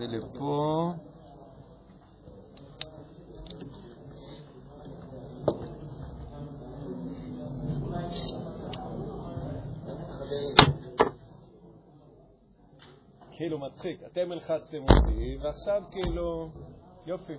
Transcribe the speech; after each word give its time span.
זה 0.00 0.06
לפה. 0.06 0.92
כאילו 13.30 13.58
מצחיק, 13.58 14.00
אתם 14.12 14.32
הלחצתם 14.32 14.82
אותי, 14.82 15.38
ועכשיו 15.42 15.82
כאילו, 15.90 16.48
יופי. 17.06 17.32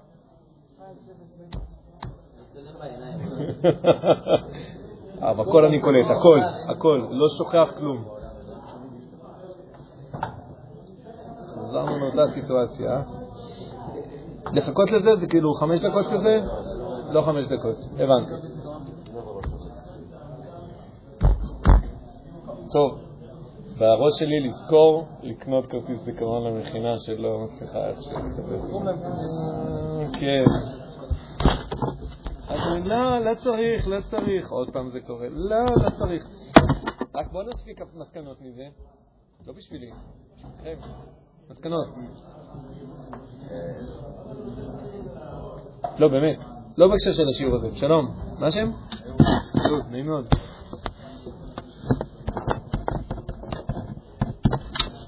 אבל 5.20 5.50
הכל 5.50 5.66
אני 5.66 5.82
קולט, 5.82 6.05
הכל, 6.05 6.39
הכל, 6.70 7.07
לא 7.12 7.28
שוכח 7.38 7.73
כלום. 7.78 8.21
לאותה 12.16 12.34
סיטואציה. 12.34 13.02
לחכות 14.54 14.91
לזה 14.91 15.16
זה 15.20 15.27
כאילו 15.27 15.54
חמש 15.54 15.80
דקות 15.80 16.05
כזה? 16.13 16.40
לא 17.12 17.22
חמש 17.22 17.45
דקות, 17.45 17.77
הבנתי. 17.94 18.48
טוב, 22.72 23.00
בראש 23.77 24.20
שלי 24.20 24.39
לזכור 24.39 25.08
לקנות 25.23 25.66
כרטיס 25.66 26.02
זיכרון 26.02 26.44
למכינה 26.44 27.00
שלא 27.00 27.39
מצליחה 27.39 27.88
איך 27.88 28.02
ש... 28.02 28.08
כן. 30.20 30.44
לא, 32.84 33.20
לא 33.20 33.36
צריך, 33.44 33.88
לא 33.88 33.98
צריך. 34.09 34.52
עוד 34.52 34.73
פעם 34.73 34.89
זה 34.89 35.00
קורה. 35.00 35.28
לא, 35.30 35.66
לא 35.84 35.89
צריך. 35.89 36.28
רק 37.16 37.31
בואו 37.31 37.50
נספיק 37.50 37.81
מסקנות 37.95 38.41
מזה. 38.41 38.67
לא 39.48 39.53
בשבילי, 39.53 39.91
בשבילכם. 40.38 41.20
מסקנות. 41.52 41.88
לא, 46.00 46.08
באמת. 46.08 46.38
לא 46.78 46.88
בהקשר 46.88 47.14
של 47.14 47.30
השיעור 47.30 47.56
הזה. 47.56 47.75
שלום. 47.75 48.14
מה 48.39 48.48
השם? 48.48 48.72
נעים 49.92 50.06
מאוד. 50.06 50.25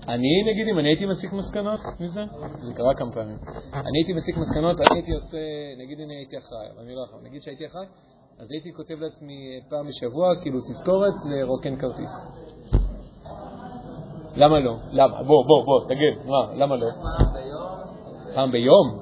אני, 0.07 0.43
נגיד, 0.51 0.67
אם 0.67 0.79
אני 0.79 0.89
הייתי 0.89 1.05
מסיק 1.05 1.33
מסקנות 1.33 1.79
מזה, 1.99 2.23
זה 2.61 2.73
קרה 2.73 2.93
כמה 2.93 3.11
פעמים, 3.11 3.37
אני 3.73 3.97
הייתי 3.99 4.13
מסיק 4.13 4.37
מסקנות, 4.37 4.77
אני 4.79 4.99
הייתי 4.99 5.11
עושה, 5.13 5.37
נגיד 5.77 5.99
אני 5.99 6.15
הייתי 6.15 6.37
אחראי, 6.37 6.67
אבל 6.75 6.83
אני 6.83 6.95
לא 6.95 7.03
אחראי, 7.09 7.21
נגיד 7.23 7.41
שהייתי 7.41 7.65
אחראי, 7.67 7.85
אז 8.39 8.47
הייתי 8.51 8.73
כותב 8.73 8.99
לעצמי 8.99 9.59
פעם 9.69 9.87
בשבוע, 9.87 10.41
כאילו 10.41 10.59
תזכורת 10.61 11.13
לרוקן 11.25 11.75
כרטיס. 11.75 12.11
למה 14.35 14.59
לא? 14.59 14.75
למה? 14.91 15.23
בוא, 15.23 15.45
בוא, 15.47 15.65
בוא, 15.65 15.85
תגיד, 15.87 16.25
מה, 16.25 16.53
למה 16.55 16.75
לא? 16.75 16.87
פעם 18.33 18.51
ביום? 18.51 18.99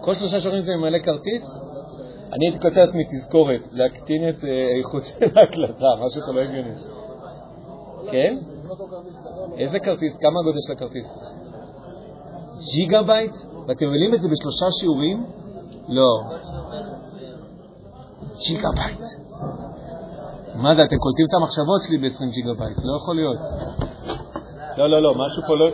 כל 0.00 0.14
שלושה 0.14 0.40
שיעורים 0.40 0.62
זה 0.62 0.76
ממלא 0.76 0.98
כרטיס? 0.98 1.42
אני 2.32 2.46
הייתי 2.46 2.60
כותב 2.60 2.76
לעצמי 2.76 3.04
תזכורת, 3.04 3.60
להקטין 3.72 4.28
את 4.28 4.34
האיכות 4.74 5.02
של 5.06 5.38
ההקלטה, 5.38 5.86
משהו 6.06 6.22
פה 6.26 6.32
לא 6.32 6.40
הגיוני. 6.40 6.74
כן? 8.10 8.38
איזה 9.58 9.78
כרטיס? 9.78 10.16
כמה 10.20 10.40
הגודל 10.40 10.58
של 10.66 10.72
הכרטיס? 10.72 11.06
ג'יגה 12.74 13.02
בייט? 13.02 13.32
ואתם 13.68 13.86
מבינים 13.86 14.14
את 14.14 14.22
זה 14.22 14.28
בשלושה 14.28 14.66
שיעורים? 14.80 15.26
לא. 15.88 16.10
ג'יגה 18.46 18.68
בייט. 18.76 19.00
מה 20.56 20.74
זה, 20.74 20.84
אתם 20.84 20.96
קולטים 20.96 21.26
את 21.28 21.34
המחשבות 21.34 21.80
שלי 21.86 21.98
ב-20 21.98 22.34
ג'יגה 22.34 22.54
בייט, 22.58 22.78
לא 22.84 22.96
יכול 22.96 23.16
להיות. 23.16 23.36
לא, 24.76 24.90
לא, 24.90 25.02
לא, 25.02 25.14
משהו 25.14 25.42
פה 25.46 25.54
לא... 25.56 25.70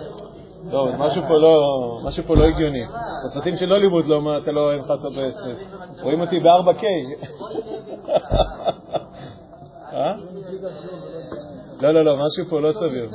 לא, 0.64 0.88
משהו 0.98 1.22
פה 1.28 1.34
לא, 1.34 1.98
משהו 2.04 2.24
פה 2.26 2.36
לא 2.36 2.44
הגיוני. 2.44 2.84
בסרטים 3.24 3.56
של 3.56 3.72
הוליווד 3.72 4.06
לא, 4.06 4.38
אתה 4.38 4.52
לא, 4.52 4.72
אין 4.72 4.80
לך 4.80 4.90
אותו 4.90 5.10
ב-20. 5.10 6.02
רואים 6.02 6.20
אותי 6.20 6.40
ב-4K. 6.40 6.84
אה? 9.92 10.14
לא, 11.80 11.90
לא, 11.90 12.04
לא, 12.04 12.16
משהו 12.16 12.44
פה 12.50 12.60
לא 12.60 12.72
סביר. 12.72 13.10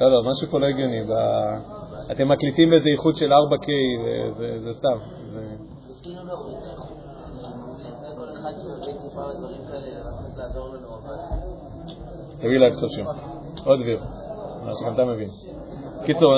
לא, 0.00 0.10
לא, 0.10 0.22
משהו 0.30 0.48
פה 0.50 0.60
לא 0.60 0.66
הגיוני. 0.66 1.00
אתם 2.12 2.28
מקליטים 2.28 2.70
באיזה 2.70 2.88
איכות 2.88 3.16
של 3.16 3.32
4K, 3.32 3.68
זה 4.36 4.72
סתם. 4.72 4.98
תביא 12.38 12.58
לה 12.58 12.70
קצת 12.70 12.90
שם. 12.90 13.04
עוד 13.64 13.80
דביר, 13.80 14.00
מה 14.64 14.72
שגם 14.74 14.94
אתה 14.94 15.04
מבין. 15.04 15.28
קיצור. 16.06 16.34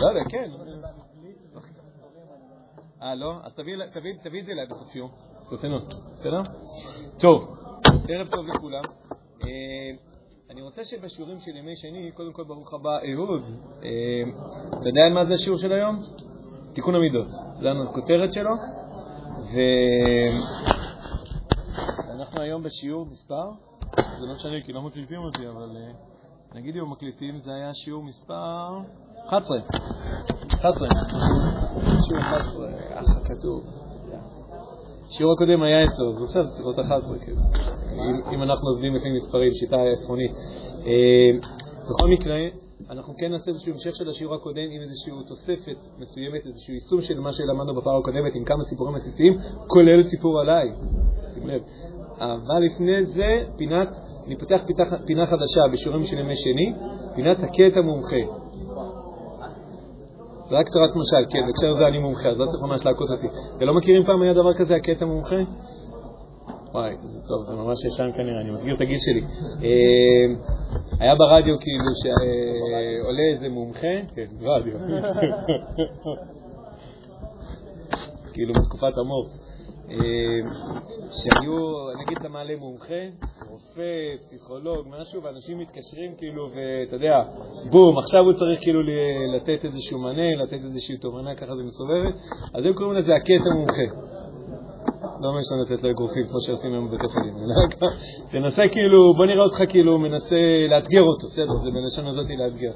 לא 0.00 0.08
יודע, 0.08 0.24
כן. 0.28 0.50
אה, 3.02 3.14
לא? 3.14 3.34
אז 3.44 3.52
תביא 4.22 4.40
את 4.40 4.46
זה 4.46 4.52
אליי 4.52 4.66
בסוף 4.66 4.92
שיעור. 4.92 5.10
ברצינות, 5.50 5.94
בסדר? 6.18 6.42
טוב, 7.18 7.58
ערב 8.08 8.28
טוב 8.30 8.46
לכולם. 8.46 8.82
אני 10.50 10.62
רוצה 10.62 10.84
שבשיעורים 10.84 11.40
של 11.40 11.56
ימי 11.56 11.76
שני, 11.76 12.10
קודם 12.14 12.32
כל 12.32 12.44
ברוך 12.44 12.74
הבא, 12.74 12.98
אהוד. 13.14 13.42
אתה 14.70 14.88
יודע 14.88 15.00
מה 15.14 15.24
זה 15.24 15.34
השיעור 15.34 15.58
של 15.58 15.72
היום? 15.72 16.02
תיקון 16.72 16.94
המידות. 16.94 17.28
זה 17.60 17.70
הכותרת 17.70 18.32
שלו. 18.32 18.50
ואנחנו 22.06 22.40
היום 22.40 22.62
בשיעור 22.62 23.06
מספר, 23.06 23.50
זה 24.20 24.26
לא 24.26 24.34
משנה 24.34 24.60
כי 24.66 24.72
לא 24.72 24.82
מקליטים 24.82 25.18
אותי, 25.18 25.48
אבל 25.48 25.76
נגיד 26.54 26.76
אם 26.76 26.90
מקליטים, 26.90 27.34
זה 27.44 27.50
היה 27.54 27.74
שיעור 27.74 28.02
מספר 28.02 28.78
11. 29.28 29.58
11. 30.54 30.88
שיעור 32.08 32.22
11, 32.22 32.68
אחלה 32.94 33.20
כתוב. 33.24 33.64
השיעור 35.08 35.32
הקודם 35.32 35.62
היה 35.62 35.84
10, 35.84 36.02
אז 36.08 36.22
עכשיו 36.22 36.44
צריך 36.48 36.60
להיות 36.60 36.78
11, 36.78 37.18
כאילו. 37.18 37.40
אם 38.32 38.42
אנחנו 38.42 38.68
עובדים 38.68 38.94
לפי 38.94 39.12
מספרים, 39.12 39.52
שיטה 39.54 39.76
עפרונית. 40.02 40.32
בכל 41.84 42.08
מקרה, 42.08 42.36
אנחנו 42.90 43.14
כן 43.18 43.32
נעשה 43.32 43.50
איזשהו 43.50 43.72
המשך 43.72 43.96
של 43.96 44.08
השיעור 44.08 44.34
הקודם 44.34 44.68
עם 44.70 44.82
איזושהי 44.82 45.12
תוספת 45.28 45.76
מסוימת, 45.98 46.46
איזשהו 46.46 46.74
יישום 46.74 47.02
של 47.02 47.20
מה 47.20 47.32
שלמדנו 47.32 47.74
בפעם 47.74 47.98
הקודמת 48.00 48.34
עם 48.34 48.44
כמה 48.44 48.64
סיפורים 48.64 48.94
עסיסיים, 48.94 49.38
כולל 49.66 50.02
סיפור 50.02 50.40
עליי. 50.40 50.72
שים 51.34 51.46
לב. 51.46 51.62
אבל 52.18 52.62
לפני 52.64 53.06
זה, 53.06 53.44
פינת, 53.56 53.88
אני 54.26 54.36
פותח 54.36 54.60
פינה 55.06 55.26
חדשה 55.26 55.62
בשיעורים 55.72 56.04
של 56.04 56.18
ימי 56.18 56.36
שני, 56.36 56.72
פינת 57.14 57.38
הקטע 57.38 57.80
מומחה. 57.80 58.22
זה 60.48 60.56
רק 60.58 60.68
תורת 60.68 60.90
משל, 60.96 61.30
כן, 61.30 61.46
בהקשר 61.46 61.72
לזה 61.74 61.88
אני 61.88 61.98
מומחה, 61.98 62.28
אז 62.28 62.38
לא 62.38 62.46
צריך 62.46 62.62
ממש 62.62 62.86
להכות 62.86 63.10
אותי. 63.10 63.26
ולא 63.60 63.74
מכירים 63.74 64.04
פעם 64.04 64.22
היה 64.22 64.32
דבר 64.32 64.54
כזה, 64.54 64.76
הקטע 64.76 65.04
מומחה? 65.04 65.36
וואי, 66.72 66.96
זה 67.02 67.20
טוב, 67.28 67.42
זה 67.42 67.56
ממש 67.56 67.84
ישן 67.84 68.10
כנראה, 68.16 68.40
אני 68.40 68.50
מסגיר 68.50 68.74
את 68.74 68.80
הגיל 68.80 68.98
שלי. 68.98 69.22
היה 71.00 71.14
ברדיו 71.14 71.54
כאילו 71.60 71.84
שעולה 72.02 73.22
איזה 73.32 73.48
מומחה, 73.48 73.94
כן, 74.14 74.26
רדיו, 74.40 74.74
כאילו 78.32 78.54
בתקופת 78.54 78.98
המורס, 78.98 79.40
שהיו, 81.12 81.90
נגיד 82.02 82.18
אתה 82.20 82.28
מעלה 82.28 82.56
מומחה, 82.56 83.02
רופא, 83.50 84.16
פסיכולוג, 84.20 84.86
משהו, 85.00 85.22
ואנשים 85.22 85.58
מתקשרים 85.58 86.14
כאילו, 86.18 86.48
ואתה 86.50 86.96
יודע, 86.96 87.22
בום, 87.70 87.98
עכשיו 87.98 88.24
הוא 88.24 88.32
צריך 88.32 88.60
כאילו 88.60 88.80
לתת 89.36 89.64
איזשהו 89.64 89.98
מענה, 89.98 90.36
לתת 90.42 90.64
איזושהי 90.64 90.96
תובנה, 90.96 91.34
ככה 91.34 91.56
זה 91.56 91.62
מסובבת, 91.62 92.14
אז 92.54 92.64
הם 92.64 92.72
קוראים 92.72 92.94
לזה 92.94 93.14
הקטע 93.14 93.50
מומחה. 93.54 94.17
לא 95.20 95.32
משנה 95.38 95.62
לתת 95.62 95.82
לו 95.82 95.90
אגרופים 95.90 96.26
כמו 96.26 96.40
שעושים 96.40 96.72
היום 96.72 96.86
בבית 96.86 97.00
החולים. 97.04 97.34
תנסה 98.30 98.62
כאילו, 98.72 99.14
בוא 99.16 99.26
נראה 99.26 99.44
אותך 99.44 99.62
כאילו 99.68 99.98
מנסה 99.98 100.66
לאתגר 100.68 101.02
אותו, 101.02 101.26
בסדר, 101.26 101.56
זה 101.62 101.68
בלשון 101.70 102.06
הזאתי 102.06 102.36
לאתגר. 102.36 102.72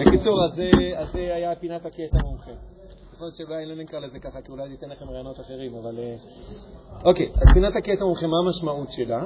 בקיצור, 0.00 0.44
אז 0.44 0.54
זה 1.12 1.34
היה 1.34 1.54
פינת 1.60 1.86
הקטע 1.86 2.18
מומחה. 2.24 2.50
יכול 3.14 3.26
להיות 3.26 3.36
שאולי 3.36 3.66
לא 3.66 3.74
נקרא 3.74 3.98
לזה 3.98 4.18
ככה, 4.18 4.40
כי 4.40 4.52
אולי 4.52 4.68
ניתן 4.68 4.88
לכם 4.88 5.10
רעיונות 5.10 5.40
אחרים, 5.40 5.72
אבל... 5.82 5.98
אוקיי, 7.04 7.26
אז 7.34 7.48
פינת 7.54 7.76
הקטע 7.76 8.04
מומחה, 8.04 8.26
מה 8.26 8.36
המשמעות 8.46 8.88
שלה? 8.92 9.22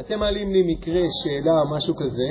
אתם 0.00 0.18
מעלים 0.18 0.52
לי 0.52 0.72
מקרה, 0.72 1.00
שאלה, 1.22 1.76
משהו 1.76 1.94
כזה, 1.96 2.28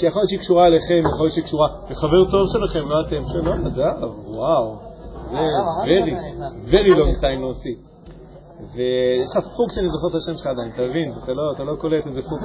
שיכול 0.00 0.20
להיות 0.20 0.28
שהיא 0.28 0.38
קשורה 0.38 0.66
אליכם, 0.66 1.00
יכול 1.14 1.24
להיות 1.24 1.32
שהיא 1.32 1.44
קשורה 1.44 1.68
לחבר 1.90 2.30
טוב 2.30 2.48
שלכם, 2.52 2.88
לא 2.88 2.96
אתם, 3.08 3.22
שלא, 3.28 3.54
נדב, 3.56 4.10
וואו, 4.26 4.76
זה 5.30 5.38
very, 5.84 6.14
very 6.70 6.92
long 6.98 7.20
time 7.20 7.40
no 7.42 7.52
see. 7.62 7.92
ויש 8.74 9.28
לך 9.36 9.44
פוקס 9.56 9.74
שאני 9.74 9.88
זוכר 9.88 10.08
את 10.08 10.14
השם 10.14 10.36
שלך 10.38 10.46
עדיין, 10.46 10.70
אתה 10.74 10.82
מבין? 10.82 11.12
אתה 11.54 11.64
לא 11.64 11.76
קולט 11.80 12.06
איזה 12.06 12.22
פוקס. 12.22 12.44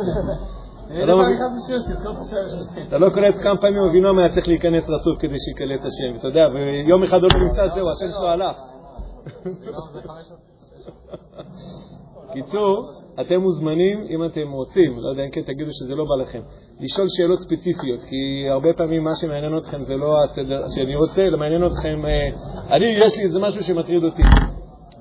אתה 2.88 2.98
לא 2.98 3.10
קולט 3.10 3.36
כמה 3.44 3.58
פעמים 3.58 3.84
אבינועם 3.84 4.20
היה 4.20 4.30
צריך 4.34 4.48
להיכנס 4.48 4.84
רצוף 4.90 5.18
כדי 5.20 5.36
שיקלט 5.40 5.80
את 5.82 5.86
השם, 5.86 6.16
אתה 6.20 6.28
יודע, 6.28 6.48
ויום 6.54 7.04
אחד 7.04 7.24
עוד 7.24 7.32
נמצא, 7.38 7.62
זהו, 7.76 7.90
השם 7.90 8.12
שלו 8.12 8.28
הלך. 8.28 8.58
קיצור, 12.34 12.92
אתם 13.22 13.40
מוזמנים, 13.42 14.06
אם 14.10 14.26
אתם 14.26 14.52
רוצים, 14.52 15.00
לא 15.00 15.10
יודע 15.10 15.24
אם 15.24 15.30
כן 15.32 15.42
תגידו 15.42 15.70
שזה 15.74 15.96
לא 15.96 16.06
בא 16.06 16.24
לכם, 16.24 16.42
לשאול 16.80 17.08
שאלות 17.18 17.40
ספציפיות, 17.40 18.00
כי 18.10 18.50
הרבה 18.50 18.74
פעמים 18.78 19.04
מה 19.04 19.12
שמעניין 19.16 19.58
אתכם 19.58 19.84
זה 19.84 19.96
לא 19.96 20.24
הסדר 20.24 20.64
שאני 20.76 20.96
רוצה, 20.96 21.22
אלא 21.22 21.38
מעניין 21.38 21.66
אתכם, 21.66 22.06
אה, 22.06 22.76
אני, 22.76 22.86
יש 22.86 23.18
לי 23.18 23.24
איזה 23.24 23.40
משהו 23.40 23.64
שמטריד 23.64 24.04
אותי. 24.04 24.24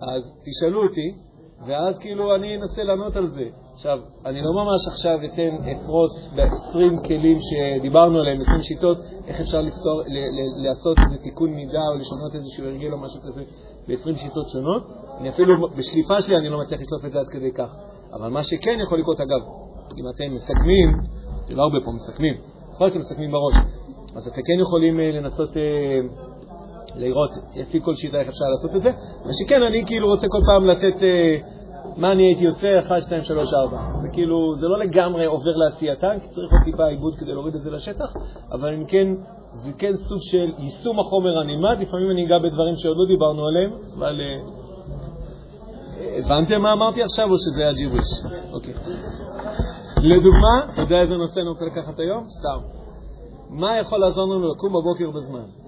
אז 0.03 0.23
תשאלו 0.45 0.83
אותי, 0.83 1.15
ואז 1.65 1.99
כאילו 1.99 2.35
אני 2.35 2.57
אנסה 2.57 2.83
לענות 2.83 3.17
על 3.17 3.27
זה. 3.27 3.45
עכשיו, 3.75 3.99
אני 4.27 4.41
לא 4.43 4.53
ממש 4.53 4.89
עכשיו 4.89 5.19
אתן, 5.25 5.57
אפרוס 5.73 6.29
ב-20 6.37 7.07
כלים 7.07 7.39
שדיברנו 7.41 8.19
עליהם, 8.19 8.41
20 8.41 8.63
שיטות, 8.63 8.99
איך 9.27 9.41
אפשר 9.41 9.61
לפתור, 9.61 10.03
לעשות 10.65 10.99
איזה 10.99 11.23
תיקון 11.23 11.51
מידה 11.51 11.83
או 11.93 11.99
לשנות 11.99 12.35
איזשהו 12.35 12.65
הרגל 12.65 12.93
או 12.93 12.99
משהו 12.99 13.21
כזה 13.23 13.43
ב-20 13.89 14.19
שיטות 14.19 14.49
שונות. 14.49 14.83
אני 15.21 15.29
אפילו, 15.29 15.69
בשליפה 15.77 16.21
שלי 16.21 16.37
אני 16.37 16.49
לא 16.49 16.61
מצליח 16.61 16.81
לשלוף 16.81 17.05
את 17.05 17.11
זה 17.11 17.21
עד 17.21 17.29
כדי 17.29 17.53
כך. 17.53 17.77
אבל 18.13 18.29
מה 18.29 18.43
שכן 18.43 18.79
יכול 18.83 18.99
לקרות, 18.99 19.21
אגב, 19.21 19.41
אם 19.99 20.05
אתם 20.15 20.35
מסכמים, 20.35 20.89
לא 21.51 21.63
הרבה 21.63 21.79
פה 21.85 21.91
מסכמים, 21.93 22.35
יכול 22.73 22.87
להיות 22.87 22.93
שאתם 22.93 23.05
מסכמים 23.05 23.31
בראש, 23.33 23.55
אז 24.17 24.29
אתם 24.29 24.41
כן 24.47 24.61
יכולים 24.61 25.01
אה, 25.01 25.11
לנסות... 25.13 25.51
לראות 26.97 27.31
לפי 27.57 27.81
כל 27.83 27.95
שיטה 27.95 28.21
איך 28.21 28.29
אפשר 28.29 28.45
לעשות 28.45 28.77
את 28.77 28.83
זה. 28.83 28.91
מה 29.27 29.33
שכן, 29.33 29.63
אני 29.63 29.87
כאילו 29.87 30.09
רוצה 30.09 30.27
כל 30.29 30.41
פעם 30.47 30.67
לתת 30.67 31.03
אה, 31.03 31.37
מה 31.97 32.13
אני 32.13 32.23
הייתי 32.23 32.47
עושה, 32.47 32.79
1, 32.79 33.03
2, 33.03 33.23
3, 33.23 33.55
4. 33.55 33.79
זה 34.03 34.09
כאילו, 34.13 34.55
זה 34.61 34.67
לא 34.67 34.79
לגמרי 34.79 35.27
עובר 35.27 35.57
לעשייתן, 35.57 36.19
כי 36.23 36.29
צריך 36.29 36.53
עוד 36.53 36.61
טיפה 36.65 36.87
עיבוד 36.87 37.17
כדי 37.17 37.33
להוריד 37.33 37.55
את 37.55 37.61
זה 37.61 37.71
לשטח, 37.71 38.13
אבל 38.53 38.75
אם 38.75 38.85
כן, 38.85 39.07
זה 39.53 39.73
כן 39.79 39.93
סוג 39.97 40.19
של 40.23 40.53
יישום 40.59 41.01
החומר 41.01 41.39
הנלמד. 41.39 41.77
לפעמים 41.81 42.11
אני 42.11 42.27
אגע 42.27 42.39
בדברים 42.39 42.75
שעוד 42.77 42.97
לא 42.97 43.07
דיברנו 43.07 43.47
עליהם, 43.47 43.71
אבל... 43.99 44.21
אה, 44.21 44.67
הבנתם 46.19 46.63
מה 46.63 46.73
אמרתי 46.73 47.03
עכשיו, 47.03 47.31
או 47.31 47.37
שזה 47.39 47.63
היה 47.63 47.73
ג'יבוש? 47.73 48.09
אוקיי. 48.53 48.75
לדוגמה, 50.03 50.73
אתה 50.73 50.81
יודע 50.81 51.03
איזה 51.03 51.15
נושא 51.15 51.41
אני 51.41 51.49
רוצה 51.49 51.65
לקחת 51.65 51.99
היום? 51.99 52.25
סתם. 52.29 52.59
מה 53.51 53.79
יכול 53.79 53.99
לעזור 53.99 54.25
לנו 54.25 54.49
לקום 54.53 54.73
בבוקר 54.73 55.11
בזמן? 55.11 55.66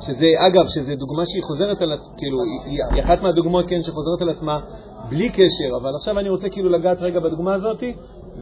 שזה, 0.00 0.26
אגב, 0.46 0.64
שזו 0.68 0.92
דוגמה 0.96 1.22
שהיא 1.26 1.42
חוזרת 1.42 1.80
על 1.82 1.92
עצמה, 1.92 2.14
כאילו, 2.18 2.38
היא, 2.64 3.02
אחת 3.02 3.22
מהדוגמאות, 3.22 3.64
כן, 3.68 3.82
שחוזרת 3.82 4.20
על 4.20 4.30
עצמה 4.30 4.60
בלי 5.08 5.28
קשר, 5.28 5.76
אבל 5.80 5.90
עכשיו 5.94 6.18
אני 6.18 6.28
רוצה 6.28 6.48
כאילו 6.48 6.68
לגעת 6.68 6.98
רגע 7.00 7.20
בדוגמה 7.20 7.54
הזאת 7.54 7.82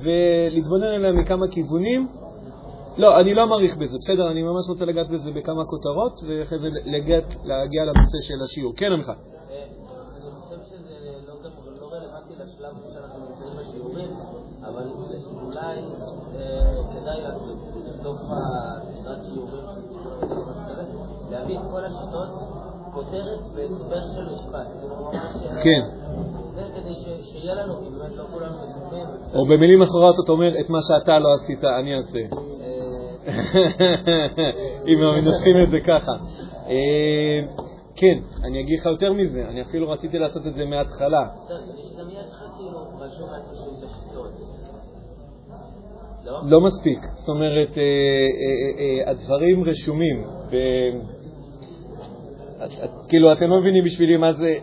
ולהתבונן 0.02 0.86
עליה 0.86 1.12
מכמה 1.12 1.48
כיוונים. 1.50 2.08
לא, 2.96 3.20
אני 3.20 3.34
לא 3.34 3.46
מעריך 3.46 3.76
בזה, 3.76 3.96
בסדר, 3.98 4.30
אני 4.30 4.42
ממש 4.42 4.68
רוצה 4.68 4.84
לגעת 4.84 5.08
בזה 5.08 5.30
בכמה 5.30 5.64
כותרות, 5.64 6.20
ואחרי 6.28 6.58
זה 6.58 6.68
להגיע, 6.84 7.20
להגיע 7.44 7.84
לנושא 7.84 8.18
של 8.20 8.42
השיעור. 8.44 8.72
כן, 8.76 8.92
עמך. 8.92 9.12
אבל 14.62 14.88
אולי 15.42 15.80
כדאי 16.92 17.20
בסוף 18.00 18.20
הסדרת 18.30 19.24
שיעורים 19.24 19.85
להביא 21.48 21.58
את 21.58 21.70
כל 21.70 21.84
השיטות, 21.84 22.28
כותרת 22.92 23.40
והסבר 23.54 24.06
של 24.14 24.34
משפט. 24.34 24.66
כן. 25.62 25.80
לא. 27.66 27.74
או 29.34 29.46
במילים 29.46 29.82
אחרות 29.82 30.14
אתה 30.24 30.32
אומר, 30.32 30.60
את 30.60 30.70
מה 30.70 30.78
שאתה 30.82 31.18
לא 31.18 31.34
עשית, 31.34 31.64
אני 31.64 31.96
אעשה. 31.96 32.18
אם 34.88 34.98
מנסחים 34.98 35.56
את 35.64 35.70
זה 35.70 35.80
ככה. 35.80 36.12
כן, 37.96 38.18
אני 38.44 38.60
אגיד 38.60 38.78
לך 38.80 38.86
יותר 38.86 39.12
מזה, 39.12 39.44
אני 39.48 39.62
אפילו 39.62 39.90
רציתי 39.90 40.18
לעשות 40.18 40.46
את 40.46 40.54
זה 40.54 40.64
מההתחלה. 40.64 41.28
לך 42.28 42.42
כאילו. 42.56 42.78
לא? 46.24 46.40
לא 46.44 46.60
מספיק. 46.60 46.98
זאת 47.14 47.28
אומרת, 47.28 47.78
הדברים 49.06 49.64
רשומים. 49.64 50.24
כאילו, 53.08 53.32
אתם 53.32 53.50
לא 53.50 53.60
מבינים 53.60 53.84
בשבילי 53.84 54.16
מה 54.16 54.32
זה 54.32 54.54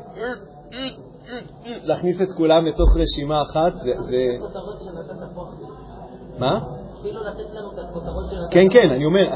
להכניס 1.66 2.22
את 2.22 2.28
כולם 2.38 2.66
לתוך 2.66 2.98
רשימה 2.98 3.42
אחת, 3.42 3.74
זה... 4.00 4.26
מה? 6.40 6.60
כאילו 7.04 7.24
לתת 7.24 7.54
לנו 7.54 7.72
את 7.74 7.80
הכותרות 7.80 8.26
של... 8.30 8.38
כן, 8.52 8.66
כן, 8.72 8.90
אני 8.90 9.06
אומר, 9.06 9.36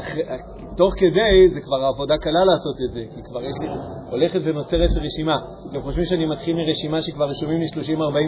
תוך 0.76 0.94
כדי 0.96 1.48
זה 1.54 1.60
כבר 1.60 1.76
עבודה 1.76 2.18
קלה 2.18 2.44
לעשות 2.44 2.76
את 2.84 2.90
זה, 2.90 3.00
כי 3.14 3.22
כבר 3.22 3.42
יש 3.44 3.54
לי, 3.60 3.68
הולכת 4.10 4.40
ונוצרת 4.44 4.90
רשימה. 5.02 5.36
אתם 5.70 5.80
חושבים 5.80 6.04
שאני 6.04 6.26
מתחיל 6.26 6.56
מרשימה 6.56 7.02
שכבר 7.02 7.28
רשומים 7.28 7.60
לי 7.60 7.66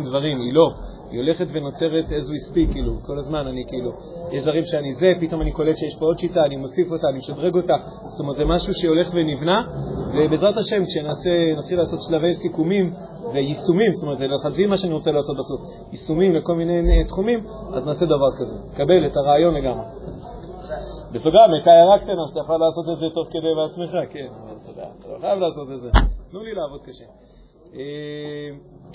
30-40 0.03 0.09
דברים, 0.09 0.41
היא 0.41 0.53
לא. 0.53 0.71
היא 1.11 1.21
הולכת 1.21 1.47
ונוצרת 1.53 2.05
as 2.09 2.27
we 2.31 2.51
speak, 2.51 2.73
כאילו, 2.73 2.93
כל 3.03 3.19
הזמן 3.19 3.47
אני 3.47 3.65
כאילו, 3.69 3.91
יש 4.33 4.43
דברים 4.43 4.65
שאני 4.65 4.95
זה, 4.95 5.13
פתאום 5.21 5.43
אני 5.43 5.53
קולט 5.53 5.77
שיש 5.77 5.97
פה 5.99 6.05
עוד 6.07 6.19
שיטה, 6.19 6.41
אני 6.45 6.57
מוסיף 6.57 6.93
אותה, 6.93 7.09
אני 7.09 7.19
משדרג 7.19 7.55
אותה. 7.55 7.75
זאת 8.05 8.21
אומרת, 8.21 8.37
זה 8.37 8.45
משהו 8.45 8.75
שהולך 8.75 9.11
ונבנה, 9.15 9.63
ובעזרת 10.15 10.57
השם, 10.57 10.85
כשנעשה, 10.85 11.55
נתחיל 11.59 11.79
לעשות 11.79 12.03
שלבי 12.03 12.35
סיכומים 12.35 12.93
ויישומים, 13.33 13.93
זאת 13.93 14.03
אומרת, 14.03 14.19
זה 14.19 14.67
מה 14.67 14.77
שאני 14.77 14.93
רוצה 14.93 15.11
לעשות 15.11 15.37
בסוף, 15.37 15.61
יישומים 15.93 16.33
לכל 16.33 16.55
מיני 16.55 17.05
תחומים, 17.05 17.47
אז 17.75 17.87
נעשה 17.87 18.07
דבר 18.07 18.31
כזה. 18.39 18.57
קבל 18.77 19.07
את 19.07 19.17
הרעיון 19.17 19.55
לגמרי. 19.55 19.85
בסוגריים, 21.13 21.53
הייתה 21.53 21.71
הערה 21.71 21.99
קטנה 21.99 22.23
שאתה 22.29 22.41
יכול 22.41 22.57
לעשות 22.57 22.85
את 22.93 22.99
זה 22.99 23.07
תוך 23.15 23.29
כדי 23.29 23.55
בעצמך, 23.57 24.13
כן, 24.13 24.27
אבל 24.43 24.57
אתה 24.63 24.71
יודע, 24.71 24.89
אתה 24.99 25.09
לא 25.09 25.19
חייב 25.21 25.39
לעשות 25.39 25.69
את 25.75 25.81
זה. 25.81 25.91
תנו 26.31 26.43
לי 26.43 26.55
לעבוד 26.55 26.83
קשה. 26.83 27.05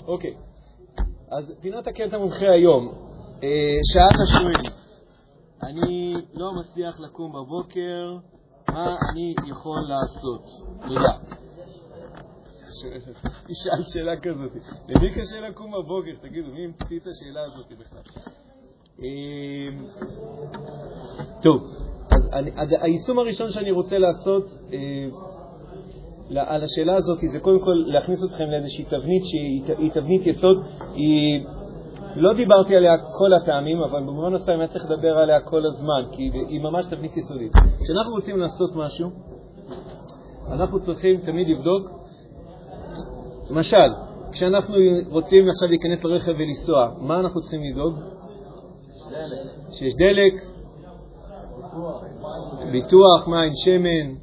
אוקיי, 0.08 0.34
אז 1.32 1.54
פינת 1.62 1.88
הקטע 1.88 2.18
מומחה 2.18 2.50
היום. 2.50 2.92
שאלת 3.94 4.22
השואל, 4.24 4.74
אני 5.64 6.16
לא 6.34 6.52
מצליח 6.60 7.00
לקום 7.00 7.32
בבוקר, 7.32 8.18
מה 8.70 8.96
אני 9.12 9.36
יכול 9.50 9.80
לעשות? 9.88 10.42
תודה. 10.88 11.45
תשאל 13.48 13.84
שאלה 13.94 14.20
כזאת. 14.20 14.52
למי 14.90 15.12
קשה 15.12 15.40
לקום 15.50 15.72
בבוקר? 15.72 16.12
תגידו, 16.22 16.52
מי 16.52 16.66
המציא 16.66 17.00
את 17.00 17.08
השאלה 17.08 17.44
הזאת 17.44 17.66
בכלל? 17.80 18.02
טוב, 21.42 21.64
אז 22.56 22.70
היישום 22.82 23.20
הראשון 23.20 23.52
שאני 23.52 23.72
רוצה 23.72 23.98
לעשות 23.98 24.52
על 26.36 26.64
השאלה 26.64 26.96
הזאת 26.96 27.20
זה 27.32 27.40
קודם 27.40 27.60
כל 27.60 27.84
להכניס 27.88 28.24
אתכם 28.24 28.46
לאיזושהי 28.46 28.86
תבנית 28.86 29.26
שהיא 29.26 29.92
תבנית 29.92 30.28
יסוד. 30.28 30.64
היא, 30.94 31.46
לא 32.16 32.34
דיברתי 32.34 32.76
עליה 32.76 32.98
כל 33.18 33.34
הפעמים, 33.34 33.82
אבל 33.82 34.02
במובן 34.02 34.34
מסוים 34.34 34.60
היה 34.60 34.68
צריך 34.68 34.86
לדבר 34.86 35.18
עליה 35.18 35.42
כל 35.42 35.66
הזמן, 35.66 36.02
כי 36.12 36.32
היא 36.50 36.60
ממש 36.62 36.86
תבנית 36.86 37.18
יסודית. 37.18 37.52
כשאנחנו 37.54 38.12
רוצים 38.12 38.40
לעשות 38.40 38.76
משהו, 38.76 39.10
אנחנו 40.52 40.80
צריכים 40.80 41.22
תמיד 41.22 41.48
לבדוק, 41.48 42.05
למשל, 43.50 43.90
כשאנחנו 44.32 44.76
רוצים 45.10 45.50
עכשיו 45.50 45.70
להיכנס 45.70 46.04
לרכב 46.04 46.32
ולנסוע, 46.38 46.92
מה 47.00 47.20
אנחנו 47.20 47.42
צריכים 47.42 47.62
לדאוג? 47.64 47.96
שיש 49.72 49.94
דלק, 49.96 50.34
ביטוח, 52.72 53.28
מים, 53.28 53.52
שמן, 53.56 54.16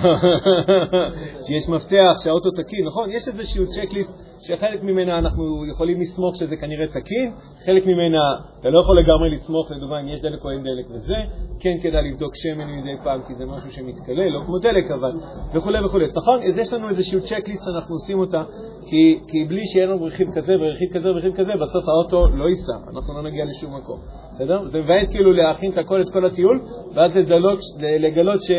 שיש 1.46 1.68
מפתח, 1.68 2.12
שהאוטו 2.24 2.50
תקין, 2.50 2.86
נכון? 2.86 3.10
יש 3.10 3.28
איזשהו 3.28 3.66
צ'קליסט 3.66 4.29
שחלק 4.42 4.82
ממנה 4.82 5.18
אנחנו 5.18 5.66
יכולים 5.66 6.00
לסמוך 6.00 6.36
שזה 6.36 6.56
כנראה 6.56 6.86
תקין, 6.86 7.32
חלק 7.66 7.86
ממנה 7.86 8.18
אתה 8.60 8.70
לא 8.70 8.78
יכול 8.78 8.98
לגמרי 8.98 9.30
לסמוך, 9.30 9.70
לדוגמה 9.70 10.00
אם 10.00 10.08
יש 10.08 10.20
דלק 10.22 10.44
או 10.44 10.50
אין 10.50 10.62
דלק 10.62 10.90
וזה, 10.90 11.14
כן 11.60 11.76
כדאי 11.82 12.10
לבדוק 12.10 12.32
שמן 12.36 12.66
מדי 12.66 12.96
פעם 13.04 13.20
כי 13.28 13.34
זה 13.34 13.46
משהו 13.46 13.70
שמתקלל, 13.72 14.28
לא 14.28 14.44
כמו 14.46 14.58
דלק 14.58 14.90
אבל, 14.90 15.12
וכו' 15.54 15.70
וכו'. 15.84 15.98
נכון? 16.16 16.42
אז 16.48 16.58
יש 16.58 16.72
לנו 16.72 16.88
איזשהו 16.88 17.20
צ'קליסט 17.20 17.64
שאנחנו 17.64 17.94
עושים 17.94 18.18
אותה, 18.18 18.42
כי, 18.86 19.18
כי 19.28 19.44
בלי 19.44 19.66
שיהיה 19.66 19.86
לנו 19.86 20.04
רכיב 20.04 20.28
כזה 20.34 20.56
ורכיב 20.60 20.88
כזה 20.92 21.10
ורכיב 21.10 21.32
כזה, 21.32 21.52
בסוף 21.60 21.84
האוטו 21.88 22.28
לא 22.28 22.48
ייסע, 22.48 22.76
אנחנו 22.94 23.14
לא 23.14 23.22
נגיע 23.22 23.44
לשום 23.44 23.76
מקום. 23.76 23.98
בסדר? 24.32 24.64
זה 24.64 24.78
מבאס 24.80 25.10
כאילו 25.10 25.32
להכין 25.32 25.72
את 25.72 25.78
הכל, 25.78 26.00
את 26.00 26.10
כל 26.12 26.26
הטיול, 26.26 26.60
ואז 26.94 27.10
לגלות, 27.14 27.58
לגלות 27.80 28.42
ש... 28.42 28.50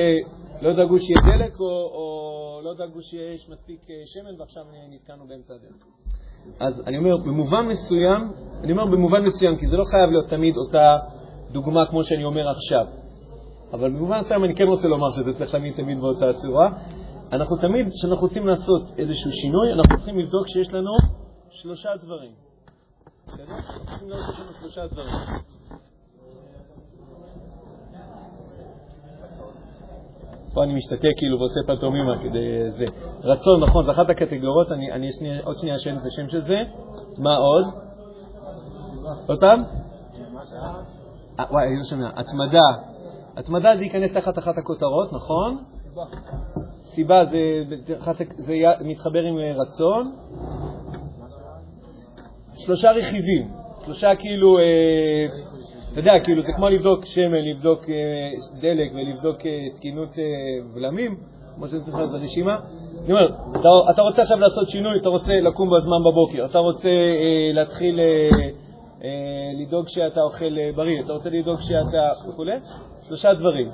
לא 0.62 0.74
דאגו 0.74 1.00
שיהיה 1.00 1.22
דלק 1.22 1.60
או, 1.60 1.66
או 1.66 2.62
לא 2.64 2.74
דאגו 2.74 3.02
שיש 3.02 3.50
מספיק 3.50 3.82
שמן 4.06 4.40
ועכשיו 4.40 4.64
נתקענו 4.90 5.28
באמצע 5.28 5.54
הדרך. 5.54 5.86
אז 6.60 6.84
אני 6.88 6.98
אומר, 6.98 7.18
במובן 7.18 7.68
מסוים, 7.68 8.32
אני 8.64 8.72
אומר 8.72 8.86
במובן 8.86 9.22
מסוים, 9.26 9.58
כי 9.58 9.68
זה 9.68 9.78
לא 9.78 9.84
חייב 9.92 10.10
להיות 10.10 10.30
תמיד 10.30 10.56
אותה 10.58 10.98
דוגמה 11.52 11.86
כמו 11.90 12.04
שאני 12.04 12.24
אומר 12.24 12.50
עכשיו, 12.50 12.86
אבל 13.74 13.90
במובן 13.90 14.20
מסוים 14.20 14.44
אני 14.44 14.56
כן 14.56 14.68
רוצה 14.68 14.88
לומר 14.88 15.12
שזה 15.12 15.34
צריך 15.38 15.54
להאמין 15.54 15.74
תמיד 15.74 16.00
באותה 16.00 16.34
צורה. 16.34 16.70
אנחנו 17.32 17.58
תמיד, 17.58 17.88
כשאנחנו 17.90 18.28
רוצים 18.28 18.48
לעשות 18.48 18.82
איזשהו 18.98 19.32
שינוי, 19.32 19.74
אנחנו 19.74 19.96
צריכים 19.96 20.20
לבדוק 20.20 20.48
שיש 20.48 20.74
לנו 20.74 20.92
שלושה 21.50 21.90
דברים. 21.96 22.32
בסדר? 23.28 23.56
צריכים 23.86 24.10
לנו 24.10 24.54
שלושה 24.60 24.88
דברים. 24.88 25.16
פה 30.54 30.64
אני 30.64 30.74
משתתק 30.74 31.10
כאילו 31.18 31.40
ועושה 31.40 31.60
פנטומימה 31.68 32.18
כדי 32.20 32.72
זה. 32.72 32.86
רצון, 33.24 33.64
נכון, 33.64 33.86
זה 33.86 33.92
אחת 33.92 34.10
הקטגוריות, 34.10 34.72
אני, 34.72 34.92
אני 34.92 35.12
שני, 35.12 35.42
עוד 35.44 35.58
שנייה 35.58 35.76
אשאל 35.76 35.98
את 35.98 36.06
השם 36.06 36.30
של 36.30 36.42
זה. 36.42 36.58
מה 37.18 37.36
עוד? 37.36 37.66
עוד 39.28 39.40
פעם? 39.40 39.64
אה, 41.40 41.46
וואי, 41.52 41.68
אני 41.68 41.78
לא 41.78 41.84
שומע. 41.90 42.10
התמדה. 42.16 42.92
התמדה 43.38 43.70
זה 43.78 43.84
ייכנס 43.84 44.12
תחת 44.14 44.38
אחת 44.38 44.58
הכותרות, 44.58 45.14
נכון? 45.14 45.64
סיבה 46.84 47.26
זה, 47.26 47.64
זה 48.38 48.54
מתחבר 48.82 49.24
עם 49.24 49.36
רצון. 49.38 50.16
שלושה 52.56 52.92
רכיבים, 52.92 53.52
שלושה 53.86 54.16
כאילו, 54.16 54.58
אה, 54.58 55.26
אתה 55.92 56.00
יודע, 56.00 56.12
כאילו 56.24 56.42
זה 56.42 56.54
כמו 56.54 56.70
לבדוק 56.70 57.06
שמן, 57.06 57.42
לבדוק 57.56 57.90
אה, 57.90 58.60
דלק 58.62 58.92
ולבדוק 58.94 59.46
אה, 59.46 59.68
תקינות 59.76 60.10
ולמים, 60.74 61.18
כמו 61.56 61.68
שאני 61.68 61.80
זוכר 61.80 62.08
ברשימה. 62.08 62.60
אני 63.06 63.14
אומר, 63.14 63.28
אתה, 63.90 64.02
רוצה 64.02 64.22
עכשיו 64.22 64.40
לעשות 64.40 64.70
שינוי, 64.70 65.00
אתה 65.02 65.10
רוצה 65.10 65.34
לקום 65.34 65.70
בזמן 65.70 66.12
בבוקר, 66.12 66.46
אתה 66.46 66.60
רוצה 66.60 66.90
להתחיל 67.54 68.00
לדאוג 69.62 69.88
שאתה 69.88 70.22
אוכל 70.22 70.72
בריא, 70.76 71.02
אתה 71.06 71.14
רוצה 71.14 71.30
לדאוג 71.30 71.60
שאתה 71.62 72.30
וכו', 72.30 72.44
שלושה 73.04 73.34
דברים. 73.34 73.70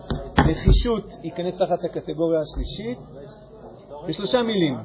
נחישות 0.49 1.03
ייכנס 1.23 1.53
תחת 1.55 1.83
הקטגוריה 1.83 2.39
השלישית, 2.39 2.97
בשלושה 4.07 4.41
מילים. 4.41 4.77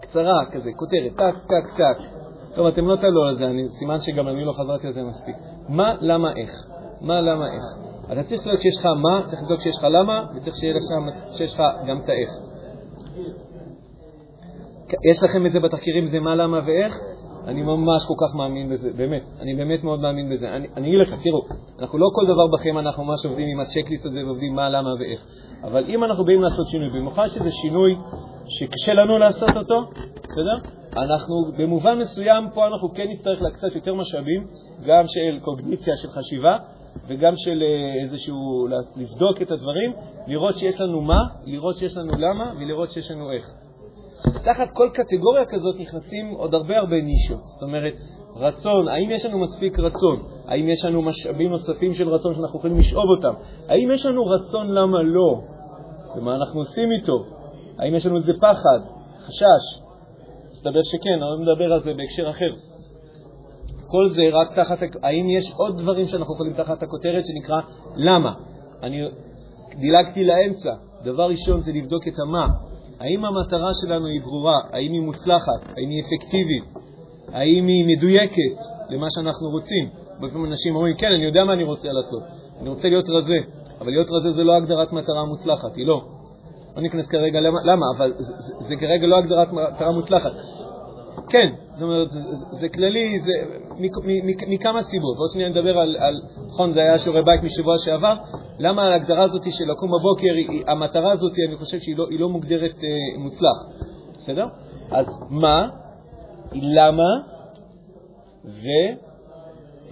קצרה 0.00 0.44
כזה, 0.52 0.70
כותרת, 0.76 1.12
טק, 1.16 1.46
טק, 1.46 1.76
טק. 1.76 2.25
טוב, 2.56 2.66
אתם 2.66 2.86
לא 2.86 2.96
תעלו 2.96 3.24
על 3.24 3.36
זה, 3.36 3.44
אני, 3.44 3.68
סימן 3.68 4.00
שגם 4.00 4.28
אני 4.28 4.44
לא 4.44 4.52
חזרתי 4.52 4.86
על 4.86 4.92
זה 4.92 5.02
מספיק. 5.02 5.36
מה, 5.68 5.94
למה, 6.00 6.32
איך. 6.36 6.50
מה, 7.00 7.20
למה, 7.20 7.44
איך. 7.46 7.64
אתה 8.12 8.22
צריך 8.22 8.46
לדאוג 8.46 8.60
שיש 8.60 8.78
לך 8.78 8.86
מה, 8.86 9.22
צריך 9.26 9.42
לדאוג 9.42 9.60
שיש 9.60 9.76
לך 9.78 9.86
למה, 9.90 10.24
וצריך 10.36 10.56
שיש 11.36 11.54
לך 11.54 11.62
גם 11.86 11.98
את 11.98 12.08
האיך. 12.08 12.30
יש 15.10 15.22
לכם 15.22 15.46
את 15.46 15.52
זה 15.52 15.60
בתחקירים, 15.60 16.08
זה 16.08 16.20
מה, 16.20 16.34
למה 16.34 16.60
ואיך? 16.66 16.94
אני 17.46 17.62
ממש 17.62 18.02
כל 18.08 18.14
כך 18.26 18.34
מאמין 18.34 18.68
בזה, 18.68 18.90
באמת, 18.96 19.22
אני 19.40 19.54
באמת 19.54 19.84
מאוד 19.84 20.00
מאמין 20.00 20.30
בזה. 20.30 20.48
אני, 20.48 20.88
אגיד 20.88 21.00
לך, 21.00 21.14
תראו, 21.24 21.40
אנחנו 21.78 21.98
לא 21.98 22.06
כל 22.14 22.26
דבר 22.26 22.46
בחיים 22.46 22.78
אנחנו 22.78 23.04
ממש 23.04 23.26
עובדים 23.26 23.48
עם 23.48 23.60
הצ'קליסט 23.60 24.06
הזה 24.06 24.24
ועובדים 24.24 24.54
מה, 24.54 24.68
למה 24.68 24.90
ואיך. 24.98 25.26
אבל 25.62 25.84
אם 25.88 26.04
אנחנו 26.04 26.24
באים 26.24 26.42
לעשות 26.42 26.66
שינוי, 26.66 26.88
במיוחד 26.88 27.26
שזה 27.26 27.50
שינוי 27.50 27.96
שקשה 28.48 28.94
לנו 28.94 29.18
לעשות 29.18 29.56
אותו, 29.56 29.74
בסדר? 30.14 30.70
אנחנו 30.96 31.52
במובן 31.58 31.98
מסוים 31.98 32.44
פה 32.54 32.66
אנחנו 32.66 32.88
כן 32.94 33.08
נצטרך 33.08 33.42
לקצת 33.42 33.74
יותר 33.74 33.94
משאבים, 33.94 34.46
גם 34.86 35.04
של 35.06 35.40
קוגניציה, 35.40 35.96
של 35.96 36.08
חשיבה, 36.08 36.56
וגם 37.08 37.32
של 37.36 37.62
אה, 37.62 38.02
איזשהו, 38.02 38.66
לבדוק 38.96 39.42
את 39.42 39.50
הדברים, 39.50 39.92
לראות 40.26 40.56
שיש 40.56 40.80
לנו 40.80 41.00
מה, 41.00 41.20
לראות 41.44 41.76
שיש 41.76 41.96
לנו 41.96 42.10
למה 42.18 42.52
ולראות 42.60 42.90
שיש 42.90 43.10
לנו 43.10 43.32
איך. 43.32 43.54
תחת 44.44 44.70
כל 44.72 44.88
קטגוריה 44.94 45.44
כזאת 45.48 45.76
נכנסים 45.78 46.30
עוד 46.30 46.54
הרבה 46.54 46.78
הרבה 46.78 46.96
נישות. 47.02 47.40
זאת 47.44 47.62
אומרת, 47.62 47.94
רצון, 48.36 48.88
האם 48.88 49.10
יש 49.10 49.26
לנו 49.26 49.38
מספיק 49.38 49.78
רצון? 49.78 50.22
האם 50.46 50.68
יש 50.68 50.84
לנו 50.84 51.02
משאבים 51.02 51.50
נוספים 51.50 51.94
של 51.94 52.08
רצון 52.08 52.34
שאנחנו 52.34 52.58
יכולים 52.58 52.78
לשאוב 52.78 53.04
אותם? 53.16 53.34
האם 53.68 53.90
יש 53.90 54.06
לנו 54.06 54.22
רצון 54.26 54.70
למה 54.70 55.02
לא? 55.02 55.40
ומה 56.16 56.36
אנחנו 56.36 56.60
עושים 56.60 56.88
איתו? 57.00 57.35
האם 57.78 57.94
יש 57.94 58.06
לנו 58.06 58.16
איזה 58.16 58.32
פחד, 58.40 58.80
חשש? 59.26 59.82
מסתבר 60.50 60.82
שכן, 60.82 61.10
אני 61.22 61.42
מדבר 61.42 61.72
על 61.72 61.80
זה 61.80 61.94
בהקשר 61.94 62.30
אחר. 62.30 62.54
כל 63.86 64.08
זה 64.08 64.22
רק 64.32 64.54
תחת, 64.56 64.78
האם 65.02 65.30
יש 65.30 65.52
עוד 65.56 65.78
דברים 65.78 66.06
שאנחנו 66.06 66.34
יכולים 66.34 66.52
תחת 66.52 66.82
הכותרת 66.82 67.24
שנקרא 67.26 67.60
למה? 67.96 68.32
אני 68.82 69.08
דילגתי 69.78 70.24
לאמצע. 70.24 70.70
דבר 71.04 71.28
ראשון 71.28 71.60
זה 71.60 71.72
לבדוק 71.72 72.08
את 72.08 72.18
המה. 72.18 72.46
האם 73.00 73.24
המטרה 73.24 73.70
שלנו 73.80 74.06
היא 74.06 74.20
ברורה? 74.20 74.58
האם 74.72 74.92
היא 74.92 75.00
מוצלחת? 75.00 75.62
האם 75.76 75.88
היא 75.90 76.02
אפקטיבית? 76.04 76.64
האם 77.32 77.66
היא 77.66 77.96
מדויקת 77.96 78.56
למה 78.90 79.06
שאנחנו 79.10 79.50
רוצים? 79.50 79.88
לפעמים 80.22 80.46
אנשים 80.46 80.76
אומרים, 80.76 80.96
כן, 80.96 81.12
אני 81.12 81.24
יודע 81.24 81.44
מה 81.44 81.52
אני 81.52 81.64
רוצה 81.64 81.88
לעשות. 81.88 82.22
אני 82.60 82.68
רוצה 82.68 82.88
להיות 82.88 83.08
רזה, 83.08 83.38
אבל 83.80 83.90
להיות 83.90 84.08
רזה 84.10 84.32
זה 84.36 84.44
לא 84.44 84.56
הגדרת 84.56 84.92
מטרה 84.92 85.24
מוצלחת, 85.24 85.76
היא 85.76 85.86
לא. 85.86 86.15
לא 86.76 86.82
ניכנס 86.82 87.08
כרגע 87.08 87.40
למה, 87.40 87.86
אבל 87.96 88.12
זה, 88.60 88.76
כרגע 88.76 89.06
לא 89.06 89.18
הגדרת 89.18 89.48
מטרה 89.52 89.92
מוצלחת. 89.92 90.32
כן, 91.28 91.52
זאת 91.72 91.82
אומרת, 91.82 92.08
זה, 92.60 92.68
כללי, 92.68 93.20
זה 93.20 93.32
מכמה 94.48 94.82
סיבות. 94.82 95.16
ועוד 95.16 95.30
שניה 95.32 95.48
נדבר 95.48 95.78
על, 95.78 96.20
נכון, 96.46 96.72
זה 96.72 96.80
היה 96.80 96.98
שיעורי 96.98 97.22
בית 97.22 97.42
משבוע 97.42 97.78
שעבר, 97.78 98.14
למה 98.58 98.82
ההגדרה 98.82 99.22
הזאת 99.22 99.42
של 99.50 99.64
לקום 99.70 99.90
בבוקר, 99.90 100.52
המטרה 100.72 101.12
הזאת, 101.12 101.32
אני 101.48 101.56
חושב 101.56 101.78
שהיא 101.80 101.96
לא, 101.96 102.06
לא 102.10 102.28
מוגדרת 102.28 102.74
אה, 102.74 103.22
מוצלח, 103.22 103.86
בסדר? 104.12 104.46
אז 104.90 105.06
מה, 105.30 105.68
למה, 106.52 107.10
ו... 108.44 108.66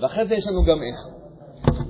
ואחרי 0.00 0.26
זה 0.26 0.34
יש 0.34 0.46
לנו 0.46 0.64
גם 0.64 0.82
איך. 0.82 0.96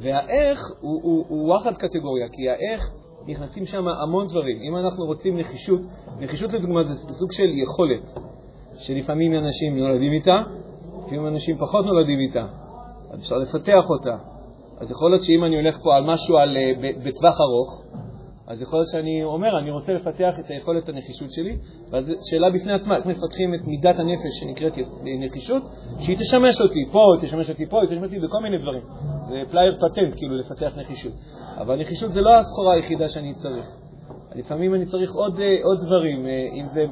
והאיך 0.02 0.60
הוא, 0.80 1.00
הוא, 1.02 1.24
הוא 1.28 1.48
וואחד 1.48 1.72
קטגוריה, 1.76 2.28
כי 2.32 2.50
האיך 2.50 2.90
נכנסים 3.28 3.66
שם 3.66 3.88
המון 3.88 4.26
דברים. 4.26 4.58
אם 4.68 4.76
אנחנו 4.76 5.04
רוצים 5.04 5.38
נחישות, 5.38 5.80
נחישות 6.20 6.52
לדוגמה 6.52 6.84
זה 6.84 6.94
סוג 7.14 7.32
של 7.32 7.48
יכולת. 7.62 8.18
שלפעמים 8.78 9.34
אנשים 9.34 9.78
נולדים 9.78 10.12
איתה, 10.12 10.42
לפעמים 11.06 11.26
אנשים 11.26 11.56
פחות 11.58 11.84
נולדים 11.84 12.20
איתה, 12.20 12.46
אז 13.10 13.20
אפשר 13.20 13.38
לפתח 13.38 13.90
אותה. 13.90 14.16
אז 14.80 14.90
יכול 14.90 15.10
להיות 15.10 15.24
שאם 15.24 15.44
אני 15.44 15.56
הולך 15.56 15.78
פה 15.82 15.96
על 15.96 16.04
משהו 16.04 16.36
על, 16.36 16.56
אה, 16.56 16.90
בטווח 17.04 17.40
ארוך, 17.40 17.82
אז 18.46 18.62
יכול 18.62 18.78
להיות 18.78 18.88
שאני 18.92 19.24
אומר, 19.24 19.58
אני 19.58 19.70
רוצה 19.70 19.92
לפתח 19.92 20.38
את 20.40 20.50
היכולת 20.50 20.88
הנחישות 20.88 21.32
שלי, 21.32 21.56
ואז 21.90 22.12
שאלה 22.30 22.50
בפני 22.50 22.72
עצמה, 22.72 22.96
איך 22.96 23.06
מפתחים 23.06 23.54
את 23.54 23.60
מידת 23.66 23.98
הנפש 23.98 24.40
שנקראת 24.40 24.72
נחישות, 25.20 25.62
שהיא 26.00 26.16
תשמש 26.16 26.60
אותי 26.60 26.84
פה, 26.92 27.04
היא 27.14 27.28
תשמש 27.28 27.50
אותי 27.50 27.66
פה, 27.66 27.80
היא 27.80 27.88
תשמש 27.88 28.04
אותי 28.04 28.20
בכל 28.20 28.38
מיני 28.42 28.58
דברים. 28.58 28.82
זה 29.28 29.42
פלייר 29.50 29.76
פטנט, 29.76 30.14
כאילו, 30.16 30.36
לפתח 30.36 30.72
נחישות. 30.76 31.12
אבל 31.56 31.80
נחישות 31.80 32.12
זה 32.12 32.20
לא 32.20 32.34
הסחורה 32.34 32.74
היחידה 32.74 33.08
שאני 33.08 33.34
צריך. 33.34 33.66
לפעמים 34.34 34.74
אני 34.74 34.86
צריך 34.86 35.14
עוד, 35.14 35.40
אה, 35.40 35.56
עוד 35.62 35.78
דברים, 35.86 36.26
אה, 36.26 36.48
אם 36.54 36.66
זה 36.74 36.84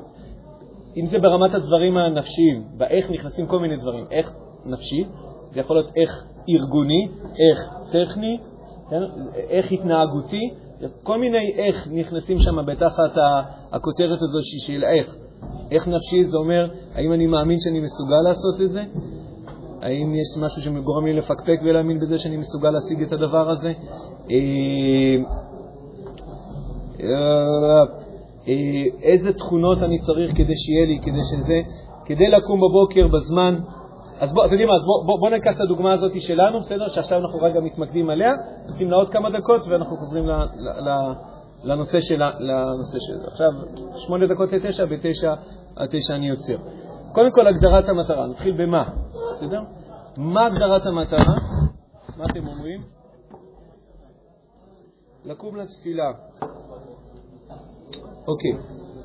אם 0.97 1.07
זה 1.07 1.19
ברמת 1.19 1.55
הדברים 1.55 1.97
הנפשיים, 1.97 2.65
באיך 2.77 3.11
נכנסים 3.11 3.47
כל 3.47 3.59
מיני 3.59 3.77
דברים, 3.77 4.05
איך 4.11 4.33
נפשי, 4.65 5.05
זה 5.51 5.61
יכול 5.61 5.77
להיות 5.77 5.91
איך 5.97 6.25
ארגוני, 6.49 7.09
איך 7.23 7.71
טכני, 7.93 8.39
כן? 8.91 9.03
איך 9.49 9.73
התנהגותי, 9.73 10.51
כל 11.03 11.19
מיני 11.19 11.55
איך 11.57 11.89
נכנסים 11.93 12.39
שם 12.39 12.67
בתחת 12.67 13.17
הכותרת 13.73 14.19
הזו 14.23 14.39
של 14.67 14.85
איך. 14.85 15.17
איך 15.71 15.89
נפשי 15.89 16.25
זה 16.25 16.37
אומר, 16.37 16.69
האם 16.95 17.13
אני 17.13 17.27
מאמין 17.27 17.57
שאני 17.61 17.81
מסוגל 17.81 18.21
לעשות 18.25 18.61
את 18.61 18.73
זה? 18.73 18.83
האם 19.83 20.15
יש 20.15 20.43
משהו 20.43 20.63
שגורם 20.63 21.07
לי 21.07 21.13
לפקפק 21.13 21.61
ולהאמין 21.65 22.01
בזה 22.01 22.19
שאני 22.19 22.37
מסוגל 22.37 22.71
להשיג 22.71 23.03
את 23.03 23.13
הדבר 23.13 23.51
הזה? 23.51 23.73
אה, 24.31 25.17
אה, 28.49 28.85
איזה 29.03 29.33
תכונות 29.33 29.83
אני 29.83 29.99
צריך 29.99 30.33
כדי 30.37 30.57
שיהיה 30.57 30.87
לי, 30.87 30.99
כדי 31.03 31.25
שזה, 31.31 31.61
כדי 32.05 32.29
לקום 32.29 32.61
בבוקר 32.61 33.09
בזמן. 33.09 33.59
אז 34.23 34.33
בואו, 34.33 34.47
אתם 34.47 34.53
יודעים 34.53 34.69
מה, 34.69 34.75
אז 34.75 34.85
בואו 34.85 35.07
בוא, 35.07 35.21
בוא 35.21 35.31
ניקח 35.31 35.51
את 35.57 35.61
הדוגמה 35.61 35.93
הזאת 35.93 36.21
שלנו, 36.21 36.61
בסדר? 36.61 36.89
שעכשיו 36.89 37.19
אנחנו 37.19 37.39
רגע 37.39 37.61
מתמקדים 37.61 38.11
עליה, 38.11 38.33
נותנים 38.69 38.91
לה 38.91 38.97
עוד 38.97 39.09
כמה 39.09 39.31
דקות 39.31 39.63
ואנחנו 39.69 39.97
חוזרים 39.97 40.27
ל, 40.27 40.33
ל, 40.33 40.89
ל, 40.89 40.91
לנושא 41.65 42.01
שלה. 42.01 42.31
לנושא. 42.39 42.99
עכשיו, 43.27 43.49
שמונה 43.97 44.27
דקות 44.27 44.53
לתשע, 44.53 44.85
בתשע 44.85 45.35
עד 45.77 45.89
תשע 45.91 46.15
אני 46.15 46.29
יוצר. 46.29 46.57
קודם 47.13 47.31
כל, 47.33 47.47
הגדרת 47.47 47.89
המטרה, 47.89 48.27
נתחיל 48.27 48.55
במה, 48.67 48.85
בסדר? 49.37 49.63
מה 50.17 50.47
הגדרת 50.47 50.87
המטרה? 50.87 51.35
מה 52.17 52.25
אתם 52.25 52.47
אומרים? 52.47 52.81
לקום 55.25 55.57
לתפילה. 55.57 56.13
אוקיי, 58.29 58.53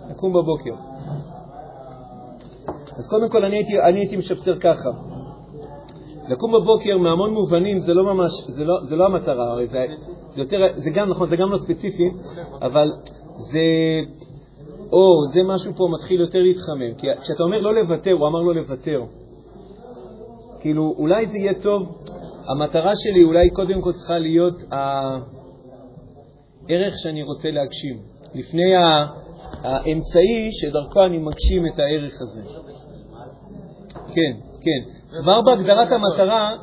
לקום 0.09 0.33
בבוקר. 0.33 0.96
אז 2.97 3.07
קודם 3.09 3.29
כל 3.29 3.45
אני 3.45 3.57
הייתי, 3.57 3.81
אני 3.81 3.99
הייתי 3.99 4.17
משפצר 4.17 4.55
ככה. 4.59 4.89
לקום 6.29 6.51
בבוקר 6.53 6.97
מהמון 6.97 7.33
מובנים 7.33 7.79
זה 7.79 7.93
לא 7.93 8.03
ממש, 8.03 8.31
זה 8.47 8.65
לא, 8.65 8.79
זה 8.83 8.95
לא 8.95 9.05
המטרה, 9.05 9.51
הרי 9.51 9.67
זה, 9.67 9.85
זה 10.31 10.41
יותר, 10.41 10.57
זה 10.75 10.89
גם 10.89 11.09
נכון, 11.09 11.27
זה 11.27 11.35
גם 11.35 11.51
לא 11.51 11.57
ספציפי, 11.57 12.11
אבל 12.61 12.91
זה, 13.51 13.59
או, 14.91 15.27
זה 15.33 15.39
משהו 15.43 15.73
פה 15.75 15.87
מתחיל 15.93 16.21
יותר 16.21 16.39
להתחמם. 16.39 16.93
כי 16.97 17.07
כשאתה 17.21 17.43
אומר 17.43 17.61
לא 17.61 17.75
לוותר, 17.75 18.11
הוא 18.11 18.27
אמר 18.27 18.41
לא 18.41 18.55
לוותר. 18.55 19.03
כאילו, 20.59 20.95
אולי 20.97 21.25
זה 21.25 21.37
יהיה 21.37 21.53
טוב, 21.61 22.03
המטרה 22.47 22.91
שלי 22.95 23.23
אולי 23.23 23.49
קודם 23.49 23.81
כל 23.81 23.93
צריכה 23.93 24.17
להיות 24.17 24.63
הערך 26.69 26.93
שאני 26.97 27.23
רוצה 27.23 27.51
להגשים. 27.51 27.97
לפני 28.35 28.75
האמצעי 29.63 30.49
שדרכו 30.51 31.05
אני 31.05 31.17
מגשים 31.17 31.67
את 31.73 31.79
הערך 31.79 32.13
הזה. 32.21 32.41
כן, 34.17 34.39
כן. 34.61 34.81
כבר 35.21 35.41
בהגדרת 35.41 35.87
המטרה, 35.91 36.53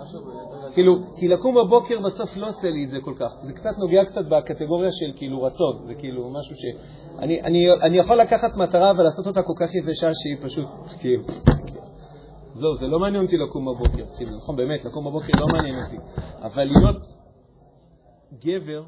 כאילו, 0.75 0.99
כי 1.17 1.29
לקום 1.29 1.55
בבוקר 1.55 2.01
בסוף 2.01 2.37
לא 2.37 2.47
עושה 2.47 2.71
לי 2.71 2.85
את 2.85 2.91
זה 2.91 2.99
כל 3.01 3.15
כך. 3.19 3.31
זה 3.43 3.53
קצת 3.53 3.79
נוגע 3.79 4.05
קצת 4.05 4.25
בקטגוריה 4.31 4.93
של 4.93 5.13
כאילו 5.17 5.43
רצון, 5.43 5.87
זה 5.87 5.95
כאילו 5.95 6.31
משהו 6.31 6.57
ש... 6.57 6.65
אני, 7.19 7.43
אני, 7.43 7.73
אני 7.73 7.99
יכול 7.99 8.17
לקחת 8.21 8.57
מטרה 8.57 8.93
ולעשות 8.99 9.27
אותה 9.27 9.43
כל 9.43 9.53
כך 9.61 9.75
יבשה 9.75 10.11
שהיא 10.15 10.49
פשוט, 10.49 10.67
כאילו... 11.01 11.23
זהו, 12.55 12.77
זה 12.77 12.87
לא 12.87 12.99
מעניין 12.99 13.25
אותי 13.25 13.37
לקום 13.37 13.65
בבוקר. 13.65 14.05
כאילו, 14.17 14.37
נכון, 14.37 14.57
באמת, 14.57 14.85
לקום 14.85 15.05
בבוקר 15.05 15.33
לא 15.41 15.47
מעניין 15.53 15.75
אותי. 15.85 15.97
אבל 16.43 16.65
להיות 16.65 17.03
גבר, 18.45 18.83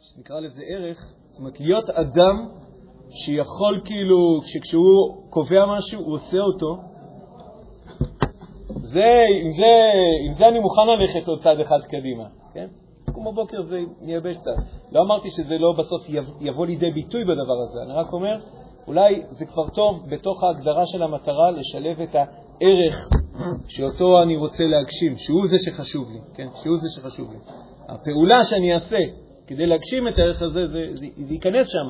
שנקרא 0.00 0.40
לזה 0.40 0.62
ערך, 0.66 1.12
זאת 1.30 1.38
אומרת, 1.38 1.60
להיות 1.60 1.90
אדם 1.90 2.48
שיכול 3.10 3.80
כאילו, 3.84 4.40
שכשהוא 4.42 5.30
קובע 5.30 5.66
משהו, 5.66 6.00
הוא 6.00 6.14
עושה 6.14 6.38
אותו, 6.38 6.91
זה, 8.82 9.24
עם, 9.42 9.50
זה, 9.50 9.90
עם 10.26 10.32
זה 10.32 10.48
אני 10.48 10.58
מוכן 10.58 10.82
ללכת 10.86 11.28
עוד 11.28 11.42
צעד 11.42 11.60
אחד 11.60 11.80
קדימה, 11.82 12.24
כן? 12.54 12.66
לקום 13.08 13.24
בבוקר 13.32 13.62
זה 13.62 13.80
מייבש 14.00 14.36
קצת. 14.36 14.50
לא 14.92 15.00
אמרתי 15.02 15.30
שזה 15.30 15.54
לא 15.58 15.72
בסוף 15.78 16.02
יבוא 16.40 16.66
לידי 16.66 16.90
ביטוי 16.90 17.24
בדבר 17.24 17.62
הזה, 17.62 17.78
אני 17.82 17.92
רק 17.92 18.12
אומר, 18.12 18.38
אולי 18.86 19.22
זה 19.30 19.46
כבר 19.46 19.68
טוב 19.68 20.02
בתוך 20.08 20.42
ההגדרה 20.42 20.86
של 20.86 21.02
המטרה 21.02 21.50
לשלב 21.50 22.00
את 22.00 22.14
הערך 22.14 23.08
שאותו 23.68 24.22
אני 24.22 24.36
רוצה 24.36 24.64
להגשים, 24.64 25.16
שהוא 25.16 25.46
זה 25.46 25.56
שחשוב 25.58 26.10
לי, 26.10 26.18
כן? 26.34 26.48
שהוא 26.62 26.76
זה 26.76 26.88
שחשוב 26.96 27.32
לי. 27.32 27.38
הפעולה 27.88 28.44
שאני 28.44 28.74
אעשה 28.74 28.98
כדי 29.46 29.66
להגשים 29.66 30.08
את 30.08 30.18
הערך 30.18 30.42
הזה, 30.42 30.66
זה, 30.66 30.78
זה, 30.94 31.06
זה 31.16 31.34
ייכנס 31.34 31.68
שם, 31.68 31.88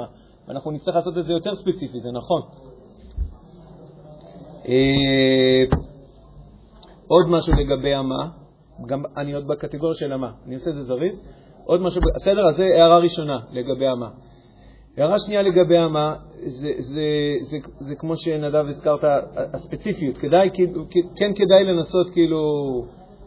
ואנחנו 0.49 0.71
נצטרך 0.71 0.97
לעשות 0.97 1.19
את 1.19 1.25
זה 1.25 1.33
יותר 1.33 1.55
ספציפי, 1.55 2.01
זה 2.01 2.09
נכון. 2.13 2.43
עוד 7.13 7.29
משהו 7.29 7.53
לגבי 7.55 7.95
המה, 7.95 8.29
גם 8.87 9.03
אני 9.17 9.33
עוד 9.33 9.47
בקטגוריה 9.47 9.95
של 9.95 10.13
המה, 10.13 10.31
אני 10.47 10.55
עושה 10.55 10.71
את 10.71 10.75
זה 10.75 10.83
זריז. 10.83 11.21
עוד 11.65 11.81
משהו, 11.81 12.01
בסדר, 12.17 12.49
אז 12.49 12.57
זה 12.57 12.65
הערה 12.65 12.99
ראשונה 12.99 13.39
לגבי 13.51 13.87
המה. 13.87 14.09
הערה 14.97 15.19
שנייה 15.19 15.43
לגבי 15.43 15.79
המה, 15.79 16.15
זה, 16.33 16.49
זה, 16.49 16.73
זה, 16.79 17.03
זה, 17.51 17.59
זה 17.79 17.95
כמו 17.95 18.17
שנדב 18.17 18.65
הזכרת, 18.69 19.05
הספציפיות. 19.55 20.19
כדאי, 20.19 20.51
כן 21.17 21.33
כדאי 21.35 21.65
לנסות 21.65 22.11
כאילו, 22.13 22.43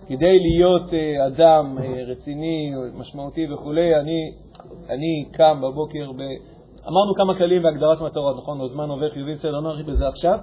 כדי 0.08 0.39
להיות 0.39 0.94
אה, 0.94 1.27
אדם 1.27 1.77
אה, 1.77 2.04
רציני, 2.08 2.72
משמעותי 2.94 3.54
וכו', 3.54 3.72
אני, 3.72 4.32
אני 4.89 5.25
קם 5.32 5.62
בבוקר, 5.62 6.12
ב... 6.12 6.22
אמרנו 6.88 7.13
כמה 7.15 7.38
כללים 7.38 7.63
בהגדרת 7.63 8.01
מטרות, 8.01 8.38
נכון? 8.38 8.62
הזמן 8.62 8.89
עובר 8.89 9.10
חיובי, 9.10 9.34
בסדר, 9.34 9.51
לא 9.51 9.62
נרחיב 9.62 9.92
בזה 9.92 10.08
עכשיו. 10.08 10.39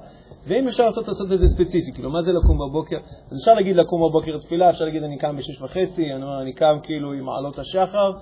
ואם 0.47 0.69
אפשר 0.69 0.85
לעשות, 0.85 1.09
לעשות 1.09 1.33
את 1.33 1.39
זה 1.39 1.49
ספציפי, 1.49 1.93
כאילו, 1.95 2.11
מה 2.11 2.23
זה 2.23 2.33
לקום 2.33 2.59
בבוקר? 2.59 2.97
אז 3.31 3.39
אפשר 3.39 3.55
להגיד 3.55 3.77
לקום 3.77 4.01
בבוקר 4.09 4.39
תפילה, 4.39 4.71
אפשר 4.71 4.85
להגיד 4.85 5.03
אני 5.03 5.19
קם 5.19 5.37
בשש 5.37 5.63
וחצי, 5.63 6.13
אני 6.13 6.23
אומר, 6.23 6.43
אני 6.43 6.53
קם 6.53 6.77
כאילו 6.83 7.13
עם 7.13 7.25
מעלות 7.25 7.59
השחר, 7.59 8.13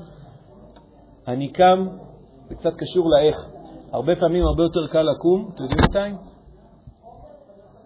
אני 1.29 1.49
קם, 1.49 1.89
זה 2.49 2.55
קצת 2.55 2.77
קשור 2.77 3.11
לאיך. 3.11 3.37
הרבה 3.93 4.12
פעמים 4.21 4.45
הרבה 4.45 4.62
יותר 4.62 4.87
קל 4.87 5.03
לקום, 5.03 5.50
אתם 5.55 5.62
יודעים 5.62 5.81
מתי? 5.83 6.25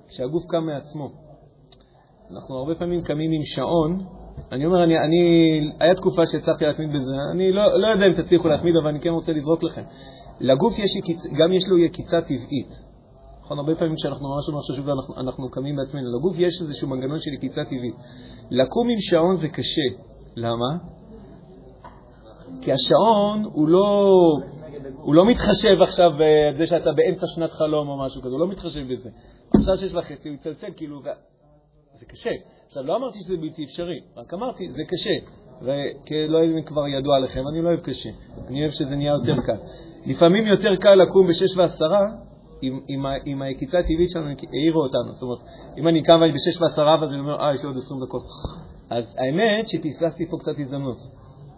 כשהגוף 0.09 0.43
קם 0.49 0.67
מעצמו. 0.67 1.09
אנחנו 2.31 2.59
הרבה 2.59 2.75
פעמים 2.75 3.03
קמים 3.03 3.31
עם 3.33 3.43
שעון. 3.45 3.99
אני 4.53 4.67
אומר, 4.67 4.85
אני, 4.85 4.99
אני, 4.99 5.61
היה 5.81 5.95
תקופה 5.95 6.23
שהצלחתי 6.26 6.64
להתמיד 6.67 6.93
בזה, 6.93 7.12
אני 7.33 7.53
לא, 7.53 7.81
לא 7.81 7.87
יודע 7.87 8.07
אם 8.07 8.12
תצליחו 8.23 8.49
להתמיד, 8.49 8.75
אבל 8.83 8.88
אני 8.88 9.00
כן 9.00 9.11
רוצה 9.11 9.33
לזרוק 9.33 9.62
לכם. 9.62 9.83
לגוף 10.41 10.79
יש, 10.79 10.91
גם 11.38 11.53
יש 11.53 11.69
לו 11.69 11.79
יקיצה 11.79 12.21
טבעית. 12.21 12.85
נכון, 13.41 13.59
הרבה 13.59 13.75
פעמים 13.75 13.95
כשאנחנו 13.97 14.29
ממש 14.29 14.49
ממש 14.49 14.71
חשוב 14.71 14.88
ואנחנו 14.88 15.14
אנחנו 15.17 15.50
קמים 15.50 15.76
בעצמנו, 15.76 16.19
לגוף 16.19 16.38
יש 16.38 16.61
איזשהו 16.62 16.88
מנגנון 16.88 17.19
של 17.21 17.33
יקיצה 17.33 17.64
טבעית. 17.64 17.95
לקום 18.50 18.88
עם 18.88 18.97
שעון 18.99 19.37
זה 19.37 19.49
קשה. 19.49 19.88
למה? 20.37 20.79
כי 22.61 22.73
השעון 22.73 23.45
הוא 23.45 23.69
לא, 23.69 24.11
הוא 24.97 25.14
לא 25.14 25.26
מתחשב 25.26 25.83
עכשיו 25.83 26.11
בזה 26.21 26.67
שאתה 26.67 26.93
באמצע 26.93 27.26
שנת 27.26 27.50
חלום 27.50 27.88
או 27.88 27.99
משהו 27.99 28.23
כזה, 28.23 28.31
הוא 28.31 28.41
לא 28.41 28.49
מתחשב 28.49 28.93
בזה. 28.93 29.11
עכשיו 29.57 29.76
שש 29.76 29.95
וחצי 29.95 30.29
הוא 30.29 30.37
יצלצל, 30.37 30.69
כאילו, 30.76 30.97
ו... 31.05 31.09
זה 31.99 32.07
קשה. 32.07 32.31
עכשיו, 32.67 32.82
לא 32.82 32.97
אמרתי 32.97 33.19
שזה 33.19 33.37
בלתי 33.37 33.65
אפשרי, 33.65 34.00
רק 34.17 34.35
אמרתי, 34.35 34.73
זה 34.73 34.82
קשה. 34.89 35.15
ולא 35.63 36.39
יודע 36.39 36.58
אם 36.58 36.63
כבר 36.63 36.89
ידוע 36.89 37.19
לכם, 37.19 37.43
אני 37.52 37.63
לא 37.63 37.69
אוהב 37.69 37.80
קשה, 37.80 38.11
אני 38.49 38.63
אוהב 38.63 38.73
שזה 38.73 38.97
נהיה 38.97 39.13
יותר 39.13 39.43
קל. 39.47 39.58
לפעמים 40.06 40.47
יותר 40.47 40.76
קל 40.76 40.95
לקום 40.95 41.26
בשש 41.26 41.56
ועשרה 41.56 42.06
עם, 42.88 43.06
עם 43.25 43.43
היקיצה 43.43 43.78
הטבעית 43.78 44.10
שלנו 44.10 44.26
העירו 44.26 44.82
אותנו. 44.82 45.12
זאת 45.12 45.23
אומרת, 45.23 45.38
אם 45.78 45.88
אני 45.88 46.02
קם 46.02 46.21
בשש 46.34 46.60
ועשרה 46.60 46.97
ואז 47.00 47.12
אני 47.12 47.21
אומר, 47.21 47.40
אה, 47.40 47.54
יש 47.54 47.62
לי 47.62 47.67
עוד 47.67 47.76
עשרים 47.76 48.00
דקות. 48.06 48.23
אז 48.90 49.17
האמת 49.19 49.69
שפספסתי 49.69 50.26
פה 50.30 50.36
קצת 50.40 50.58
הזדמנות. 50.58 50.99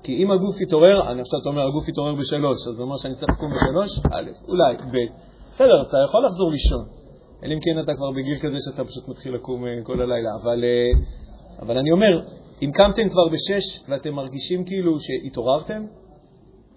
כי 0.02 0.22
אם 0.22 0.30
הגוף 0.30 0.61
יתעורר, 0.61 1.11
אני 1.11 1.20
עכשיו 1.20 1.40
אתה 1.40 1.48
אומר, 1.48 1.66
הגוף 1.66 1.88
יתעורר 1.88 2.14
בשלוש, 2.14 2.59
אז 2.68 2.76
זה 2.76 2.82
אומר 2.82 2.96
שאני 2.96 3.14
צריך 3.14 3.30
לקום 3.30 3.50
בשלוש, 3.50 3.98
א', 4.12 4.30
אולי, 4.48 4.74
ב', 4.76 5.12
בסדר, 5.52 5.82
אתה 5.82 5.96
יכול 6.04 6.26
לחזור 6.26 6.50
לישון. 6.50 6.85
אלא 7.44 7.54
אם 7.54 7.59
כן 7.62 7.80
אתה 7.85 7.94
כבר 7.94 8.11
בגיל 8.11 8.38
כזה 8.38 8.56
שאתה 8.64 8.85
פשוט 8.85 9.09
מתחיל 9.09 9.35
לקום 9.35 9.64
uh, 9.64 9.68
כל 9.82 10.00
הלילה. 10.00 10.30
אבל, 10.42 10.64
uh, 10.64 11.62
אבל 11.62 11.78
אני 11.78 11.90
אומר, 11.90 12.20
אם 12.62 12.70
קמתם 12.74 13.09
כבר 13.09 13.28
בשש 13.28 13.85
ואתם 13.88 14.14
מרגישים 14.14 14.64
כאילו 14.64 14.92
שהתעוררתם, 15.00 15.82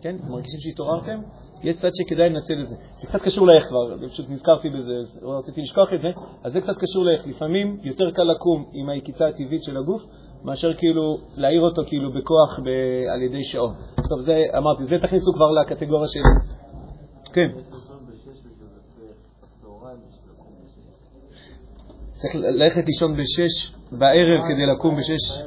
כן, 0.02 0.16
מרגישים 0.30 0.60
שהתעוררתם, 0.60 1.20
יש 1.64 1.76
צד 1.76 1.90
שכדאי 1.94 2.30
לנצל 2.30 2.62
את 2.62 2.68
זה. 2.68 2.76
זה 3.02 3.08
קצת 3.08 3.22
קשור 3.22 3.48
לאיך 3.48 3.64
כבר, 3.68 4.08
פשוט 4.08 4.30
נזכרתי 4.30 4.70
בזה, 4.70 4.92
רציתי 5.22 5.62
לשכוח 5.62 5.94
את 5.94 6.02
זה, 6.02 6.12
אז 6.44 6.54
זה 6.54 6.62
קצת 6.62 6.74
קשור 6.80 7.06
לאיך. 7.06 7.28
לפעמים 7.28 7.78
יותר 7.84 8.12
קל 8.12 8.24
לקום 8.24 8.66
עם 8.74 8.90
היקיצה 8.90 9.28
הטבעית 9.28 9.64
של 9.64 9.78
הגוף, 9.78 10.02
מאשר 10.44 10.74
כאילו 10.74 11.18
להעיר 11.38 11.62
אותו 11.62 11.82
כאילו 11.88 12.14
בכוח 12.14 12.60
ב- 12.60 13.08
על 13.14 13.22
ידי 13.22 13.44
שעון. 13.44 13.74
טוב, 14.10 14.22
זה 14.22 14.34
אמרתי, 14.58 14.86
זה 14.86 14.96
תכניסו 15.02 15.34
כבר 15.34 15.52
לקטגוריה 15.62 16.08
של... 16.08 16.20
כן. 17.34 17.50
צריך 22.14 22.36
ללכת 22.36 22.86
לישון 22.86 23.18
בשש 23.18 23.72
בערב 23.92 24.42
כדי 24.50 24.66
לקום 24.66 24.96
בשש. 24.96 25.42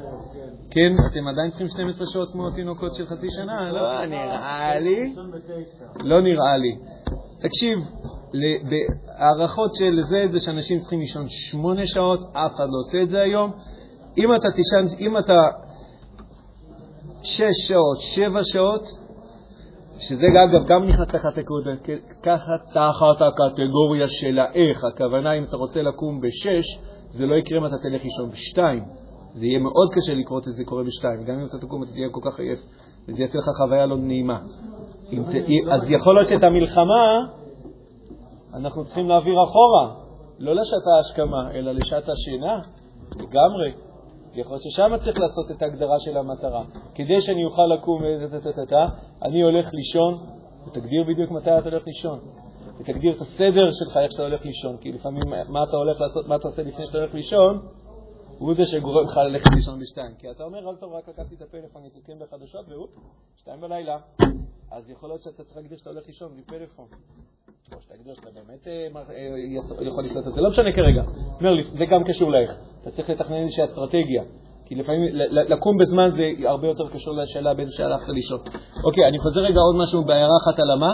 כן, 0.73 0.91
אתם 1.11 1.27
עדיין 1.27 1.49
צריכים 1.49 1.67
12 1.67 2.07
שעות 2.07 2.31
כמו 2.31 2.51
תינוקות 2.51 2.93
של 2.95 3.05
חצי 3.05 3.27
שנה? 3.31 3.71
לא 3.71 4.05
נראה 4.05 4.79
לי. 4.79 5.15
לא 6.03 6.21
נראה 6.21 6.57
לי. 6.57 6.77
תקשיב, 7.41 7.79
בהערכות 8.69 9.75
של 9.75 10.01
זה, 10.01 10.25
זה 10.31 10.39
שאנשים 10.39 10.79
צריכים 10.79 10.99
לישון 10.99 11.25
שמונה 11.29 11.87
שעות, 11.87 12.19
אף 12.19 12.51
אחד 12.55 12.63
לא 12.63 12.79
עושה 12.87 13.01
את 13.01 13.09
זה 13.09 13.21
היום. 13.21 13.51
אם 14.17 14.35
אתה 14.35 14.47
תישן, 14.55 14.95
אם 14.99 15.17
אתה 15.17 15.39
שש 17.23 17.67
שעות, 17.67 17.97
שבע 17.99 18.39
שעות, 18.43 18.83
שזה 19.99 20.25
אגב 20.27 20.67
גם 20.67 20.83
נכנס 20.83 21.07
תחת 21.07 21.37
תחת 22.73 23.21
הקטגוריה 23.21 24.07
של 24.07 24.39
האיך, 24.39 24.83
הכוונה 24.83 25.33
אם 25.33 25.43
אתה 25.43 25.57
רוצה 25.57 25.81
לקום 25.81 26.21
בשש, 26.21 26.65
זה 27.09 27.25
לא 27.25 27.35
יקרה 27.35 27.59
אם 27.59 27.65
אתה 27.65 27.75
תלך 27.77 28.03
לישון 28.03 28.29
בשתיים. 28.29 29.02
זה 29.33 29.45
יהיה 29.45 29.59
מאוד 29.59 29.87
קשה 29.93 30.13
לקרות 30.13 30.47
את 30.47 30.53
זה 30.53 30.63
קורה 30.65 30.83
בשתיים. 30.83 31.23
גם 31.23 31.39
אם 31.39 31.45
אתה 31.45 31.57
תקום 31.57 31.83
אתה 31.83 31.91
תהיה 31.91 32.09
כל 32.11 32.21
כך 32.23 32.39
עייף, 32.39 32.59
וזה 33.07 33.21
יעשה 33.21 33.37
לך 33.37 33.45
חוויה 33.57 33.85
לא 33.85 33.97
נעימה. 33.97 34.39
ת... 35.09 35.35
אז 35.71 35.89
יכול 35.89 36.15
להיות 36.15 36.27
שאת 36.27 36.43
המלחמה 36.43 37.03
אנחנו 38.53 38.85
צריכים 38.85 39.09
להעביר 39.09 39.33
אחורה, 39.43 39.95
לא 40.39 40.55
לשעת 40.55 40.87
ההשכמה, 40.97 41.51
אלא 41.51 41.71
לשעת 41.71 42.09
השינה, 42.09 42.59
לגמרי. 43.15 43.73
יכול 44.35 44.51
להיות 44.51 44.63
ששם 44.63 44.97
צריך 44.97 45.19
לעשות 45.19 45.51
את 45.51 45.61
ההגדרה 45.61 45.99
של 45.99 46.17
המטרה. 46.17 46.63
כדי 46.95 47.21
שאני 47.21 47.45
אוכל 47.45 47.65
לקום, 47.77 48.01
אני 49.23 49.41
הולך 49.41 49.69
לישון, 49.73 50.13
ותגדיר 50.67 51.03
בדיוק 51.07 51.31
מתי 51.31 51.57
אתה 51.57 51.69
הולך 51.69 51.83
לישון. 51.87 52.19
ותגדיר 52.79 53.15
את 53.15 53.21
הסדר 53.21 53.71
שלך, 53.71 53.97
איך 53.97 54.11
שאתה 54.11 54.23
הולך 54.23 54.45
לישון. 54.45 54.77
כי 54.77 54.91
לפעמים 54.91 55.23
מה 55.49 55.59
אתה 55.69 55.77
הולך 55.77 56.01
לעשות, 56.01 56.27
מה 56.27 56.35
אתה 56.35 56.47
עושה 56.47 56.61
לפני 56.61 56.85
שאתה 56.85 56.97
הולך 56.97 57.13
לישון, 57.13 57.59
הוא 58.43 58.53
זה 58.53 58.65
שגורם 58.65 59.03
לך 59.03 59.17
ללכת 59.17 59.49
לישון 59.55 59.79
בשתיים. 59.79 60.15
כי 60.19 60.31
אתה 60.31 60.43
אומר, 60.43 60.69
אל 60.69 60.75
טוב, 60.75 60.93
רק 60.93 61.09
לקחתי 61.09 61.35
את 61.35 61.41
הפלאפון, 61.41 61.85
יתוקן 61.85 62.13
בחדשות, 62.19 62.65
והוא, 62.69 62.87
שתיים 63.37 63.61
בלילה. 63.61 63.97
אז 64.71 64.89
יכול 64.89 65.09
להיות 65.09 65.21
שאתה 65.21 65.43
צריך 65.43 65.57
להגדיר 65.57 65.77
שאתה 65.77 65.89
הולך 65.89 66.07
לישון 66.07 66.31
בלי 66.33 66.41
פלאפון. 66.43 66.87
או 67.75 67.81
שתגדיר 67.81 68.13
שאתה 68.13 68.29
באמת 68.35 68.67
אה, 68.67 68.87
אה, 69.09 69.87
יכול 69.87 70.03
לשלוט 70.03 70.27
את 70.27 70.33
זה. 70.33 70.41
לא 70.41 70.49
משנה 70.49 70.71
כרגע. 70.71 71.03
זה 71.77 71.85
גם 71.85 72.03
קשור 72.03 72.31
לאיך. 72.31 72.51
אתה 72.81 72.91
צריך 72.91 73.09
לתכנן 73.09 73.35
איזושהי 73.35 73.63
אסטרטגיה. 73.63 74.23
כי 74.65 74.75
לפעמים 74.75 75.01
לקום 75.31 75.77
בזמן 75.77 76.09
זה 76.11 76.23
הרבה 76.47 76.67
יותר 76.67 76.89
קשור 76.89 77.13
לשאלה 77.13 77.53
באיזה 77.53 77.71
שעה 77.71 77.85
הלכת 77.85 78.09
לישון. 78.09 78.39
אוקיי, 78.83 79.07
אני 79.07 79.19
חוזר 79.19 79.41
רגע 79.41 79.59
עוד 79.59 79.75
משהו 79.83 80.03
בהערה 80.03 80.37
אחת 80.43 80.59
על 80.59 80.71
המה. 80.71 80.93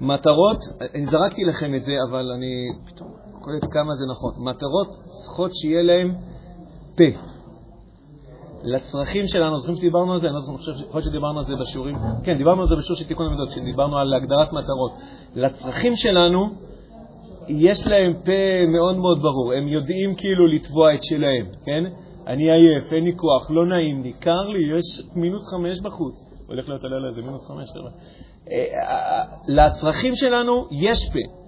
מטרות, 0.00 0.58
אני 0.94 1.06
זרקתי 1.06 1.44
לכם 1.44 1.74
את 1.74 1.82
זה, 1.82 1.92
אבל 2.10 2.30
אני 2.36 2.52
פתאום 2.86 3.08
קולט 3.40 3.64
כמה 3.70 3.94
זה 3.94 4.04
נכון. 4.10 4.32
מטרות 4.38 4.88
צריכות 5.06 5.50
שיהיה 5.54 5.82
להן 5.82 6.14
פה. 6.96 7.18
לצרכים 8.62 9.28
שלנו, 9.28 9.58
זוכרים 9.58 9.76
שדיברנו 9.76 10.12
על 10.12 10.20
זה? 10.20 10.26
אני 10.26 10.34
לא 10.34 10.40
זוכר, 10.40 10.72
יכול 10.88 11.00
שדיברנו 11.00 11.38
על 11.38 11.44
זה 11.44 11.56
בשיעורים, 11.56 11.96
כן, 12.24 12.36
דיברנו 12.36 12.62
על 12.62 12.68
זה 12.68 12.76
בשיעור 12.76 12.98
של 12.98 13.08
תיקון 13.08 13.26
המידות, 13.26 13.50
שדיברנו 13.50 13.98
על 13.98 14.14
הגדרת 14.14 14.52
מטרות. 14.52 14.92
לצרכים 15.34 15.96
שלנו 15.96 16.50
יש 17.48 17.86
להם 17.86 18.12
פה 18.24 18.66
מאוד 18.72 18.96
מאוד 18.96 19.22
ברור, 19.22 19.52
הם 19.52 19.68
יודעים 19.68 20.14
כאילו 20.14 20.46
לתבוע 20.46 20.94
את 20.94 21.04
שלהם, 21.04 21.46
כן? 21.64 21.84
אני 22.26 22.52
עייף, 22.52 22.92
אין 22.92 23.04
לי 23.04 23.16
כוח, 23.16 23.50
לא 23.50 23.66
נעים 23.66 24.02
לי, 24.02 24.12
קר 24.12 24.42
לי, 24.48 24.78
יש 24.78 25.02
מינוס 25.16 25.42
חמש 25.50 25.80
בחוץ. 25.80 26.14
הולך 26.46 26.68
להיות 26.68 26.84
הלילה 26.84 27.08
איזה 27.08 27.22
מינוס 27.22 27.46
חמש, 27.48 27.70
חבר'ה. 27.72 27.90
אה, 28.50 29.24
לצרכים 29.48 30.16
שלנו 30.16 30.68
יש 30.70 30.98
פה. 31.12 31.40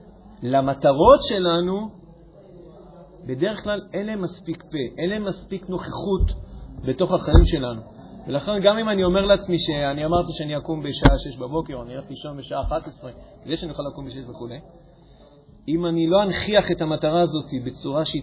למטרות 0.42 1.20
שלנו, 1.22 1.88
בדרך 3.26 3.64
כלל 3.64 3.80
אין 3.92 4.06
להם 4.06 4.22
מספיק 4.22 4.62
פה, 4.62 4.78
אין 4.98 5.10
להם 5.10 5.24
מספיק 5.24 5.68
נוכחות 5.68 6.32
בתוך 6.84 7.12
החיים 7.12 7.46
שלנו. 7.46 7.80
ולכן 8.26 8.52
גם 8.62 8.78
אם 8.78 8.88
אני 8.88 9.04
אומר 9.04 9.26
לעצמי 9.26 9.58
שאני 9.58 10.04
אמרתי 10.04 10.32
שאני 10.32 10.56
אקום 10.56 10.82
בשעה 10.82 11.18
6 11.18 11.36
בבוקר, 11.36 11.74
או 11.74 11.82
אני 11.82 11.96
אלך 11.96 12.04
לישון 12.10 12.36
בשעה 12.36 12.62
11, 12.62 13.10
כדי 13.44 13.56
שאני 13.56 13.72
אוכל 13.72 13.82
לקום 13.92 14.06
ב-6 14.06 14.30
וכו', 14.30 14.48
אם 15.68 15.86
אני 15.86 16.06
לא 16.06 16.22
אנכיח 16.22 16.70
את 16.70 16.82
המטרה 16.82 17.20
הזאת 17.20 17.44
בצורה 17.64 18.04
שהיא 18.04 18.22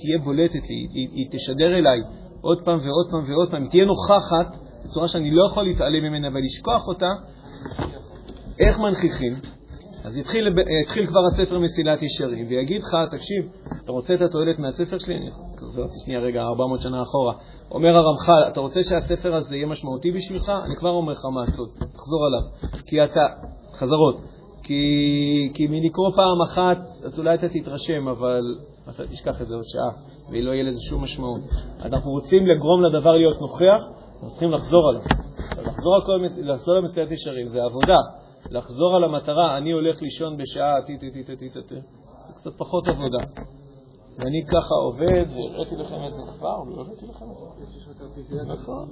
תהיה 0.00 0.18
בולטת 0.24 0.54
לי, 0.54 0.88
היא, 0.94 1.08
היא 1.12 1.26
תשדר 1.30 1.78
אליי 1.78 2.00
עוד 2.40 2.64
פעם 2.64 2.78
ועוד 2.78 3.06
פעם 3.10 3.32
ועוד 3.32 3.50
פעם, 3.50 3.62
היא 3.62 3.70
תהיה 3.70 3.84
נוכחת 3.84 4.56
בצורה 4.84 5.08
שאני 5.08 5.30
לא 5.30 5.46
יכול 5.46 5.64
להתעלם 5.64 6.02
ממנה 6.02 6.28
ולשכוח 6.34 6.88
אותה, 6.88 7.08
איך 8.68 8.78
מנכיחים? 8.78 9.32
אז 10.04 10.16
התחיל, 10.16 10.48
התחיל 10.82 11.06
כבר 11.06 11.20
הספר 11.26 11.58
מסילת 11.58 12.02
ישרים, 12.02 12.46
ויגיד 12.48 12.82
לך, 12.82 12.96
תקשיב, 13.10 13.44
אתה 13.84 13.92
רוצה 13.92 14.14
את 14.14 14.20
התועלת 14.22 14.58
מהספר 14.58 14.98
שלי? 14.98 15.16
אני 15.16 15.30
חוזר 15.58 15.82
שנייה 16.04 16.20
רגע, 16.20 16.40
400 16.42 16.80
שנה 16.80 17.02
אחורה. 17.02 17.34
אומר 17.70 17.96
הרמח"ל, 17.96 18.48
אתה 18.48 18.60
רוצה 18.60 18.82
שהספר 18.82 19.34
הזה 19.34 19.56
יהיה 19.56 19.66
משמעותי 19.66 20.10
בשבילך? 20.10 20.52
אני 20.64 20.76
כבר 20.76 20.90
אומר 20.90 21.12
לך 21.12 21.24
מה 21.34 21.40
לעשות, 21.40 21.68
תחזור 21.74 22.26
עליו. 22.26 22.72
כי 22.86 23.04
אתה, 23.04 23.20
חזרות, 23.78 24.20
כי, 24.62 24.82
כי 25.54 25.66
מלקרוא 25.66 26.10
פעם 26.16 26.42
אחת, 26.50 26.78
אז 27.04 27.18
אולי 27.18 27.34
אתה 27.34 27.48
תתרשם, 27.48 28.08
אבל 28.08 28.42
אתה 28.90 29.06
תשכח 29.06 29.42
את 29.42 29.46
זה 29.46 29.54
עוד 29.54 29.64
שעה, 29.66 29.90
ולא 30.30 30.50
יהיה 30.50 30.64
לזה 30.64 30.80
שום 30.88 31.04
משמעות. 31.04 31.40
אנחנו 31.80 32.10
רוצים 32.10 32.46
לגרום 32.46 32.82
לדבר 32.82 33.12
להיות 33.12 33.40
נוכח, 33.40 33.82
אנחנו 34.14 34.30
צריכים 34.30 34.50
לחזור 34.50 34.88
עליו. 34.88 35.02
לחזור, 35.66 35.98
לחזור 36.42 36.74
למסילת 36.74 37.10
ישרים 37.10 37.48
זה 37.48 37.62
עבודה. 37.62 37.96
לחזור 38.50 38.96
על 38.96 39.04
המטרה, 39.04 39.58
אני 39.58 39.70
הולך 39.72 40.02
לישון 40.02 40.36
בשעה 40.36 40.82
טי 40.86 40.98
טי 40.98 41.10
טי 41.10 41.24
טי 41.24 41.36
טי 41.36 41.48
טי, 41.50 41.74
זה 42.26 42.32
קצת 42.36 42.50
פחות 42.56 42.88
עבודה. 42.88 43.18
ואני 44.18 44.46
ככה 44.46 44.74
עובד, 44.84 45.24
והראיתי 45.34 45.76
לכם 45.76 46.06
את 46.06 46.14
זה 46.14 46.22
כבר, 46.38 46.64
לא 46.66 46.80
הראיתי 46.80 47.06
לכם 47.06 47.24
את 47.30 47.36
זה? 47.36 48.42
נכון, 48.46 48.88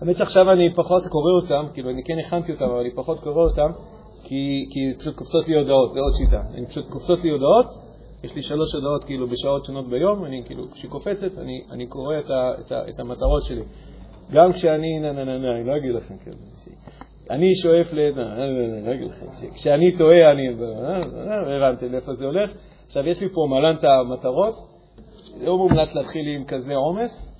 האמת 0.00 0.16
שעכשיו 0.16 0.50
אני 0.52 0.74
פחות 0.74 1.02
קורא 1.06 1.32
אותם, 1.42 1.72
כאילו 1.74 1.90
אני 1.90 2.02
כן 2.04 2.18
הכנתי 2.18 2.52
אותם, 2.52 2.64
אבל 2.64 2.80
אני 2.80 2.94
פחות 2.94 3.20
קורא 3.20 3.42
אותם, 3.44 3.70
כי, 4.22 4.64
כי 4.70 4.98
פשוט 4.98 5.16
קופצות 5.16 5.48
לי 5.48 5.58
הודעות, 5.58 5.92
זה 5.92 6.00
עוד 6.00 6.12
שיטה. 6.18 6.42
אני 6.54 6.66
פשוט 6.66 6.88
קופצות 6.88 7.24
לי 7.24 7.30
הודעות, 7.30 7.66
יש 8.24 8.34
לי 8.34 8.42
שלוש 8.42 8.74
הודעות 8.74 9.04
כאילו 9.04 9.28
בשעות 9.28 9.64
שונות 9.64 9.88
ביום, 9.88 10.24
אני 10.24 10.42
כאילו, 10.46 10.70
כשהיא 10.70 10.90
קופצת, 10.90 11.38
אני, 11.38 11.64
אני 11.70 11.86
קורא 11.86 12.18
את, 12.18 12.30
ה, 12.30 12.60
את, 12.60 12.72
ה, 12.72 12.88
את 12.88 13.00
המטרות 13.00 13.42
שלי. 13.44 13.62
גם 14.32 14.52
כשאני, 14.52 15.00
נה 15.00 15.12
נה 15.12 15.24
נה 15.24 15.38
נה, 15.38 15.56
אני 15.56 15.64
לא 15.64 15.76
אגיד 15.76 15.94
לכם 15.94 16.14
כאילו. 16.18 16.36
אני 17.32 17.54
שואף 17.54 17.92
ל... 17.92 17.98
כשאני 19.54 19.96
טועה, 19.98 20.32
אני... 20.32 20.48
הבנתם 21.56 21.92
לאיפה 21.92 22.14
זה 22.14 22.26
הולך. 22.26 22.50
עכשיו, 22.86 23.08
יש 23.08 23.20
לי 23.20 23.28
פה 23.28 23.46
מלן 23.50 23.76
את 23.76 23.84
המטרות. 23.84 24.54
לא 25.40 25.58
מומלץ 25.58 25.94
להתחיל 25.94 26.28
עם 26.28 26.44
כזה 26.44 26.74
עומס, 26.74 27.32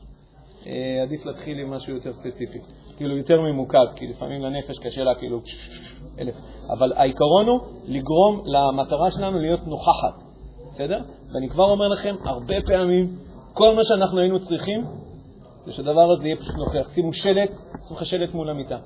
אה, 0.67 1.03
עדיף 1.03 1.27
להתחיל 1.27 1.59
עם 1.59 1.71
משהו 1.71 1.95
יותר 1.95 2.13
ספציפי. 2.13 2.59
כאילו, 2.97 3.17
יותר 3.17 3.41
ממוקד, 3.41 3.87
כי 3.97 4.07
לפעמים 4.07 4.43
לנפש 4.43 4.79
קשה 4.79 5.03
לה 5.05 5.15
כאילו 5.15 5.41
אלף. 6.19 6.35
אבל 6.71 6.93
העיקרון 6.97 7.47
הוא 7.47 7.61
לגרום 7.87 8.43
למטרה 8.45 9.11
שלנו 9.11 9.39
להיות 9.39 9.61
נוכחת, 9.67 10.23
בסדר? 10.71 11.01
ואני 11.35 11.49
כבר 11.49 11.71
אומר 11.71 11.89
לכם, 11.89 12.15
הרבה 12.25 12.55
פעמים, 12.67 13.17
כל 13.53 13.75
מה 13.75 13.85
שאנחנו 13.85 14.21
היינו 14.21 14.39
צריכים 14.41 14.85
זה 15.65 15.73
שהדבר 15.73 16.13
הזה 16.13 16.27
יהיה 16.27 16.37
פשוט 16.37 16.55
נוכח. 16.57 16.89
שימו 16.95 17.13
שלט, 17.13 17.51
שימו 17.89 17.97
לך 17.97 18.07
שלט 18.07 18.35
מול 18.35 18.51
המיטה. 18.51 18.79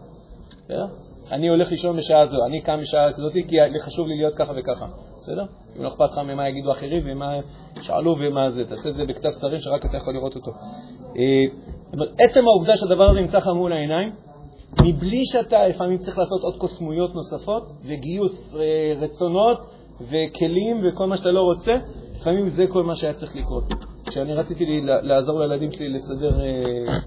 בסדר? 0.64 0.86
אני 1.32 1.48
הולך 1.48 1.70
לישון 1.70 1.96
בשעה 1.96 2.26
זו, 2.26 2.36
אני 2.46 2.60
קם 2.60 2.78
בשעה 2.80 3.12
כזאת 3.12 3.32
כי 3.32 3.56
חשוב 3.80 4.06
לי 4.06 4.16
להיות 4.16 4.34
ככה 4.34 4.52
וככה, 4.56 4.86
בסדר? 5.18 5.44
אם 5.76 5.82
לא 5.82 5.88
אכפת 5.88 6.10
לך 6.12 6.18
ממה 6.18 6.48
יגידו 6.48 6.72
אחרים 6.72 7.02
ומה 7.04 7.32
שאלו 7.80 8.16
ומה 8.20 8.50
זה, 8.50 8.64
תעשה 8.64 8.88
את 8.88 8.94
זה 8.94 9.04
בכתב 9.04 9.30
סתרים 9.30 9.60
שרק 9.60 9.86
אתה 9.86 9.96
יכול 9.96 10.14
לראות 10.14 10.36
אותו. 10.36 10.50
אה, 11.16 11.44
עצם 12.18 12.40
העובדה 12.40 12.76
שהדבר 12.76 13.10
הזה 13.10 13.20
נמצא 13.20 13.36
לך 13.36 13.46
מול 13.46 13.72
העיניים, 13.72 14.12
מבלי 14.82 15.26
שאתה 15.26 15.68
לפעמים 15.68 15.98
צריך 15.98 16.18
לעשות 16.18 16.42
עוד 16.42 16.56
קוסמויות 16.56 17.14
נוספות 17.14 17.62
וגיוס 17.84 18.54
אה, 18.54 18.94
רצונות 19.00 19.58
וכלים 20.00 20.80
וכל 20.84 21.06
מה 21.06 21.16
שאתה 21.16 21.30
לא 21.30 21.40
רוצה, 21.40 21.72
לפעמים 22.16 22.48
זה 22.48 22.64
כל 22.68 22.82
מה 22.82 22.94
שהיה 22.94 23.14
צריך 23.14 23.36
לקרות. 23.36 23.64
כשאני 24.06 24.34
רציתי 24.34 24.64
לעזור 24.82 25.40
לילדים 25.40 25.72
שלי 25.72 25.88
לסדר 25.88 26.40
אה, 26.40 26.98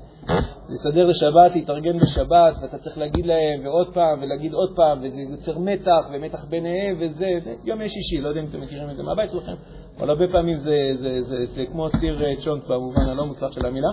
לסדר 0.70 1.06
לשבת, 1.06 1.56
להתארגן 1.56 1.98
בשבת, 1.98 2.58
ואתה 2.62 2.78
צריך 2.78 2.98
להגיד 2.98 3.26
להם 3.26 3.66
ועוד 3.66 3.94
פעם 3.94 4.22
ולהגיד 4.22 4.54
עוד 4.54 4.76
פעם, 4.76 5.00
וזה 5.04 5.22
יוצר 5.22 5.60
מתח 5.60 6.10
ומתח 6.14 6.46
ביניהם 6.50 6.98
וזה, 7.00 7.26
יום 7.64 7.88
שישי, 7.88 8.22
לא 8.22 8.30
יודע 8.30 8.42
אם 8.42 8.46
אתם 8.50 8.62
מכירים 8.62 8.90
את 8.90 8.96
זה 8.96 9.04
מהבית 9.04 9.30
שלכם, 9.30 9.54
אבל 10.00 10.10
הרבה 10.10 10.26
פעמים 10.32 10.58
זה, 10.58 10.72
זה, 11.02 11.22
זה, 11.22 11.46
זה, 11.46 11.46
זה 11.46 11.62
כמו 11.72 11.90
סיר 11.90 12.26
אה, 12.26 12.36
צ'ונט 12.36 12.64
במובן 12.68 13.02
הלא 13.02 13.26
מוצלח 13.26 13.52
של 13.52 13.68
המילה. 13.68 13.90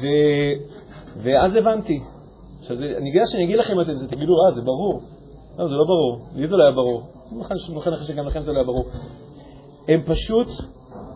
ו, 0.00 0.06
ואז 1.16 1.56
הבנתי. 1.56 2.00
עכשיו, 2.60 2.76
זה, 2.76 2.84
אני 2.84 3.10
יודע 3.10 3.26
שאני 3.26 3.44
אגיד 3.44 3.58
לכם 3.58 3.80
את 3.80 3.98
זה, 3.98 4.08
תגידו, 4.08 4.32
אה, 4.46 4.54
זה 4.54 4.62
ברור. 4.62 5.00
לא, 5.58 5.66
זה 5.66 5.74
לא 5.74 5.84
ברור. 5.84 6.26
לי 6.34 6.46
זה 6.46 6.56
לא 6.56 6.64
היה 6.64 6.72
ברור. 6.72 7.02
אני 7.30 7.38
מוכן 7.74 7.90
לך 7.90 8.02
שגם 8.02 8.26
לכם 8.26 8.40
זה 8.40 8.52
לא 8.52 8.56
היה 8.56 8.66
ברור. 8.66 8.84
הם 9.88 10.02
פשוט, 10.02 10.48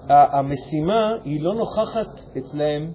המשימה 0.08 1.12
היא 1.24 1.42
לא 1.42 1.54
נוכחת 1.54 2.20
אצלהם 2.38 2.92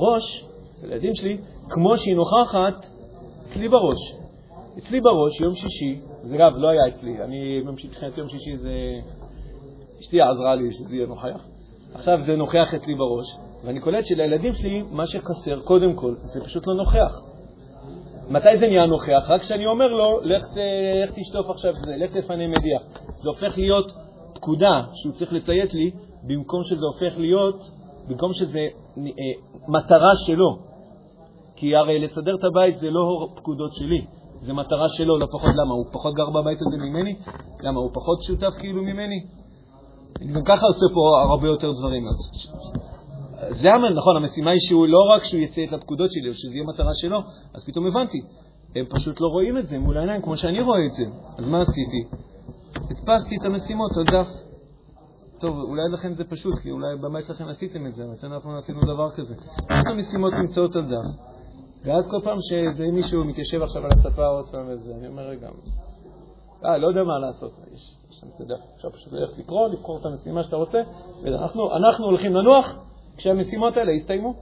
בראש, 0.00 0.44
הילדים 0.82 1.14
שלי, 1.14 1.38
כמו 1.68 1.98
שהיא 1.98 2.16
נוכחת 2.16 2.86
אצלי 3.48 3.68
בראש. 3.68 4.14
אצלי 4.78 5.00
בראש, 5.00 5.40
יום 5.40 5.54
שישי, 5.54 6.00
זה 6.22 6.36
אגב 6.36 6.56
לא 6.56 6.68
היה 6.68 6.88
אצלי, 6.88 7.22
אני 7.24 7.60
מבחינת 7.60 8.18
יום 8.18 8.28
שישי 8.28 8.56
זה... 8.56 8.72
אשתי 10.00 10.20
עזרה 10.20 10.54
לי 10.54 10.72
שזה 10.72 10.96
יהיה 10.96 11.06
נוכח. 11.06 11.44
עכשיו 11.94 12.18
זה 12.26 12.36
נוכח 12.36 12.74
אצלי 12.74 12.94
בראש, 12.94 13.26
ואני 13.64 13.80
קולט 13.80 14.06
שלילדים 14.06 14.52
שלי, 14.52 14.82
מה 14.90 15.06
שחסר, 15.06 15.60
קודם 15.60 15.94
כל, 15.94 16.14
זה 16.22 16.44
פשוט 16.44 16.66
לא 16.66 16.74
נוכח. 16.74 17.22
מתי 18.28 18.56
זה 18.58 18.66
נהיה 18.66 18.86
נוכח? 18.86 19.26
רק 19.28 19.40
כשאני 19.40 19.66
אומר 19.66 19.86
לו, 19.86 20.20
לך, 20.22 20.42
לך 21.04 21.10
תשטוף 21.14 21.50
עכשיו 21.50 21.74
זה, 21.74 21.96
לך 21.96 22.16
תפנה 22.16 22.48
מדיח. 22.48 22.82
זה 23.16 23.28
הופך 23.28 23.58
להיות 23.58 23.92
פקודה 24.34 24.82
שהוא 24.94 25.12
צריך 25.12 25.32
לציית 25.32 25.74
לי, 25.74 25.90
במקום 26.22 26.64
שזה 26.64 26.86
הופך 26.86 27.18
להיות 27.18 27.70
במקום 28.08 28.32
שזה 28.32 28.60
מטרה 29.68 30.16
שלו. 30.26 30.58
כי 31.56 31.76
הרי 31.76 31.98
לסדר 31.98 32.34
את 32.34 32.44
הבית 32.44 32.78
זה 32.78 32.90
לא 32.90 33.28
פקודות 33.36 33.72
שלי, 33.74 34.04
זה 34.40 34.52
מטרה 34.52 34.88
שלו, 34.88 35.18
לא 35.18 35.26
פחות 35.32 35.54
למה? 35.54 35.74
הוא 35.74 35.86
פחות 35.92 36.14
גר 36.14 36.30
בבית 36.30 36.58
הזה 36.66 36.76
ממני? 36.76 37.16
למה? 37.62 37.80
הוא 37.80 37.90
פחות 37.94 38.22
שותף 38.22 38.54
כאילו 38.58 38.82
ממני? 38.82 39.20
אני 40.20 40.32
גם 40.32 40.42
ככה 40.44 40.66
עושה 40.66 40.86
פה 40.94 41.30
הרבה 41.30 41.46
יותר 41.46 41.72
דברים. 41.72 42.02
אז 42.08 42.16
זה 43.50 43.74
המ... 43.74 43.84
נכון, 43.84 44.16
המשימה 44.16 44.50
היא 44.50 44.60
שהוא 44.60 44.86
לא 44.86 44.98
רק 45.10 45.24
שהוא 45.24 45.40
יציית 45.40 45.72
לפקודות 45.72 46.12
שלי, 46.12 46.28
או 46.28 46.34
שזה 46.34 46.54
יהיה 46.54 46.64
מטרה 46.64 46.94
שלו, 46.94 47.18
אז 47.54 47.64
פתאום 47.66 47.86
הבנתי. 47.86 48.20
הם 48.76 48.84
פשוט 48.86 49.20
לא 49.20 49.26
רואים 49.26 49.58
את 49.58 49.66
זה 49.66 49.78
מול 49.78 49.98
העיניים 49.98 50.22
כמו 50.22 50.36
שאני 50.36 50.60
רואה 50.60 50.86
את 50.86 50.92
זה. 50.92 51.04
אז 51.38 51.48
מה 51.48 51.60
עשיתי? 51.60 52.04
הדפסתי 52.74 53.36
את 53.40 53.44
המשימות 53.44 53.90
על 53.96 54.04
דף. 54.04 54.49
טוב, 55.40 55.56
אולי 55.58 55.82
לכם 55.92 56.14
זה 56.14 56.24
פשוט, 56.24 56.54
כי 56.62 56.70
אולי 56.70 56.96
במה 57.00 57.22
שלכם 57.22 57.48
עשיתם 57.48 57.86
את 57.86 57.94
זה, 57.94 58.04
אבל 58.04 58.32
אנחנו 58.32 58.52
לא 58.52 58.58
עשינו 58.58 58.80
דבר 58.80 59.10
כזה. 59.10 59.34
איך 59.70 59.86
המשימות 59.86 60.32
נמצאות 60.32 60.76
על 60.76 60.82
דף? 60.82 61.30
ואז 61.84 62.08
כל 62.10 62.20
פעם 62.24 62.36
שזה 62.40 62.84
מישהו 62.92 63.24
מתיישב 63.24 63.62
עכשיו 63.62 63.82
על 63.84 63.90
הספה 63.96 64.26
עוד 64.26 64.48
פעם 64.50 64.66
וזה, 64.68 64.94
אני 64.98 65.08
אומר, 65.08 65.22
רגע, 65.22 65.48
אה, 66.64 66.78
לא 66.78 66.88
יודע 66.88 67.02
מה 67.02 67.18
לעשות, 67.18 67.52
יש 67.72 67.96
שם 68.10 68.26
את 68.36 68.40
הדף. 68.40 68.60
עכשיו 68.74 68.92
פשוט 68.92 69.12
ללכת 69.12 69.38
לקרוא, 69.38 69.68
לבחור 69.68 69.98
את 70.00 70.06
המשימה 70.06 70.42
שאתה 70.42 70.56
רוצה, 70.56 70.78
ואנחנו 71.22 72.04
הולכים 72.04 72.34
לנוח 72.34 72.78
כשהמשימות 73.16 73.76
האלה 73.76 73.92
יסתיימו. 73.92 74.34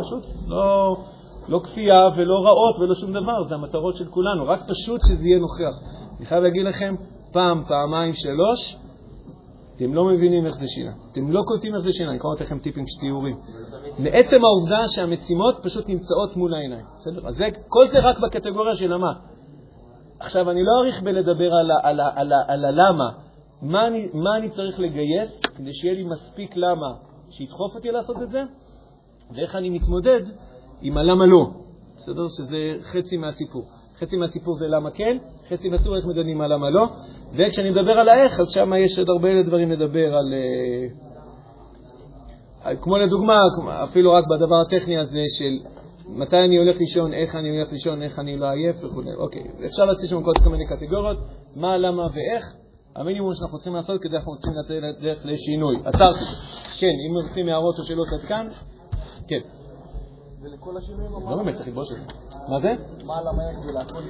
פשוט, 0.00 0.26
לא, 0.46 0.96
לא 1.48 1.60
כפייה 1.64 2.08
ולא 2.16 2.34
רעות 2.44 2.78
ולא 2.78 2.94
שום 2.94 3.10
דבר, 3.10 3.44
זה 3.44 3.54
המטרות 3.54 3.96
של 3.96 4.06
כולנו, 4.06 4.46
רק 4.46 4.60
פשוט 4.68 5.00
שזה 5.08 5.24
יהיה 5.24 5.38
נוכח. 5.38 5.90
אני 6.18 6.26
חייב 6.26 6.42
להגיד 6.42 6.66
לכם, 6.66 6.94
פעם, 7.32 7.64
פעמיים, 7.68 8.12
שלוש, 8.14 8.76
אתם 9.80 9.94
לא 9.94 10.04
מבינים 10.04 10.46
איך 10.46 10.54
זה 10.54 10.68
שינה. 10.68 10.92
אתם 11.12 11.32
לא 11.32 11.42
קולטים 11.46 11.74
איך 11.74 11.82
זה 11.82 11.92
שינה. 11.92 12.10
אני 12.10 12.18
לתת 12.34 12.44
לכם 12.44 12.58
טיפים 12.58 12.84
שתיאורים. 12.86 13.36
מעצם 13.98 14.44
העובדה 14.44 14.88
שהמשימות 14.88 15.54
פשוט 15.62 15.88
נמצאות 15.88 16.36
מול 16.36 16.54
העיניים. 16.54 16.84
בסדר? 16.98 17.28
אז 17.28 17.34
כל 17.68 17.88
זה 17.88 17.98
רק 17.98 18.18
בקטגוריה 18.18 18.74
של 18.74 18.92
המה. 18.92 19.12
עכשיו, 20.18 20.50
אני 20.50 20.64
לא 20.64 20.72
אאריך 20.80 21.02
בלדבר 21.02 21.50
על, 21.82 22.64
הלמה. 22.64 23.10
מה 24.14 24.36
אני 24.38 24.50
צריך 24.50 24.80
לגייס 24.80 25.40
כדי 25.40 25.74
שיהיה 25.74 25.94
לי 25.94 26.04
מספיק 26.04 26.56
למה 26.56 26.94
שידחוף 27.30 27.74
אותי 27.74 27.90
לעשות 27.90 28.22
את 28.22 28.30
זה, 28.30 28.42
ואיך 29.34 29.56
אני 29.56 29.70
מתמודד 29.70 30.22
עם 30.80 30.98
הלמה 30.98 31.26
לא. 31.26 31.50
בסדר? 31.96 32.26
שזה 32.28 32.90
חצי 32.92 33.16
מהסיפור. 33.16 33.62
חצי 33.98 34.16
מהסיפור 34.16 34.54
זה 34.54 34.68
למה 34.68 34.90
כן, 34.90 35.18
חצי 35.50 35.68
מהסיפור 35.68 35.96
איך 35.96 36.04
מדנים 36.06 36.40
על 36.40 36.52
למה 36.52 36.70
לא, 36.70 36.86
וכשאני 37.32 37.70
מדבר 37.70 37.92
על 37.92 38.08
האיך, 38.08 38.40
אז 38.40 38.50
שם 38.50 38.72
יש 38.76 38.98
עוד 38.98 39.08
הרבה 39.10 39.28
דברים 39.46 39.70
לדבר 39.70 40.16
על... 40.16 40.34
אה, 42.64 42.76
כמו 42.76 42.98
לדוגמה, 42.98 43.38
אפילו 43.84 44.12
רק 44.12 44.24
בדבר 44.26 44.60
הטכני 44.60 44.98
הזה 44.98 45.22
של 45.38 45.68
מתי 46.08 46.36
אני 46.36 46.58
הולך 46.58 46.76
לישון, 46.80 47.14
איך 47.14 47.34
אני 47.34 47.50
הולך 47.50 47.72
לישון, 47.72 48.02
איך 48.02 48.18
אני 48.18 48.36
לא 48.36 48.50
עייף 48.50 48.76
וכו'. 48.84 49.02
אוקיי, 49.16 49.42
אפשר 49.66 49.84
לעשות 49.84 50.08
שם 50.08 50.22
כל 50.22 50.50
מיני 50.50 50.66
קטגוריות, 50.66 51.18
מה, 51.56 51.76
למה 51.76 52.02
ואיך. 52.02 52.44
המינימום 52.96 53.34
שאנחנו 53.34 53.58
צריכים 53.58 53.74
לעשות 53.74 54.02
כדי 54.02 54.16
אנחנו 54.16 54.32
רוצים 54.32 54.52
לצאת 54.52 55.02
דרך 55.02 55.18
לשינוי. 55.24 55.76
עצרתי. 55.84 56.24
כן, 56.78 56.92
אם 57.08 57.16
רוצים 57.28 57.48
הערות 57.48 57.74
או 57.78 57.84
שאלות 57.84 58.08
עד 58.12 58.28
כאן, 58.28 58.46
כן. 59.28 59.40
ולכל 60.42 60.76
השינויים 60.76 61.12
לא 61.12 61.36
באמת, 61.36 61.54
צריך 61.54 61.68
ללבוש 61.68 61.88
את 61.92 61.96
זה. 61.96 62.29
מה 62.50 62.58
זה? 62.58 62.72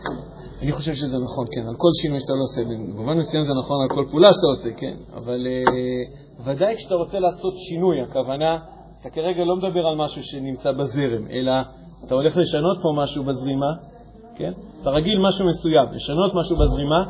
שינוי? 0.09 0.23
אני 0.63 0.73
חושב 0.73 0.95
שזה 0.95 1.17
נכון, 1.19 1.47
כן, 1.53 1.69
על 1.69 1.75
כל 1.77 1.89
שינוי 2.03 2.21
שאתה 2.21 2.33
לא 2.33 2.43
עושה, 2.43 2.61
במובן 2.65 3.19
מסוים 3.19 3.45
זה 3.45 3.53
נכון 3.63 3.77
על 3.83 3.89
כל 3.97 4.11
פעולה 4.11 4.29
שאתה 4.33 4.47
עושה, 4.47 4.71
כן, 4.81 4.97
אבל 5.15 5.47
uh, 5.47 6.45
ודאי 6.45 6.77
כשאתה 6.77 6.95
רוצה 6.95 7.19
לעשות 7.19 7.55
שינוי, 7.69 8.01
הכוונה, 8.03 8.59
אתה 9.01 9.11
כרגע 9.11 9.45
לא 9.45 9.57
מדבר 9.57 9.87
על 9.87 9.97
משהו 9.97 10.23
שנמצא 10.23 10.73
בזרם, 10.73 11.27
אלא 11.31 11.53
אתה 12.05 12.15
הולך 12.15 12.37
לשנות 12.37 12.79
פה 12.83 12.89
משהו 13.03 13.25
בזרימה, 13.25 13.73
כן? 14.37 14.53
אתה 14.83 14.91
רגיל 14.91 15.19
משהו 15.29 15.47
מסוים, 15.47 15.87
לשנות 15.93 16.33
משהו 16.35 16.57
בזרימה, 16.57 17.01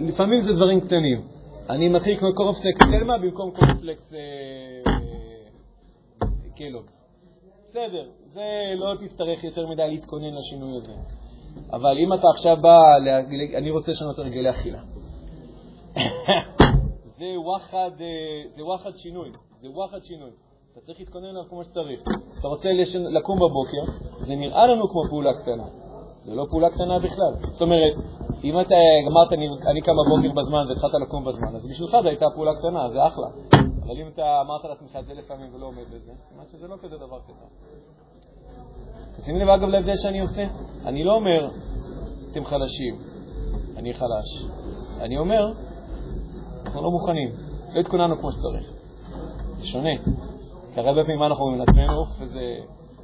לפעמים 0.00 0.42
זה 0.42 0.52
דברים 0.52 0.80
קטנים. 0.80 1.20
אני 1.70 1.88
מתחיל 1.88 2.16
לקנות 2.16 2.34
קורנפלקס 2.34 2.80
תלמה 2.80 3.18
במקום 3.18 3.50
קורנפלקס 3.50 4.12
אה, 4.12 4.18
קלוגס. 6.56 6.99
בסדר, 7.70 8.04
זה 8.32 8.74
לא 8.76 8.94
תצטרך 9.00 9.44
יותר 9.44 9.66
מדי 9.66 9.88
להתכונן 9.88 10.34
לשינוי 10.34 10.76
הזה. 10.76 10.92
אבל 11.72 11.98
אם 11.98 12.12
אתה 12.12 12.26
עכשיו 12.34 12.56
בא, 12.56 12.78
אני 13.58 13.70
רוצה 13.70 13.90
לשנות 13.92 14.18
הרגלי 14.18 14.50
אכילה. 14.50 14.80
זה 17.18 17.26
וואחד, 17.44 17.90
אה, 18.00 18.50
זה 18.56 18.64
וואחד 18.64 18.90
שינוי, 18.96 19.30
זה 19.62 19.68
וואחד 19.70 19.98
שינוי. 20.02 20.30
אתה 20.72 20.80
צריך 20.80 21.00
להתכונן 21.00 21.26
אליו 21.26 21.42
כמו 21.48 21.64
שצריך. 21.64 22.00
אתה 22.40 22.48
רוצה 22.48 22.68
לקום 22.94 23.36
בבוקר, 23.36 23.92
זה 24.26 24.34
נראה 24.34 24.66
לנו 24.66 24.88
כמו 24.88 25.02
פעולה 25.08 25.32
קטנה. 25.42 25.64
זה 26.22 26.34
לא 26.34 26.46
פעולה 26.50 26.70
קטנה 26.70 26.98
בכלל. 26.98 27.32
זאת 27.52 27.62
אומרת, 27.62 27.94
אם 28.44 28.60
אתה 28.60 28.74
אמרת, 29.12 29.32
אני, 29.32 29.48
אני 29.70 29.80
קם 29.80 29.92
בבוקר 29.92 30.40
בזמן 30.40 30.68
והתחלת 30.68 30.94
לקום 31.02 31.24
בזמן, 31.24 31.56
אז 31.56 31.68
בשבילך 31.70 31.96
זו 32.02 32.08
הייתה 32.08 32.26
פעולה 32.34 32.54
קטנה, 32.54 32.88
זה 32.88 33.06
אחלה. 33.06 33.26
אבל 33.90 34.00
אם 34.00 34.08
אתה 34.08 34.40
אמרת 34.40 34.64
לעצמך 34.64 34.96
את 34.96 35.06
זה 35.06 35.14
לפעמים 35.14 35.54
ולא 35.54 35.66
עומד 35.66 35.84
בזה, 35.94 36.12
סימן 36.28 36.44
שזה 36.48 36.68
לא 36.68 36.76
כזה 36.82 36.96
דבר 36.96 37.20
קטן. 37.20 37.34
תשימי 39.16 39.38
לב 39.38 39.48
אגב 39.48 39.68
להבדל 39.68 39.96
שאני 39.96 40.20
עושה. 40.20 40.42
אני 40.84 41.04
לא 41.04 41.14
אומר, 41.14 41.50
אתם 42.30 42.44
חלשים, 42.44 42.98
אני 43.76 43.94
חלש. 43.94 44.44
אני 45.00 45.18
אומר, 45.18 45.52
אנחנו 46.64 46.82
לא 46.82 46.90
מוכנים, 46.90 47.32
לא 47.72 47.80
התכוננו 47.80 48.16
כמו 48.18 48.32
שצריך. 48.32 48.72
זה 49.56 49.66
שונה. 49.66 49.96
כי 50.74 50.80
הרבה 50.80 51.02
פעמים 51.02 51.18
מה 51.18 51.26
אנחנו 51.26 51.44
אומרים 51.44 51.60
לעצמנו, 51.60 52.04
וזה 52.20 52.56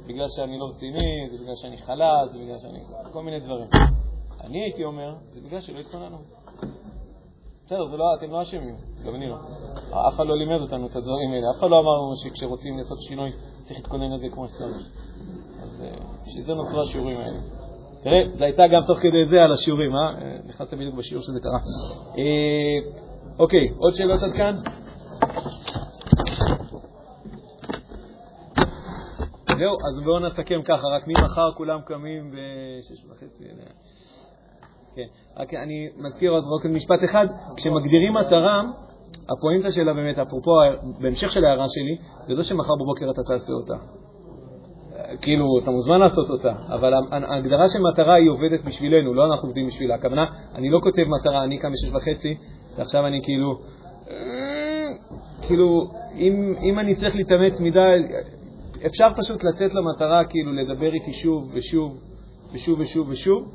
בגלל 0.07 0.27
שאני 0.27 0.59
לא 0.59 0.65
רציני, 0.65 1.27
זה 1.29 1.37
בגלל 1.37 1.55
שאני 1.55 1.77
חלש, 1.77 2.31
זה 2.31 2.37
בגלל 2.37 2.57
שאני... 2.57 2.79
כל 3.13 3.23
מיני 3.23 3.39
דברים. 3.39 3.67
אני 4.41 4.63
הייתי 4.63 4.83
אומר, 4.83 5.15
זה 5.33 5.41
בגלל 5.41 5.61
שלא 5.61 5.79
התכוננו. 5.79 6.17
בסדר, 7.65 7.87
זה 7.87 7.97
לא, 7.97 8.05
אתם 8.17 8.31
לא 8.31 8.41
אשמים, 8.41 8.75
גם 9.07 9.15
אני 9.15 9.29
לא. 9.29 9.35
אף 10.07 10.15
אחד 10.15 10.25
לא 10.27 10.37
לימד 10.37 10.61
אותנו 10.61 10.87
את 10.87 10.95
הדברים 10.95 11.31
האלה, 11.31 11.51
אף 11.51 11.59
אחד 11.59 11.69
לא 11.69 11.79
אמר 11.79 11.91
לנו 11.91 12.15
שכשרוצים 12.15 12.77
לעשות 12.77 12.97
שינוי 13.01 13.31
צריך 13.63 13.79
להתכונן 13.79 14.11
לזה 14.11 14.27
כמו 14.29 14.47
שצריך. 14.47 14.87
אז 15.63 15.83
אה, 15.83 15.95
בשביל 16.27 16.43
זה 16.43 16.53
נוצרו 16.53 16.81
השיעורים 16.81 17.17
האלה. 17.17 17.39
תראה, 18.03 18.23
זה 18.37 18.45
הייתה 18.45 18.63
גם 18.71 18.81
תוך 18.87 18.99
כדי 18.99 19.25
זה 19.29 19.43
על 19.43 19.51
השיעורים, 19.51 19.95
אה? 19.95 19.99
אה 19.99 20.37
נכנסת 20.45 20.73
בדיוק 20.73 20.95
בשיעור 20.95 21.23
שזה 21.23 21.39
קרה. 21.39 21.59
אה, 22.17 23.03
אוקיי, 23.39 23.69
עוד 23.77 23.93
שאלות 23.95 24.23
עד 24.23 24.31
כאן? 24.37 24.55
זהו, 29.57 29.73
אז 29.73 30.03
בואו 30.03 30.19
נסכם 30.19 30.61
ככה, 30.65 30.87
רק 30.87 31.07
ממחר 31.07 31.51
כולם 31.57 31.79
קמים 31.81 32.31
בשש 32.31 33.05
וחצי. 33.05 33.43
כן, 34.95 35.07
רק 35.37 35.53
אני 35.53 35.89
מזכיר 35.97 36.31
עוד 36.31 36.43
משפט 36.69 37.03
אחד, 37.03 37.25
כשמגדירים 37.57 38.13
מטרה, 38.13 38.61
הפואנטה 39.29 39.71
שלה 39.71 39.93
באמת, 39.93 40.19
אפרופו, 40.19 40.51
בהמשך 41.01 41.31
של 41.31 41.45
ההערה 41.45 41.65
שלי, 41.69 41.97
זה 42.27 42.33
לא 42.33 42.43
שמחר 42.43 42.75
בבוקר 42.75 43.11
אתה 43.11 43.21
תעשה 43.23 43.53
אותה. 43.53 43.75
כאילו, 45.21 45.45
אתה 45.63 45.71
מוזמן 45.71 45.99
לעשות 45.99 46.29
אותה, 46.29 46.53
אבל 46.69 46.93
ההגדרה 47.11 47.69
של 47.69 47.79
מטרה 47.91 48.15
היא 48.15 48.29
עובדת 48.29 48.65
בשבילנו, 48.65 49.13
לא 49.13 49.25
אנחנו 49.25 49.47
עובדים 49.47 49.67
בשבילה. 49.67 49.95
הכוונה, 49.95 50.25
אני 50.55 50.69
לא 50.69 50.79
כותב 50.83 51.03
מטרה, 51.19 51.43
אני 51.43 51.57
קם 51.57 51.71
בשש 51.71 51.95
וחצי, 51.95 52.35
ועכשיו 52.77 53.07
אני 53.07 53.21
כאילו, 53.23 53.59
כאילו, 55.47 55.87
אם, 56.15 56.53
אם 56.61 56.79
אני 56.79 56.95
צריך 56.95 57.15
להתאמץ 57.15 57.59
מדי, 57.59 57.79
אפשר 58.85 59.07
פשוט 59.15 59.43
לתת 59.43 59.73
למטרה, 59.73 60.25
כאילו, 60.25 60.53
לדבר 60.53 60.93
איתי 60.93 61.13
שוב 61.13 61.51
ושוב 61.53 61.97
ושוב 62.53 62.79
ושוב 62.79 63.09
ושוב. 63.09 63.51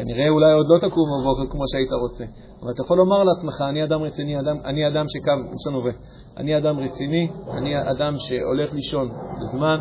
כנראה 0.00 0.28
אולי 0.28 0.52
עוד 0.52 0.66
לא 0.68 0.78
תקום 0.78 1.04
בבוקר 1.20 1.52
כמו 1.52 1.64
שהיית 1.72 1.92
רוצה, 2.02 2.24
אבל 2.62 2.70
אתה 2.70 2.82
יכול 2.82 2.98
לומר 2.98 3.24
לעצמך, 3.24 3.54
אני 3.68 3.84
אדם 3.84 4.02
רציני, 4.02 4.40
אדם, 4.40 4.56
אני 4.64 4.88
אדם 4.88 5.04
שקם, 5.08 5.38
לנו 5.68 5.84
ו... 5.84 5.88
אני 6.36 6.58
אדם 6.58 6.78
רציני, 6.78 7.28
אני 7.50 7.90
אדם 7.90 8.14
שהולך 8.18 8.74
לישון 8.74 9.08
בזמן 9.40 9.78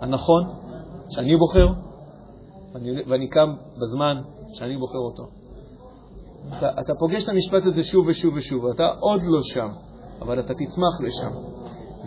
הנכון, 0.00 0.42
שאני 1.10 1.36
בוחר, 1.36 1.66
ואני, 2.74 2.90
ואני 3.06 3.28
קם 3.28 3.54
בזמן 3.82 4.16
שאני 4.58 4.76
בוחר 4.76 4.98
אותו. 4.98 5.24
אתה, 6.58 6.80
אתה 6.80 6.92
פוגש 6.98 7.24
את 7.24 7.28
המשפט 7.28 7.66
הזה 7.66 7.84
שוב 7.84 8.06
ושוב 8.06 8.34
ושוב, 8.36 8.66
אתה 8.66 8.86
עוד 9.00 9.20
לא 9.28 9.40
שם, 9.42 9.68
אבל 10.22 10.40
אתה 10.40 10.54
תצמח 10.54 11.00
לשם. 11.00 11.30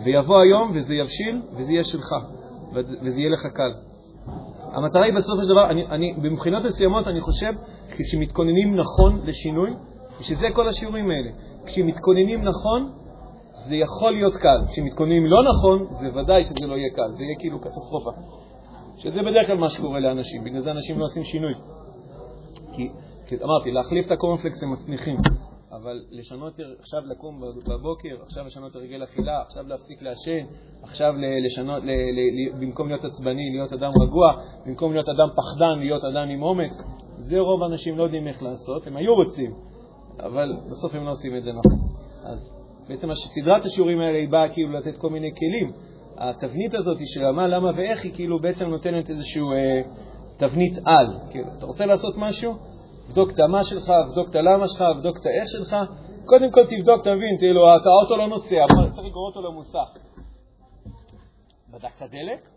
ויבוא 0.04 0.40
היום 0.40 0.72
וזה 0.74 0.94
יבשיל 0.94 1.42
וזה 1.56 1.72
יהיה 1.72 1.84
שלך, 1.84 2.14
וזה 2.74 3.20
יהיה 3.20 3.30
לך 3.30 3.46
קל. 3.54 3.87
המטרה 4.72 5.04
היא 5.04 5.14
בסופו 5.14 5.42
של 5.42 5.48
דבר, 5.48 5.70
אני, 5.70 5.86
אני, 5.86 6.12
במבחינות 6.12 6.64
מסוימות 6.64 7.08
אני 7.08 7.20
חושב, 7.20 7.52
כשמתכוננים 7.90 8.76
נכון 8.76 9.20
לשינוי, 9.24 9.70
ושזה 10.20 10.46
כל 10.54 10.68
השיעורים 10.68 11.10
האלה, 11.10 11.30
כשמתכוננים 11.66 12.44
נכון, 12.44 12.92
זה 13.68 13.76
יכול 13.76 14.12
להיות 14.12 14.36
קל. 14.36 14.58
כשמתכוננים 14.68 15.26
לא 15.26 15.42
נכון, 15.50 15.86
זה 16.00 16.20
ודאי 16.20 16.44
שזה 16.44 16.66
לא 16.66 16.74
יהיה 16.74 16.90
קל, 16.94 17.10
זה 17.10 17.24
יהיה 17.24 17.36
כאילו 17.38 17.60
קטסטרופה. 17.60 18.10
שזה 18.96 19.22
בדרך 19.22 19.46
כלל 19.46 19.58
מה 19.58 19.70
שקורה 19.70 20.00
לאנשים, 20.00 20.44
בגלל 20.44 20.60
זה 20.60 20.70
אנשים 20.70 20.98
לא 20.98 21.04
עושים 21.04 21.24
שינוי. 21.24 21.54
כי, 22.72 22.88
כי 23.26 23.36
אמרתי, 23.44 23.70
להחליף 23.70 24.06
את 24.06 24.10
הקורנפלקס 24.10 24.62
הם 24.62 24.72
מצניחים. 24.72 25.16
אבל 25.72 26.04
לשנות, 26.10 26.60
עכשיו 26.80 27.00
לקום 27.06 27.40
בבוקר, 27.66 28.22
עכשיו 28.22 28.44
לשנות 28.44 28.76
הרגל 28.76 29.04
אכילה, 29.04 29.40
עכשיו 29.42 29.68
להפסיק 29.68 30.02
לעשן, 30.02 30.46
עכשיו 30.82 31.14
לשנות, 31.46 31.82
ל, 31.82 31.90
ל, 31.90 31.90
ל, 31.90 32.60
במקום 32.60 32.88
להיות 32.88 33.04
עצבני, 33.04 33.50
להיות 33.52 33.72
אדם 33.72 33.90
רגוע, 34.02 34.32
במקום 34.66 34.92
להיות 34.92 35.08
אדם 35.08 35.28
פחדן, 35.36 35.78
להיות 35.78 36.04
אדם 36.04 36.28
עם 36.28 36.42
אומץ, 36.42 36.72
זה 37.18 37.38
רוב 37.38 37.62
האנשים 37.62 37.98
לא 37.98 38.02
יודעים 38.02 38.28
איך 38.28 38.42
לעשות, 38.42 38.86
הם 38.86 38.96
היו 38.96 39.14
רוצים, 39.14 39.54
אבל 40.20 40.56
בסוף 40.70 40.94
הם 40.94 41.04
לא 41.04 41.10
עושים 41.10 41.36
את 41.36 41.44
זה 41.44 41.52
נכון. 41.52 41.78
אז 42.24 42.54
בעצם 42.88 43.14
סדרת 43.14 43.64
השיעורים 43.64 44.00
האלה 44.00 44.18
היא 44.18 44.28
באה 44.28 44.48
כאילו 44.48 44.72
לתת 44.72 44.96
כל 44.96 45.10
מיני 45.10 45.30
כלים. 45.38 45.72
התבנית 46.16 46.74
הזאת 46.74 46.96
של 47.04 47.30
מה, 47.30 47.48
למה 47.48 47.70
ואיך 47.76 48.04
היא 48.04 48.12
כאילו 48.14 48.40
בעצם 48.40 48.64
נותנת 48.64 49.10
איזושהי 49.10 49.42
אה, 49.42 49.82
תבנית 50.36 50.72
על. 50.84 51.06
כאילו, 51.30 51.46
אתה 51.58 51.66
רוצה 51.66 51.86
לעשות 51.86 52.14
משהו? 52.16 52.54
תבדוק 53.08 53.30
את 53.30 53.40
המה 53.40 53.64
שלך, 53.64 53.92
תבדוק 54.08 54.30
את 54.30 54.34
הלמה 54.34 54.68
שלך, 54.68 54.82
תבדוק 54.96 55.18
את 55.18 55.26
האיך 55.26 55.48
שלך. 55.48 55.76
קודם 56.24 56.50
כל 56.50 56.64
תבדוק, 56.64 57.00
תבין, 57.02 57.38
כאילו, 57.38 57.76
אתה 57.76 57.88
האוטו 57.88 58.16
לא 58.16 58.28
נוסע, 58.28 58.64
צריך 58.68 59.06
לגרור 59.06 59.26
אותו 59.26 59.42
למוסך. 59.42 59.88
בדקת 61.70 62.10
דלק? 62.10 62.48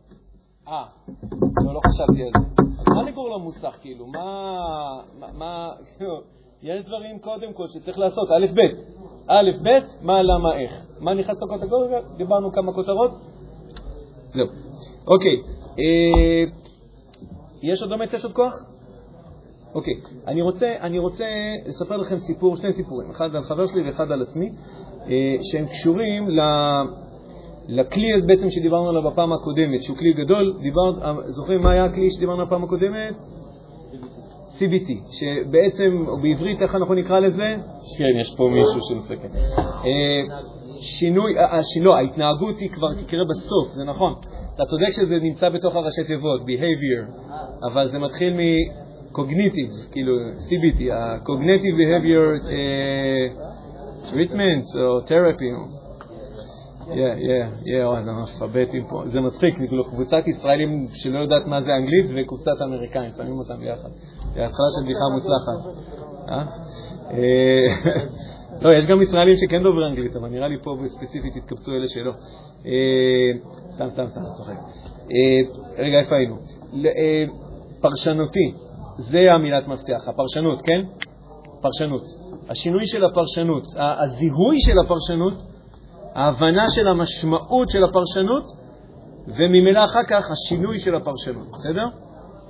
אה, 0.67 0.85
לא, 1.65 1.73
לא 1.73 1.79
חשבתי 1.87 2.23
על 2.23 2.29
זה. 2.37 2.63
מה 2.95 3.03
לגרור 3.03 3.29
למוסך, 3.29 3.77
כאילו? 3.81 4.07
מה, 4.07 5.01
מה, 5.33 5.71
כאילו, 5.97 6.21
יש 6.61 6.83
דברים 6.85 7.19
קודם 7.19 7.53
כל 7.53 7.67
שצריך 7.67 7.99
לעשות, 7.99 8.29
א', 8.31 8.45
ב', 8.53 8.59
א', 9.27 9.51
ב', 9.63 10.05
מה, 10.05 10.21
למה, 10.21 10.57
איך. 10.57 10.85
מה 10.99 11.13
נכנס 11.13 11.37
לקטגוריה? 11.41 11.99
דיברנו 12.17 12.51
כמה 12.51 12.73
כותרות? 12.73 13.11
זהו. 14.33 14.47
אוקיי, 15.07 15.41
אה, 15.79 16.43
יש 17.61 17.81
עוד 17.81 17.89
באמת 17.89 18.13
יש 18.13 18.23
עוד 18.23 18.33
כוח? 18.33 18.70
אוקיי, 19.75 19.93
אני 20.27 20.41
רוצה, 20.41 20.67
אני 20.81 20.99
רוצה 20.99 21.25
לספר 21.65 21.97
לכם 21.97 22.17
סיפור, 22.17 22.55
שני 22.55 22.73
סיפורים, 22.73 23.09
אחד 23.09 23.35
על 23.35 23.43
חבר 23.43 23.67
שלי 23.67 23.87
ואחד 23.87 24.11
על 24.11 24.21
עצמי, 24.21 24.49
אה, 25.09 25.35
שהם 25.41 25.65
קשורים 25.65 26.29
ל... 26.29 26.39
לכלי 27.67 28.13
הזה 28.13 28.27
בעצם 28.27 28.49
שדיברנו 28.49 28.89
עליו 28.89 29.11
בפעם 29.11 29.33
הקודמת, 29.33 29.83
שהוא 29.83 29.97
כלי 29.97 30.13
גדול, 30.13 30.57
דיבר, 30.61 31.03
אה, 31.03 31.13
זוכרים 31.27 31.61
מה 31.63 31.71
היה 31.71 31.85
הכלי 31.85 32.09
שדיברנו 32.17 32.45
בפעם 32.45 32.63
הקודמת? 32.63 33.15
CBT, 34.57 34.89
שבעצם, 35.11 36.05
או 36.07 36.17
בעברית, 36.21 36.61
איך 36.61 36.75
אנחנו 36.75 36.93
נקרא 36.93 37.19
לזה? 37.19 37.55
כן, 37.97 38.19
יש 38.19 38.35
פה 38.37 38.49
מישהו 38.49 38.79
שמסתכל. 38.89 39.27
אה, 39.57 40.41
שינוי, 40.81 41.33
לא, 41.81 41.95
ההתנהגות 41.95 42.57
היא 42.57 42.69
כבר 42.69 42.93
תקרה 42.93 43.23
בסוף, 43.29 43.67
זה 43.67 43.83
נכון. 43.83 44.13
אתה 44.55 44.63
צודק 44.65 44.91
שזה 44.91 45.15
נמצא 45.15 45.49
בתוך 45.49 45.75
הראשי 45.75 46.03
תיבות, 46.03 46.41
behavior, 46.41 47.31
אבל 47.71 47.87
זה 47.87 47.99
מתחיל 47.99 48.33
מ-cognitive, 49.11 49.91
כאילו 49.91 50.13
CBT, 50.47 50.93
ה-cognitive 50.93 51.75
behavior 51.81 52.43
uh, 52.45 54.11
treatment 54.11 54.79
או 54.79 54.99
therapy. 54.99 55.81
כן, 56.85 57.17
כן, 57.19 57.49
כן, 57.65 58.03
זה 58.05 58.43
אלפביתים 58.43 58.83
פה. 58.89 59.03
זה 59.05 59.21
מצחיק, 59.21 59.55
כאילו 59.55 59.83
קבוצת 59.83 60.27
ישראלים 60.27 60.87
שלא 60.93 61.19
יודעת 61.19 61.45
מה 61.45 61.61
זה 61.61 61.71
אנגלית 61.75 62.05
וקבוצת 62.15 62.61
אמריקאים, 62.65 63.11
שמים 63.17 63.39
אותם 63.39 63.59
ביחד. 63.59 63.89
זה 64.33 64.45
התחלה 64.45 64.65
של 64.75 64.83
בדיחה 64.83 65.03
מוצלחת. 65.13 65.59
אה? 66.29 66.43
אה, 67.11 68.01
לא, 68.61 68.73
יש 68.73 68.85
גם 68.85 69.01
ישראלים 69.01 69.35
שכן 69.35 69.63
דובר 69.63 69.87
אנגלית, 69.87 70.15
אבל 70.15 70.29
נראה 70.29 70.47
לי 70.47 70.57
פה 70.63 70.75
ספציפית 70.87 71.35
התקבצו 71.35 71.71
אלה 71.71 71.87
שלא. 71.87 72.11
אה, 72.65 73.31
סתם, 73.75 73.89
סתם, 73.89 74.07
סתם, 74.07 74.21
צוחק. 74.37 74.55
רגע, 75.77 75.99
איפה 75.99 76.15
היינו? 76.15 76.37
פרשנותי, 77.81 78.53
זה 78.97 79.33
המילת 79.33 79.67
מפתח, 79.67 80.07
הפרשנות, 80.07 80.61
כן? 80.61 80.81
פרשנות. 81.61 82.01
השינוי 82.49 82.87
של 82.87 83.05
הפרשנות, 83.05 83.63
הזיהוי 83.75 84.57
של 84.59 84.79
הפרשנות 84.85 85.33
ההבנה 86.15 86.69
של 86.69 86.87
המשמעות 86.87 87.69
של 87.69 87.83
הפרשנות, 87.83 88.43
וממילא 89.27 89.85
אחר 89.85 90.03
כך 90.03 90.31
השינוי 90.31 90.79
של 90.79 90.95
הפרשנות, 90.95 91.47
בסדר? 91.51 91.85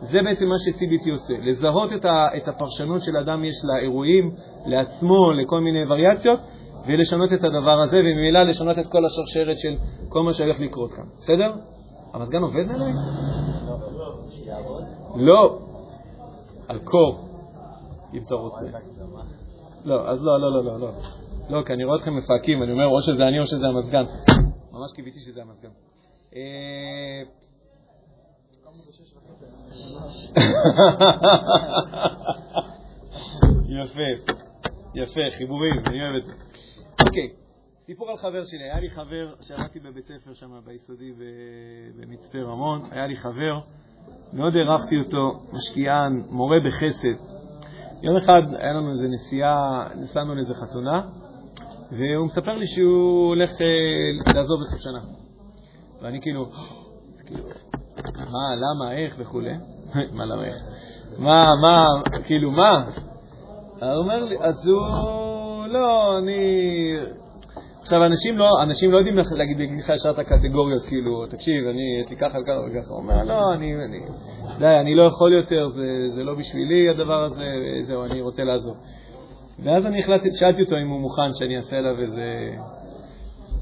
זה 0.01 0.21
בעצם 0.21 0.47
מה 0.47 0.55
ש-CBT 0.57 1.11
עושה, 1.11 1.33
לזהות 1.41 1.89
את, 2.37 2.47
הפרשנות 2.47 3.03
של 3.03 3.17
אדם 3.17 3.43
יש 3.43 3.55
לאירועים, 3.63 4.31
לעצמו, 4.65 5.31
לכל 5.31 5.59
מיני 5.59 5.85
וריאציות, 5.85 6.39
ולשנות 6.87 7.33
את 7.33 7.43
הדבר 7.43 7.81
הזה, 7.81 7.97
וממילא 7.97 8.43
לשנות 8.43 8.79
את 8.79 8.87
כל 8.87 9.05
השרשרת 9.05 9.59
של 9.59 9.75
כל 10.09 10.23
מה 10.23 10.33
שהולך 10.33 10.59
לקרות 10.59 10.93
כאן, 10.93 11.03
בסדר? 11.21 11.53
המזגן 12.13 12.41
עובד 12.41 12.71
עליי? 12.71 12.93
לא. 15.15 15.59
על 16.71 16.79
קור, 16.79 17.29
אם 18.13 18.23
אתה 18.27 18.35
רוצה. 18.35 18.65
לא, 19.85 20.09
אז 20.09 20.21
לא, 20.21 20.41
לא, 20.41 20.51
לא, 20.51 20.63
לא. 20.63 20.79
לא. 20.79 20.91
לא, 21.49 21.63
כי 21.65 21.73
אני 21.73 21.83
רואה 21.83 21.97
אתכם 21.97 22.17
מפהקים, 22.17 22.63
אני 22.63 22.71
אומר, 22.71 22.85
או 22.85 23.01
שזה 23.01 23.27
אני 23.27 23.39
או 23.39 23.45
שזה 23.45 23.67
המזגן. 23.67 24.03
ממש 24.71 24.91
קיוויתי 24.95 25.19
שזה 25.19 25.41
המזגן. 25.41 25.69
אה, 26.35 27.21
יפה, 33.83 34.33
יפה, 34.95 35.21
חיבורים, 35.37 35.73
אני 35.87 36.01
אוהב 36.01 36.15
את 36.15 36.23
זה. 36.23 36.33
אוקיי, 37.05 37.33
סיפור 37.79 38.09
על 38.09 38.17
חבר 38.17 38.45
שלי. 38.45 38.63
היה 38.63 38.79
לי 38.79 38.89
חבר 38.89 39.33
שעבדתי 39.41 39.79
בבית 39.79 40.05
ספר 40.05 40.33
שם 40.33 40.61
ביסודי 40.65 41.11
במצפה 41.99 42.37
רמון, 42.37 42.81
היה 42.91 43.07
לי 43.07 43.15
חבר, 43.15 43.59
מאוד 44.33 44.57
הערכתי 44.57 44.95
אותו, 44.99 45.39
משקיען, 45.53 46.23
מורה 46.29 46.59
בחסד. 46.59 47.15
יום 48.01 48.15
אחד 48.15 48.41
היה 48.53 48.73
לנו 48.73 48.91
איזו 48.91 49.07
נסיעה, 49.07 49.87
נסענו 49.95 50.35
לאיזו 50.35 50.53
חתונה, 50.53 51.01
והוא 51.91 52.25
מספר 52.25 52.53
לי 52.57 52.67
שהוא 52.67 53.27
הולך 53.27 53.49
אה, 53.61 54.33
לעזוב 54.35 54.61
בסוף 54.61 54.79
שנה. 54.79 54.99
ואני 56.01 56.21
כאילו, 56.21 56.45
כאילו, 57.25 57.43
מה, 58.15 58.55
למה, 58.55 58.91
איך 58.91 59.15
וכולי. 59.17 59.53
מה, 60.17 60.25
למה, 60.25 60.45
איך? 60.45 60.55
מה, 61.17 61.55
מה, 61.61 61.85
כאילו, 62.23 62.51
מה? 62.51 62.85
הוא 63.81 64.03
אומר 64.03 64.23
לי, 64.23 64.35
אז 64.41 64.67
הוא, 64.67 65.67
לא, 65.67 66.17
אני... 66.17 66.41
עכשיו, 67.81 68.05
אנשים 68.05 68.37
לא, 68.37 68.63
אנשים 68.63 68.91
לא 68.91 68.97
יודעים 68.97 69.15
להגיד 69.37 69.57
לך 69.79 69.89
ישר 69.89 70.11
את 70.11 70.19
הקטגוריות, 70.19 70.85
כאילו, 70.85 71.27
תקשיב, 71.27 71.67
אני, 71.67 71.99
יש 71.99 72.09
לי 72.09 72.15
ככה 72.15 72.39
וככה 72.39 72.59
וככה. 72.67 72.89
הוא 72.89 72.97
אומר, 72.97 73.23
לא, 73.23 73.53
אני, 73.53 73.85
אני, 73.85 73.99
די, 74.59 74.75
אני 74.81 74.95
לא 74.95 75.03
יכול 75.03 75.33
יותר, 75.33 75.69
זה, 75.69 75.87
זה 76.15 76.23
לא 76.23 76.35
בשבילי 76.35 76.89
הדבר 76.89 77.23
הזה, 77.23 77.43
זהו, 77.83 78.05
אני 78.05 78.21
רוצה 78.21 78.43
לעזוב. 78.43 78.77
ואז 79.63 79.85
אני 79.85 79.99
החלטתי, 79.99 80.29
שאלתי 80.31 80.63
אותו 80.63 80.75
אם 80.77 80.89
הוא 80.89 80.99
מוכן 80.99 81.33
שאני 81.33 81.57
אעשה 81.57 81.77
עליו 81.77 82.01
איזה, 82.01 82.55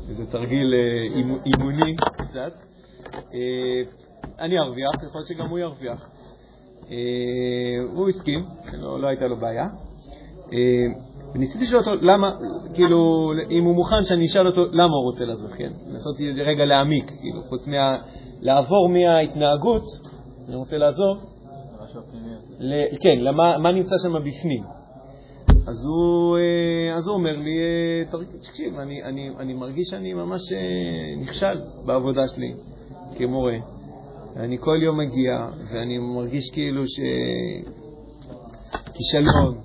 איזה 0.09 0.25
תרגיל 0.25 0.73
אה, 0.73 1.21
אימוני 1.45 1.95
קצת. 1.95 2.53
אה, 3.33 3.81
אני 4.39 4.59
ארוויח, 4.59 4.93
יכול 4.95 5.09
להיות 5.13 5.27
שגם 5.27 5.49
הוא 5.49 5.59
ירוויח. 5.59 6.09
אה, 6.91 6.95
הוא 7.93 8.09
הסכים, 8.09 8.45
לא, 8.73 9.01
לא 9.01 9.07
הייתה 9.07 9.27
לו 9.27 9.37
בעיה. 9.37 9.67
וניסיתי 11.35 11.63
לשאול 11.63 11.81
אותו 11.81 12.05
למה, 12.05 12.35
כאילו, 12.73 13.31
אם 13.51 13.63
הוא 13.63 13.75
מוכן 13.75 14.01
שאני 14.01 14.25
אשאל 14.25 14.47
אותו 14.47 14.65
למה 14.65 14.95
הוא 14.95 15.11
רוצה 15.11 15.25
לעזוב, 15.25 15.51
כן? 15.51 15.71
לנסות 15.87 16.15
רגע 16.45 16.65
להעמיק, 16.65 17.11
כאילו, 17.19 17.41
חוץ 17.49 17.67
מה... 17.67 17.97
לעבור 18.41 18.89
מההתנהגות, 18.89 19.83
אני 20.47 20.55
רוצה 20.55 20.77
לעזוב, 20.77 21.17
כן, 23.01 23.19
למה, 23.19 23.57
מה 23.57 23.71
נמצא 23.71 23.95
שם 24.03 24.13
בפנים. 24.23 24.63
אז 25.67 25.85
הוא, 25.85 26.37
אה, 26.37 26.97
אז 26.97 27.07
הוא 27.07 27.15
אומר 27.15 27.35
לי, 27.35 27.57
אה, 28.13 28.19
תקשיב, 28.41 28.79
אני, 28.79 29.03
אני, 29.03 29.29
אני 29.39 29.53
מרגיש 29.53 29.87
שאני 29.89 30.13
ממש 30.13 30.41
אה, 30.53 31.21
נכשל 31.21 31.59
בעבודה 31.85 32.27
שלי 32.27 32.53
כמורה. 33.17 33.55
אני 34.35 34.57
כל 34.59 34.79
יום 34.83 34.99
מגיע, 34.99 35.47
ואני 35.71 35.97
מרגיש 35.97 36.51
כאילו 36.53 36.83
ש... 36.87 36.99
כישלון, 38.93 39.57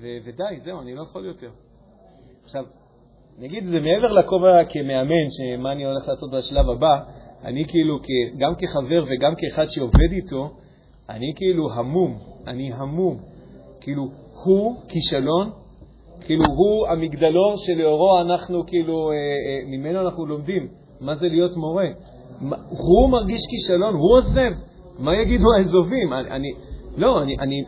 ו- 0.00 0.18
ודי, 0.24 0.60
זהו, 0.64 0.80
אני 0.80 0.94
לא 0.94 1.02
יכול 1.02 1.26
יותר. 1.26 1.50
עכשיו, 2.44 2.64
נגיד, 3.38 3.64
זה 3.64 3.80
מעבר 3.80 4.12
לכובע 4.12 4.64
כמאמן, 4.64 5.26
שמה 5.30 5.72
אני 5.72 5.84
הולך 5.84 6.08
לעשות 6.08 6.30
בשלב 6.30 6.70
הבא, 6.70 7.00
אני 7.44 7.64
כאילו, 7.68 7.98
גם 8.38 8.52
כחבר 8.54 9.04
וגם 9.04 9.32
כאחד 9.38 9.66
שעובד 9.68 10.12
איתו, 10.12 10.50
אני 11.08 11.32
כאילו 11.36 11.72
המום, 11.72 12.18
אני 12.46 12.72
המום. 12.72 13.18
כאילו, 13.80 14.02
הוא 14.44 14.76
כישלון, 14.88 15.50
כאילו 16.20 16.44
הוא 16.44 16.88
המגדלור 16.88 17.54
שלאורו 17.56 18.20
אנחנו, 18.20 18.66
כאילו, 18.66 19.10
אה, 19.10 19.16
אה, 19.16 19.70
ממנו 19.70 20.00
אנחנו 20.00 20.26
לומדים 20.26 20.68
מה 21.00 21.14
זה 21.14 21.28
להיות 21.28 21.56
מורה. 21.56 21.86
הוא 22.68 23.10
מרגיש 23.10 23.40
כישלון, 23.50 23.94
הוא 23.94 24.18
עוזב, 24.18 24.50
מה 24.98 25.16
יגידו 25.22 25.44
האזובים? 25.58 26.12
אני, 26.12 26.30
אני, 26.30 26.48
לא, 26.96 27.22
אני, 27.22 27.36
אני, 27.38 27.64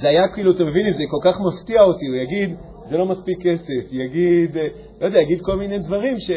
זה 0.00 0.08
היה 0.08 0.28
כאילו, 0.34 0.50
אתה 0.50 0.64
מבין, 0.64 0.92
זה 0.92 1.02
כל 1.10 1.30
כך 1.30 1.36
מפתיע 1.40 1.82
אותי, 1.82 2.06
הוא 2.06 2.16
יגיד, 2.16 2.56
זה 2.88 2.96
לא 2.96 3.06
מספיק 3.06 3.38
כסף, 3.42 3.92
יגיד, 3.92 4.56
אה, 4.56 4.66
לא 5.00 5.06
יודע, 5.06 5.18
יגיד 5.18 5.40
כל 5.42 5.56
מיני 5.56 5.78
דברים 5.78 6.20
ש... 6.20 6.30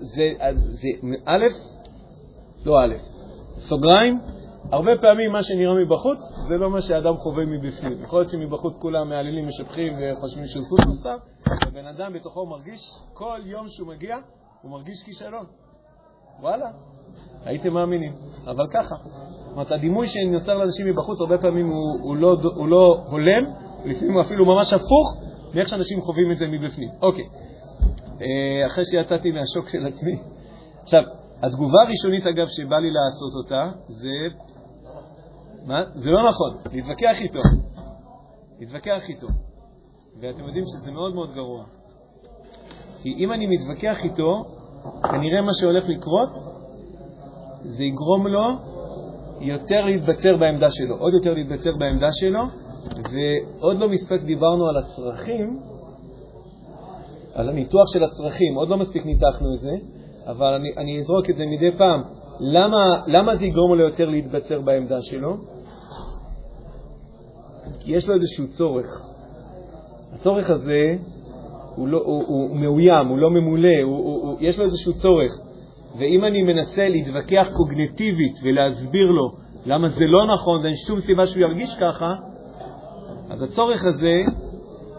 זה, 0.00 0.32
זה, 0.54 0.88
א', 1.24 1.44
לא 2.66 2.80
א', 2.80 2.94
סוגריים, 3.58 4.18
הרבה 4.72 4.90
פעמים 5.02 5.32
מה 5.32 5.42
שנראה 5.42 5.74
מבחוץ 5.84 6.18
זה 6.48 6.54
לא 6.54 6.70
מה 6.70 6.80
שאדם 6.80 7.16
חווה 7.16 7.44
מבפנים. 7.44 8.02
יכול 8.02 8.18
להיות 8.18 8.30
שמבחוץ 8.30 8.76
כולם 8.76 9.08
מעללים, 9.08 9.48
משבחים 9.48 9.92
וחושבים 9.92 10.46
שהוא 10.46 10.62
סופרסטאר, 10.62 11.16
ובן 11.66 11.86
אדם 11.86 12.12
בתוכו 12.12 12.46
מרגיש, 12.46 12.80
כל 13.12 13.40
יום 13.44 13.68
שהוא 13.68 13.88
מגיע, 13.88 14.16
הוא 14.62 14.70
מרגיש 14.70 15.02
כישלון. 15.04 15.46
וואלה, 16.40 16.70
הייתם 17.44 17.74
מאמינים, 17.74 18.12
אבל 18.46 18.66
ככה. 18.70 18.94
זאת 18.94 19.52
אומרת, 19.52 19.72
הדימוי 19.72 20.06
שנוצר 20.06 20.54
לאנשים 20.54 20.86
מבחוץ 20.86 21.20
הרבה 21.20 21.38
פעמים 21.38 21.68
הוא, 21.68 22.00
הוא, 22.00 22.16
לא, 22.16 22.36
הוא 22.56 22.68
לא 22.68 23.04
הולם, 23.06 23.44
לפעמים 23.84 24.14
הוא 24.14 24.22
אפילו 24.22 24.44
ממש 24.44 24.72
הפוך 24.72 25.16
מאיך 25.54 25.68
שאנשים 25.68 26.00
חווים 26.00 26.32
את 26.32 26.38
זה 26.38 26.46
מבפנים. 26.46 26.88
אוקיי, 27.02 27.24
אה, 28.20 28.66
אחרי 28.66 28.84
שיצאתי 28.84 29.30
מהשוק 29.30 29.68
של 29.68 29.86
עצמי. 29.86 30.18
עכשיו, 30.82 31.02
התגובה 31.42 31.82
הראשונית, 31.86 32.26
אגב, 32.26 32.46
שבא 32.46 32.76
לי 32.76 32.90
לעשות 32.90 33.32
אותה, 33.34 33.70
זה 33.88 34.08
מה? 35.66 35.82
זה 35.94 36.10
לא 36.10 36.28
נכון, 36.28 36.56
להתווכח 36.72 37.20
איתו. 37.20 37.40
להתווכח 38.60 39.08
איתו. 39.08 39.26
ואתם 40.20 40.44
יודעים 40.44 40.64
שזה 40.66 40.90
מאוד 40.90 41.14
מאוד 41.14 41.34
גרוע. 41.34 41.64
כי 43.02 43.14
אם 43.18 43.32
אני 43.32 43.46
מתווכח 43.46 44.04
איתו, 44.04 44.44
כנראה 45.02 45.42
מה 45.42 45.52
שהולך 45.60 45.84
לקרות 45.88 46.28
זה 47.66 47.84
יגרום 47.84 48.26
לו 48.26 48.44
יותר 49.40 49.84
להתבצר 49.84 50.36
בעמדה 50.36 50.70
שלו, 50.70 50.96
עוד 50.96 51.14
יותר 51.14 51.34
להתבצר 51.34 51.70
בעמדה 51.78 52.08
שלו, 52.12 52.40
ועוד 53.12 53.76
לא 53.76 53.88
מספיק 53.88 54.22
דיברנו 54.22 54.68
על 54.68 54.76
הצרכים, 54.76 55.60
על 57.34 57.48
הניתוח 57.48 57.92
של 57.92 58.04
הצרכים, 58.04 58.54
עוד 58.54 58.68
לא 58.68 58.76
מספיק 58.76 59.06
ניתחנו 59.06 59.54
את 59.54 59.60
זה, 59.60 59.70
אבל 60.26 60.54
אני, 60.54 60.68
אני 60.76 60.98
אזרוק 60.98 61.30
את 61.30 61.36
זה 61.36 61.46
מדי 61.46 61.78
פעם. 61.78 62.02
למה, 62.40 63.02
למה 63.06 63.36
זה 63.36 63.44
יגרום 63.44 63.74
לו 63.78 63.84
יותר 63.84 64.08
להתבצר 64.08 64.60
בעמדה 64.60 65.02
שלו? 65.02 65.36
כי 67.80 67.92
יש 67.92 68.08
לו 68.08 68.14
איזשהו 68.14 68.48
צורך. 68.48 68.86
הצורך 70.12 70.50
הזה 70.50 70.96
הוא, 71.76 71.88
לא, 71.88 72.02
הוא, 72.04 72.24
הוא, 72.26 72.56
מאוים, 72.56 73.06
הוא 73.06 73.18
לא 73.18 73.30
ממולא, 73.30 73.82
הוא, 73.84 73.96
הוא, 73.96 74.22
הוא, 74.22 74.36
יש 74.40 74.58
לו 74.58 74.64
איזשהו 74.64 74.92
צורך. 74.92 75.32
ואם 75.98 76.24
אני 76.24 76.42
מנסה 76.42 76.88
להתווכח 76.88 77.48
קוגנטיבית 77.56 78.34
ולהסביר 78.42 79.10
לו 79.10 79.36
למה 79.66 79.88
זה 79.88 80.04
לא 80.06 80.34
נכון 80.34 80.60
ואין 80.62 80.74
שום 80.76 81.00
סיבה 81.00 81.26
שהוא 81.26 81.42
ירגיש 81.42 81.74
ככה, 81.80 82.14
אז 83.30 83.42
הצורך 83.42 83.84
הזה 83.86 84.12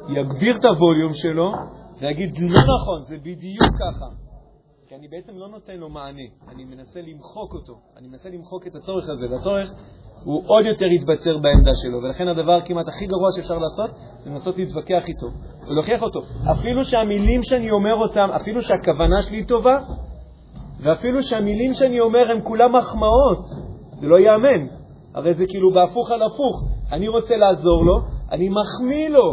יגביר 0.10 0.56
את 0.56 0.66
הווליום 0.66 1.14
שלו 1.14 1.52
ויגיד, 2.00 2.40
לא 2.40 2.60
נכון, 2.60 3.02
זה 3.08 3.18
בדיוק 3.18 3.64
ככה. 3.64 4.28
כי 4.88 4.96
אני 4.96 5.08
בעצם 5.08 5.38
לא 5.38 5.48
נותן 5.48 5.78
לו 5.78 5.90
מענה, 5.90 6.22
אני 6.48 6.66
מנסה 6.66 7.00
למחוק 7.02 7.54
אותו, 7.54 7.74
אני 7.98 8.08
מנסה 8.08 8.30
למחוק 8.30 8.68
את 8.68 8.76
הצורך 8.76 9.10
הזה, 9.10 9.32
והצורך 9.32 9.74
הוא 10.24 10.44
עוד 10.48 10.66
יותר 10.66 10.86
יתבצר 10.86 11.38
בעמדה 11.38 11.72
שלו, 11.76 11.98
ולכן 11.98 12.28
הדבר 12.28 12.62
כמעט 12.62 12.88
הכי 12.88 13.06
גרוע 13.06 13.30
שאפשר 13.36 13.58
לעשות 13.58 13.90
זה 14.20 14.30
לנסות 14.30 14.58
להתווכח 14.58 15.08
איתו 15.08 15.28
ולהוכיח 15.68 16.02
אותו. 16.02 16.20
אפילו 16.52 16.86
שהמילים 16.86 17.44
שאני 17.44 17.72
אומר 17.72 17.96
אותם, 17.96 18.30
אפילו 18.36 18.62
שהכוונה 18.62 19.22
שלי 19.22 19.46
טובה, 19.46 19.80
ואפילו 20.80 21.24
שהמילים 21.24 21.74
שאני 21.74 22.00
אומר 22.00 22.32
הן 22.32 22.40
כולם 22.44 22.76
מחמאות, 22.76 23.46
זה 23.98 24.08
לא 24.08 24.20
ייאמן. 24.20 24.68
הרי 25.14 25.34
זה 25.34 25.46
כאילו 25.48 25.72
בהפוך 25.72 26.12
על 26.12 26.22
הפוך. 26.22 26.64
אני 26.92 27.08
רוצה 27.08 27.38
לעזור 27.38 27.86
לו, 27.86 27.94
אני 28.32 28.50
מחמיא 28.50 29.10
לו, 29.10 29.32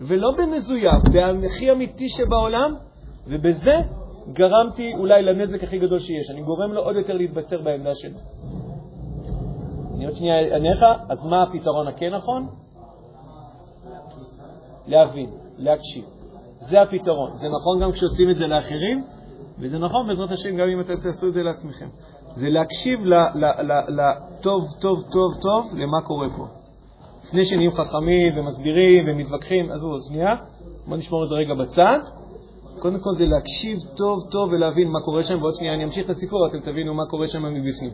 ולא 0.00 0.30
במזויף, 0.38 1.02
בהכי 1.12 1.72
אמיתי 1.72 2.08
שבעולם, 2.08 2.74
ובזה 3.26 3.74
גרמתי 4.32 4.94
אולי 4.94 5.22
לנזק 5.22 5.62
הכי 5.62 5.78
גדול 5.78 5.98
שיש. 5.98 6.30
אני 6.30 6.42
גורם 6.42 6.72
לו 6.72 6.82
עוד 6.82 6.96
יותר 6.96 7.16
להתבצר 7.16 7.62
בעמדה 7.62 7.94
שלו. 7.94 8.18
אני 9.94 10.06
עוד 10.06 10.14
שנייה 10.14 10.40
אענה 10.40 10.68
לך, 10.70 11.02
אז 11.08 11.26
מה 11.26 11.42
הפתרון 11.42 11.88
הכן 11.88 12.14
נכון? 12.14 12.46
להבין, 14.86 15.30
להקשיב. 15.58 16.04
זה 16.58 16.82
הפתרון. 16.82 17.36
זה 17.36 17.46
נכון 17.46 17.80
גם 17.82 17.92
כשעושים 17.92 18.30
את 18.30 18.36
זה 18.36 18.46
לאחרים, 18.46 19.04
וזה 19.60 19.78
נכון 19.78 20.08
בעזרת 20.08 20.30
השם 20.30 20.56
גם 20.56 20.68
אם 20.68 20.80
אתם 20.80 20.96
תעשו 20.96 21.28
את 21.28 21.32
זה 21.32 21.42
לעצמכם. 21.42 21.88
זה 22.34 22.48
להקשיב 22.48 23.00
לטוב, 23.88 24.64
טוב, 24.80 25.02
טוב, 25.02 25.32
טוב, 25.42 25.78
למה 25.78 26.02
קורה 26.02 26.28
פה. 26.36 26.46
לפני 27.24 27.44
שנהיים 27.44 27.70
חכמים 27.70 28.38
ומסבירים 28.38 29.04
ומתווכחים, 29.08 29.72
עזבו, 29.72 29.96
שנייה, 30.08 30.34
בואו 30.86 30.98
נשמור 30.98 31.24
את 31.24 31.28
זה 31.28 31.34
רגע 31.34 31.54
בצד. 31.54 31.98
קודם 32.78 33.00
כל 33.00 33.10
זה 33.18 33.26
להקשיב 33.26 33.78
טוב 33.96 34.18
טוב 34.30 34.52
ולהבין 34.52 34.88
מה 34.88 35.00
קורה 35.04 35.22
שם, 35.22 35.42
ועוד 35.42 35.54
שנייה 35.54 35.74
אני 35.74 35.84
אמשיך 35.84 36.04
את 36.04 36.10
הסיפור, 36.10 36.46
אתם 36.46 36.60
תבינו 36.60 36.94
מה 36.94 37.06
קורה 37.06 37.26
שם 37.26 37.42
מבפנים. 37.42 37.90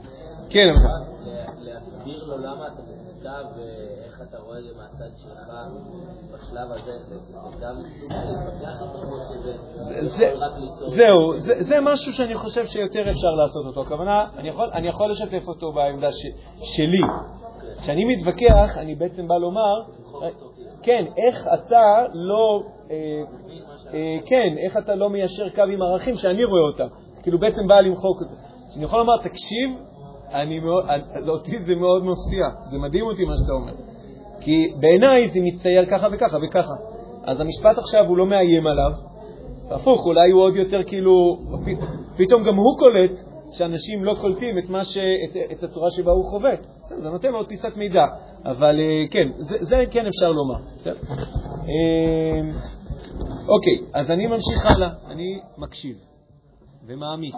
כן, 0.50 0.68
אמרת. 0.68 1.06
להסביר 1.60 2.24
לו 2.24 2.38
למה 2.38 2.66
אתה 2.66 2.95
מופתע 3.26 3.58
ואיך 3.58 4.22
אתה 4.28 4.38
רואה 4.38 4.58
את 4.58 4.64
זה 4.64 4.70
מהצד 4.76 5.18
שלך 5.18 5.52
בשלב 6.32 6.72
הזה, 6.72 6.92
זה 7.08 7.14
גם 7.60 7.74
סוג 8.00 8.10
של 8.10 8.28
להתווכח 8.28 8.82
איתו, 10.62 10.88
זהו, 10.88 11.40
זה 11.60 11.80
משהו 11.80 12.12
שאני 12.12 12.34
חושב 12.34 12.66
שיותר 12.66 13.10
אפשר 13.10 13.30
לעשות 13.30 13.66
אותו. 13.66 13.82
הכוונה, 13.82 14.26
אני 14.72 14.88
יכול 14.88 15.10
לשתף 15.10 15.48
אותו 15.48 15.72
בעמדה 15.72 16.08
שלי. 16.62 17.02
כשאני 17.80 18.04
מתווכח, 18.04 18.78
אני 18.78 18.94
בעצם 18.94 19.28
בא 19.28 19.34
לומר, 19.34 19.82
כן, 20.82 21.04
איך 21.16 21.48
אתה 21.54 22.04
לא, 22.12 22.62
אה, 22.90 23.22
אה, 23.94 24.16
כן, 24.26 24.54
איך 24.58 24.76
אתה 24.76 24.94
לא 24.94 25.10
מיישר 25.10 25.48
קו 25.48 25.62
עם 25.62 25.82
ערכים 25.82 26.14
שאני 26.14 26.44
רואה 26.44 26.62
אותם. 26.62 26.86
כאילו 27.22 27.38
בעצם 27.38 27.66
בא 27.68 27.80
למחוק 27.80 28.20
אותו. 28.20 28.34
אני 28.76 28.84
יכול 28.84 28.98
לומר, 28.98 29.22
תקשיב, 29.22 29.70
אני 30.32 30.60
מאוד, 30.60 30.84
אותי 31.28 31.58
זה 31.58 31.74
מאוד 31.74 32.04
מפתיע, 32.04 32.46
זה 32.70 32.78
מדהים 32.78 33.04
אותי 33.04 33.24
מה 33.24 33.32
שאתה 33.42 33.52
אומר. 33.52 33.72
כי 34.40 34.72
בעיניי 34.80 35.28
זה 35.28 35.40
מצטייר 35.42 35.86
ככה 35.86 36.08
וככה 36.12 36.36
וככה. 36.42 36.74
אז 37.24 37.40
המשפט 37.40 37.78
עכשיו 37.78 38.06
הוא 38.08 38.16
לא 38.16 38.26
מאיים 38.26 38.66
עליו, 38.66 38.90
הפוך, 39.70 40.06
אולי 40.06 40.30
הוא 40.30 40.42
עוד 40.42 40.56
יותר 40.56 40.82
כאילו, 40.82 41.38
פתאום 42.16 42.42
גם 42.42 42.56
הוא 42.56 42.78
קולט 42.78 43.10
שאנשים 43.52 44.04
לא 44.04 44.14
קולטים 44.20 44.58
את, 44.58 44.64
ש... 44.84 44.96
את, 44.96 45.36
את 45.52 45.62
הצורה 45.62 45.90
שבה 45.90 46.12
הוא 46.12 46.30
חווה. 46.30 46.50
זה 46.96 47.10
נותן 47.10 47.34
עוד 47.34 47.48
פיסת 47.48 47.76
מידע, 47.76 48.06
אבל 48.44 48.80
אה, 48.80 49.08
כן, 49.10 49.28
זה, 49.38 49.56
זה 49.60 49.76
כן 49.90 50.06
אפשר 50.06 50.32
לומר. 50.32 50.58
בסדר? 50.76 51.00
אה, 51.68 52.40
אוקיי, 53.48 53.78
אז 53.92 54.10
אני 54.10 54.26
ממשיך 54.26 54.66
הלאה, 54.76 54.88
אני 55.06 55.40
מקשיב 55.58 55.96
ומעמיק. 56.86 57.34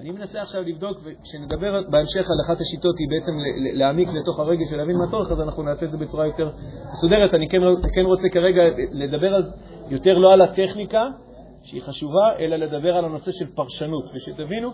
אני 0.00 0.10
מנסה 0.10 0.42
עכשיו 0.42 0.62
לבדוק, 0.62 0.98
וכשנדבר 1.04 1.80
בהמשך 1.90 2.30
על 2.30 2.36
אחת 2.46 2.60
השיטות 2.60 2.94
היא 2.98 3.08
בעצם 3.10 3.32
להעמיק 3.74 4.08
לתוך 4.08 4.38
הרגש 4.40 4.72
ולהבין 4.72 4.96
מה 4.96 5.04
הצורך, 5.04 5.32
אז 5.32 5.40
אנחנו 5.40 5.62
נעשה 5.62 5.86
את 5.86 5.90
זה 5.90 5.98
בצורה 5.98 6.26
יותר 6.26 6.50
מסודרת. 6.92 7.34
אני 7.34 7.48
כן, 7.48 7.58
כן 7.94 8.00
רוצה 8.00 8.28
כרגע 8.28 8.62
לדבר 8.92 9.34
אז 9.36 9.54
יותר 9.88 10.14
לא 10.14 10.32
על 10.32 10.42
הטכניקה, 10.42 11.08
שהיא 11.62 11.82
חשובה, 11.82 12.36
אלא 12.38 12.56
לדבר 12.56 12.96
על 12.96 13.04
הנושא 13.04 13.30
של 13.30 13.46
פרשנות, 13.54 14.04
ושתבינו 14.14 14.70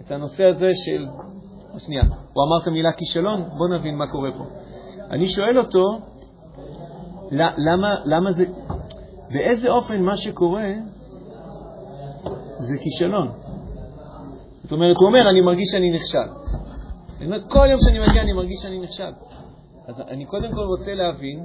את 0.00 0.10
הנושא 0.10 0.44
הזה 0.44 0.68
של... 0.74 1.06
שנייה, 1.78 2.02
הוא 2.02 2.44
אמר 2.44 2.62
את 2.62 2.66
המילה 2.66 2.92
כישלון, 2.92 3.42
בואו 3.42 3.78
נבין 3.78 3.96
מה 3.96 4.06
קורה 4.06 4.30
פה. 4.32 4.44
אני 5.10 5.28
שואל 5.28 5.58
אותו, 5.58 5.98
למה, 7.30 7.94
למה 8.04 8.32
זה... 8.32 8.44
באיזה 9.30 9.70
אופן 9.70 10.00
מה 10.00 10.16
שקורה 10.16 10.68
זה 12.58 12.76
כישלון? 12.82 13.45
זאת 14.66 14.72
אומרת, 14.72 14.96
הוא 14.96 15.06
אומר, 15.06 15.30
אני 15.30 15.40
מרגיש 15.40 15.68
שאני 15.72 15.90
נכשל. 15.90 16.28
אני 17.18 17.26
אומר, 17.26 17.38
כל 17.48 17.66
יום 17.70 17.80
שאני 17.88 17.98
מגיע 17.98 18.22
אני 18.22 18.32
מרגיש 18.32 18.58
שאני 18.62 18.78
נכשל. 18.78 19.12
אז 19.88 20.00
אני 20.08 20.24
קודם 20.24 20.52
כל 20.52 20.62
רוצה 20.62 20.94
להבין 20.94 21.44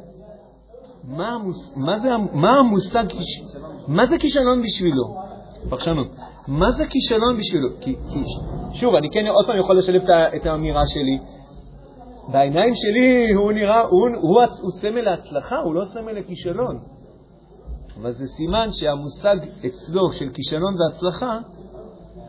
מה, 1.04 1.28
המוס, 1.28 1.74
מה, 1.76 2.00
זה, 2.00 2.10
מה 2.34 2.60
המושג, 2.60 3.04
מה 3.88 4.06
זה 4.06 4.18
כישלון 4.18 4.62
בשבילו? 4.62 5.04
פרשנות. 5.70 6.08
מה 6.48 6.72
זה 6.72 6.86
כישלון 6.86 7.38
בשבילו? 7.38 7.68
כי, 7.82 7.96
כי, 7.96 8.20
שוב, 8.74 8.96
אני 8.96 9.08
כן 9.12 9.28
עוד 9.28 9.46
פעם 9.48 9.60
יכול 9.60 9.78
לשלב 9.78 10.02
את 10.36 10.46
האמירה 10.46 10.88
שלי. 10.88 11.20
בעיניים 12.32 12.74
שלי 12.76 13.34
הוא 13.34 13.52
נראה, 13.52 13.82
הוא, 13.82 14.08
הוא, 14.22 14.42
הוא, 14.62 14.72
סמל 14.82 15.02
להצלחה, 15.02 15.56
הוא 15.66 15.76
לא 15.76 15.86
סמל 15.86 16.12
לכישלון. 16.12 16.80
אבל 18.02 18.12
זה 18.12 18.28
סימן 18.28 18.68
שהמושג 18.72 19.36
אצלו 19.66 20.12
של 20.12 20.30
כישלון 20.34 20.74
והצלחה 20.80 21.40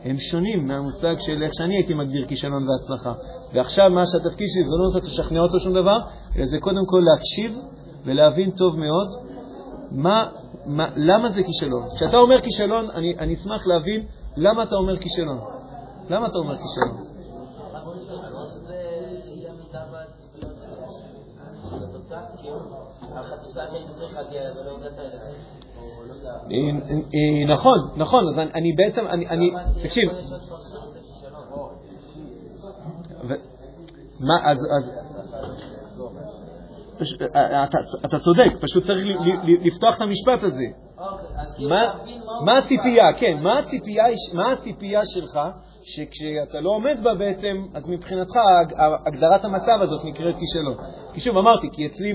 הם 0.05 0.16
שונים 0.18 0.66
מהמושג 0.66 1.14
של 1.18 1.42
איך 1.42 1.53
שאני 1.55 1.74
הייתי 1.74 1.94
מגדיר 1.94 2.26
כישלון 2.26 2.66
והצלחה. 2.68 3.12
ועכשיו 3.53 3.90
מה 3.90 4.03
שהתפקיד 4.07 4.46
שלי 4.50 4.64
זה 4.64 4.76
לא 4.78 4.84
לנסות 4.84 5.05
לשכנע 5.05 5.40
אותו 5.40 5.61
שום 5.61 5.74
דבר, 5.74 5.98
אלא 6.36 6.46
זה 6.46 6.59
קודם 6.61 6.86
כל 6.86 7.00
להקשיב 7.12 7.59
ולהבין 8.05 8.50
טוב 8.50 8.76
מאוד 8.76 9.09
מה, 9.90 10.28
מה, 10.66 10.86
למה 10.96 11.28
זה 11.28 11.40
כישלון. 11.42 11.82
כשאתה 11.96 12.16
אומר 12.16 12.40
כישלון, 12.40 12.90
אני, 12.90 13.18
אני 13.18 13.34
אשמח 13.34 13.66
להבין 13.66 14.07
למה 14.36 14.62
אתה 14.62 14.74
אומר 14.74 14.96
כישלון. 14.96 15.40
למה 16.11 16.26
אתה 16.26 16.38
אומר 16.38 16.57
כישלון? 16.57 17.07
נכון, 27.49 27.78
נכון, 27.97 28.28
אז 28.28 28.39
אני 28.39 28.72
בעצם, 28.72 29.01
אני, 29.07 29.51
תקשיב. 29.83 30.11
מה, 34.20 34.51
אז, 34.51 34.59
אתה 38.05 38.18
צודק, 38.18 38.61
פשוט 38.61 38.85
צריך 38.85 39.05
לפתוח 39.45 39.97
את 39.97 40.01
המשפט 40.01 40.43
הזה. 40.43 40.64
מה 42.45 42.59
הציפייה, 42.59 43.05
כן, 43.16 43.39
מה 44.35 44.53
הציפייה 44.53 45.03
שלך 45.05 45.39
שכשאתה 45.85 46.61
לא 46.61 46.70
עומד 46.70 47.01
בה 47.03 47.14
בעצם, 47.14 47.66
אז 47.74 47.89
מבחינתך 47.89 48.35
הגדרת 49.07 49.45
המצב 49.45 49.78
הזאת 49.80 50.05
נקראת 50.05 50.35
כישלון. 50.39 50.76
כי 51.14 51.20
שוב, 51.20 51.39
אמרתי, 51.39 51.68
כי 51.72 51.87
אצלי 51.87 52.12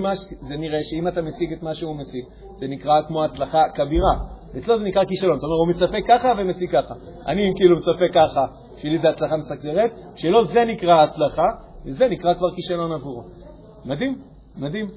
זה 0.48 0.58
נראה 0.58 0.80
שאם 0.84 1.08
אתה 1.08 1.22
משיג 1.22 1.54
את 1.54 1.64
מה 1.64 1.74
שהוא 1.74 1.96
משיג, 1.96 2.26
זה 2.60 2.68
נקרא 2.68 3.02
כמו 3.08 3.24
הצלחה 3.24 3.62
כבירה. 3.76 4.38
אצלו 4.58 4.78
זה 4.78 4.84
נקרא 4.84 5.06
כישלון. 5.06 5.38
אתה 5.38 5.46
אומר, 5.46 5.58
הוא 5.58 5.68
מצפה 5.68 5.98
ככה 6.08 6.32
ומשיג 6.38 6.72
ככה. 6.72 6.94
אני 7.28 7.42
כאילו 7.56 7.78
מצפה 7.78 8.08
ככה, 8.14 8.46
בשבילי 8.76 8.98
זה 8.98 9.10
הצלחה 9.10 9.38
מסקזרת, 9.38 9.92
שלא 10.16 10.44
זה 10.44 10.60
נקרא 10.66 11.04
הצלחה, 11.04 11.48
וזה 11.86 12.08
נקרא 12.08 12.34
כבר 12.34 12.56
כישלון 12.56 12.92
עבורו. 12.92 13.24
מדהים, 13.86 14.16
מדהים. 14.58 14.88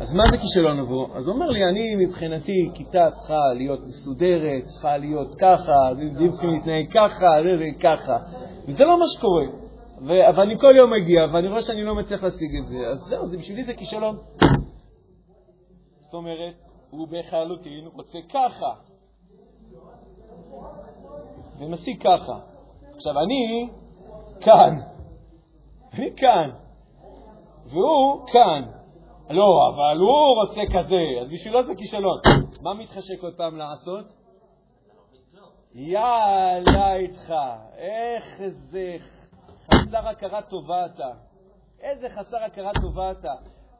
אז 0.00 0.14
מה 0.14 0.22
זה 0.30 0.38
כישלון 0.38 0.78
עבורו? 0.78 1.06
אז 1.14 1.26
הוא 1.26 1.34
אומר 1.34 1.46
לי, 1.46 1.64
אני 1.64 2.06
מבחינתי, 2.06 2.70
כיתה 2.74 3.10
צריכה 3.10 3.52
להיות 3.56 3.80
מסודרת, 3.86 4.64
צריכה 4.64 4.96
להיות 4.96 5.34
ככה, 5.34 6.00
ילדים 6.00 6.30
צריכים 6.30 6.50
להתנהג 6.50 6.92
ככה, 6.92 7.26
וככה. 7.60 8.18
וזה 8.68 8.84
לא 8.84 8.98
מה 8.98 9.04
שקורה. 9.08 9.44
ו- 10.06 10.28
אבל 10.28 10.42
אני 10.42 10.58
כל 10.58 10.72
יום 10.76 10.92
מגיע, 10.92 11.26
ואני 11.32 11.48
רואה 11.48 11.60
שאני 11.62 11.84
לא 11.84 11.94
מצליח 11.94 12.22
להשיג 12.22 12.56
את 12.62 12.68
זה, 12.68 12.76
אז 12.92 12.98
זהו, 12.98 13.26
זה, 13.26 13.36
בשבילי 13.38 13.64
זה 13.64 13.74
כישלון. 13.74 14.16
זאת 16.00 16.14
אומרת, 16.14 16.54
הוא 16.90 17.08
בחלוטין 17.08 17.86
רוצה 17.94 18.18
ככה, 18.28 18.72
ומשיג 21.58 22.02
ככה. 22.02 22.38
עכשיו, 22.94 23.12
אני 23.18 23.68
כאן, 24.40 24.76
אני 25.94 26.10
כאן, 26.16 26.50
והוא 27.66 28.26
כאן. 28.32 28.62
לא, 29.30 29.70
אבל 29.74 29.98
הוא 29.98 30.42
רוצה 30.42 30.60
כזה, 30.78 31.02
אז 31.22 31.28
בשבילו 31.32 31.62
זה 31.62 31.74
כישלון. 31.74 32.18
מה 32.62 32.74
מתחשק 32.74 33.22
עוד 33.22 33.34
פעם 33.36 33.56
לעשות? 33.56 34.04
יאללה 35.74 36.94
איתך, 36.96 37.34
איך 37.76 38.42
זה 38.48 38.96
חסר 39.72 40.08
הכרה 40.08 40.42
טובה 40.42 40.86
אתה. 40.86 41.10
איזה 41.80 42.08
חסר 42.08 42.44
הכרה 42.44 42.70
טובה 42.82 43.10
אתה. 43.10 43.32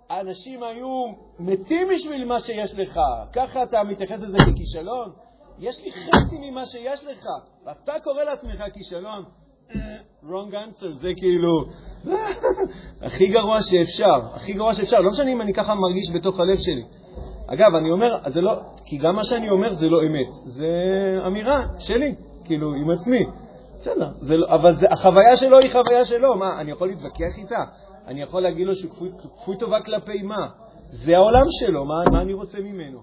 האנשים 0.08 0.62
היו 0.62 1.04
מתים 1.38 1.88
בשביל 1.94 2.24
מה 2.24 2.40
שיש 2.40 2.74
לך. 2.74 3.00
ככה 3.32 3.62
אתה 3.62 3.82
מתייחס 3.82 4.18
לזה 4.18 4.36
ככישלון? 4.38 5.12
יש 5.58 5.84
לי 5.84 5.92
חצי 5.92 6.50
ממה 6.50 6.64
שיש 6.64 7.04
לך, 7.04 7.24
ואתה 7.64 7.92
קורא 8.04 8.22
לעצמך 8.22 8.64
כישלון. 8.74 9.24
Wrong 10.22 10.52
answer, 10.52 10.92
זה 10.94 11.08
כאילו 11.16 11.64
הכי 13.02 13.26
גרוע 13.26 13.62
שאפשר, 13.62 14.20
הכי 14.34 14.52
גרוע 14.52 14.74
שאפשר. 14.74 15.00
לא 15.00 15.10
משנה 15.10 15.32
אם 15.32 15.40
אני 15.40 15.54
ככה 15.54 15.74
מרגיש 15.74 16.10
בתוך 16.14 16.40
הלב 16.40 16.58
שלי. 16.58 16.84
אגב, 17.46 17.74
אני 17.74 17.90
אומר, 17.90 18.18
זה 18.28 18.40
לא, 18.40 18.52
כי 18.84 18.98
גם 18.98 19.16
מה 19.16 19.24
שאני 19.24 19.50
אומר 19.50 19.74
זה 19.74 19.88
לא 19.88 20.02
אמת, 20.02 20.26
זה 20.44 20.66
אמירה 21.26 21.64
שלי, 21.78 22.14
כאילו, 22.44 22.74
עם 22.74 22.90
עצמי. 22.90 23.26
בסדר, 23.80 24.08
לא, 24.22 24.54
אבל 24.54 24.74
זה, 24.74 24.86
החוויה 24.90 25.36
שלו 25.36 25.58
היא 25.58 25.70
חוויה 25.72 26.04
שלו, 26.04 26.36
מה, 26.36 26.60
אני 26.60 26.70
יכול 26.70 26.88
להתווכח 26.88 27.38
איתה? 27.38 27.64
אני 28.06 28.22
יכול 28.22 28.42
להגיד 28.42 28.66
לו 28.66 28.74
שהוא 28.74 28.90
כפוי 29.18 29.56
טובה 29.56 29.80
כלפי 29.80 30.22
מה? 30.22 30.48
זה 30.90 31.16
העולם 31.16 31.44
שלו, 31.60 31.84
מה, 31.84 31.94
מה 32.12 32.20
אני 32.20 32.32
רוצה 32.32 32.58
ממנו? 32.58 33.00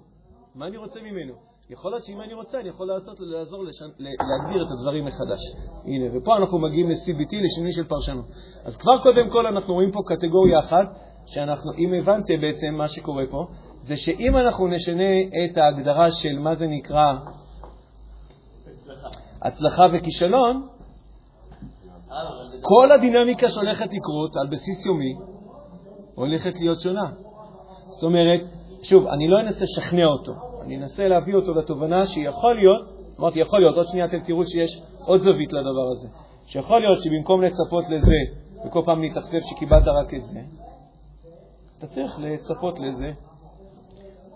מה 0.55 0.67
אני 0.67 0.77
רוצה 0.77 0.99
ממנו? 1.01 1.33
יכול 1.69 1.91
להיות 1.91 2.03
שאם 2.03 2.21
אני 2.21 2.33
רוצה, 2.33 2.59
אני 2.59 2.69
יכול 2.69 2.87
לעשות, 2.87 3.17
לעזור 3.19 3.63
לשן, 3.63 3.85
להגדיר 3.99 4.65
את 4.65 4.71
הדברים 4.71 5.05
מחדש. 5.05 5.39
הנה, 5.85 6.05
ופה 6.13 6.37
אנחנו 6.37 6.59
מגיעים 6.59 6.89
ל-CBT, 6.89 7.35
לשינוי 7.43 7.73
של 7.73 7.83
פרשנות. 7.83 8.25
אז 8.63 8.77
כבר 8.77 8.97
קודם 9.03 9.29
כל 9.29 9.47
אנחנו 9.47 9.73
רואים 9.73 9.91
פה 9.91 9.99
קטגוריה 10.05 10.59
אחת, 10.59 10.85
שאנחנו, 11.25 11.71
אם 11.77 11.93
הבנתם 11.93 12.41
בעצם 12.41 12.73
מה 12.73 12.87
שקורה 12.87 13.23
פה, 13.29 13.47
זה 13.81 13.97
שאם 13.97 14.37
אנחנו 14.37 14.67
נשנה 14.67 15.21
את 15.45 15.57
ההגדרה 15.57 16.11
של 16.11 16.39
מה 16.39 16.55
זה 16.55 16.67
נקרא 16.67 17.13
הצלחה 19.41 19.83
וכישלון, 19.93 20.67
כל 22.61 22.91
הדינמיקה 22.91 23.49
שהולכת 23.49 23.93
לקרות 23.93 24.35
על 24.41 24.47
בסיס 24.47 24.85
יומי 24.85 25.13
הולכת 26.15 26.53
להיות 26.55 26.79
שונה. 26.79 27.11
זאת 27.89 28.03
אומרת, 28.03 28.41
שוב, 28.83 29.07
אני 29.07 29.27
לא 29.27 29.39
אנסה 29.39 29.63
לשכנע 29.63 30.05
אותו, 30.05 30.33
אני 30.65 30.77
אנסה 30.77 31.07
להביא 31.07 31.35
אותו 31.35 31.53
לתובנה 31.53 32.05
שיכול 32.05 32.55
להיות, 32.55 32.89
אמרתי 33.19 33.39
יכול 33.39 33.59
להיות, 33.59 33.75
עוד 33.75 33.87
שנייה 33.87 34.05
אתם 34.05 34.19
תראו 34.19 34.45
שיש 34.45 34.81
עוד 35.05 35.19
זווית 35.19 35.53
לדבר 35.53 35.91
הזה, 35.91 36.07
שיכול 36.45 36.81
להיות 36.81 36.99
שבמקום 37.03 37.41
לצפות 37.41 37.83
לזה 37.89 38.41
וכל 38.65 38.81
פעם 38.85 39.01
להתאכזב 39.01 39.39
שקיבלת 39.41 39.87
רק 39.87 40.13
את 40.13 40.25
זה, 40.25 40.39
אתה 41.77 41.87
צריך 41.87 42.19
לצפות 42.19 42.79
לזה, 42.79 43.11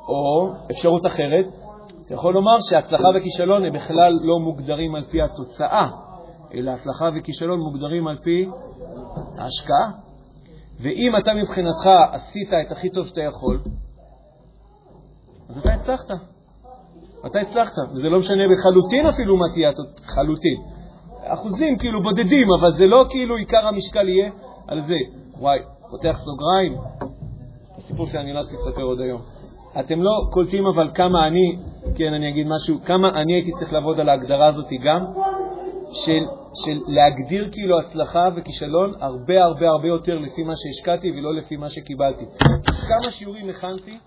או 0.07 0.51
אפשרות 0.71 1.05
אחרת, 1.05 1.45
אתה 2.05 2.13
יכול 2.13 2.34
לומר 2.34 2.55
שהצלחה 2.69 3.07
וכישלון 3.15 3.65
הם 3.65 3.73
בכלל 3.73 4.11
לא 4.21 4.39
מוגדרים 4.39 4.95
על 4.95 5.05
פי 5.05 5.21
התוצאה, 5.21 5.88
אלא 6.53 6.71
הצלחה 6.71 7.09
וכישלון 7.17 7.59
מוגדרים 7.59 8.07
על 8.07 8.17
פי 8.23 8.49
ההשקעה. 9.38 9.91
ואם 10.82 11.11
אתה 11.17 11.34
מבחינתך 11.34 11.89
עשית 12.11 12.49
את 12.49 12.71
הכי 12.71 12.89
טוב 12.89 13.07
שאתה 13.07 13.21
יכול, 13.21 13.59
אז 15.49 15.57
אתה 15.57 15.73
הצלחת. 15.73 16.11
אתה 17.25 17.39
הצלחת, 17.39 17.73
וזה 17.95 18.09
לא 18.09 18.19
משנה 18.19 18.43
בחלוטין 18.51 19.05
אפילו 19.05 19.37
מה 19.37 19.45
תהיה, 19.53 19.71
חלוטין. 20.05 20.57
אחוזים 21.23 21.77
כאילו 21.77 22.01
בודדים, 22.01 22.47
אבל 22.59 22.71
זה 22.71 22.85
לא 22.85 23.05
כאילו 23.09 23.35
עיקר 23.35 23.67
המשקל 23.67 24.09
יהיה 24.09 24.31
על 24.67 24.81
זה. 24.81 24.95
וואי, 25.39 25.59
פותח 25.89 26.21
סוגריים, 26.23 26.77
הסיפור 27.77 28.07
שאני 28.07 28.33
לא 28.33 28.41
אספיק 28.41 28.59
לספר 28.59 28.81
עוד 28.81 29.01
היום. 29.01 29.21
אתם 29.79 30.03
לא 30.03 30.11
קולטים 30.31 30.65
אבל 30.65 30.91
כמה 30.93 31.27
אני, 31.27 31.57
כן, 31.95 32.13
אני 32.13 32.29
אגיד 32.29 32.47
משהו, 32.47 32.77
כמה 32.85 33.09
אני 33.09 33.33
הייתי 33.33 33.51
צריך 33.51 33.73
לעבוד 33.73 33.99
על 33.99 34.09
ההגדרה 34.09 34.47
הזאת 34.47 34.69
גם, 34.85 35.05
של, 35.93 36.23
של 36.65 36.79
להגדיר 36.87 37.49
כאילו 37.51 37.79
הצלחה 37.79 38.29
וכישלון 38.35 38.93
הרבה 38.99 39.43
הרבה 39.43 39.69
הרבה 39.69 39.87
יותר 39.87 40.17
לפי 40.19 40.43
מה 40.43 40.53
שהשקעתי 40.55 41.11
ולא 41.11 41.35
לפי 41.35 41.57
מה 41.57 41.69
שקיבלתי. 41.69 42.25
כמה 42.87 43.11
שיעורים 43.11 43.49
הכנתי 43.49 43.97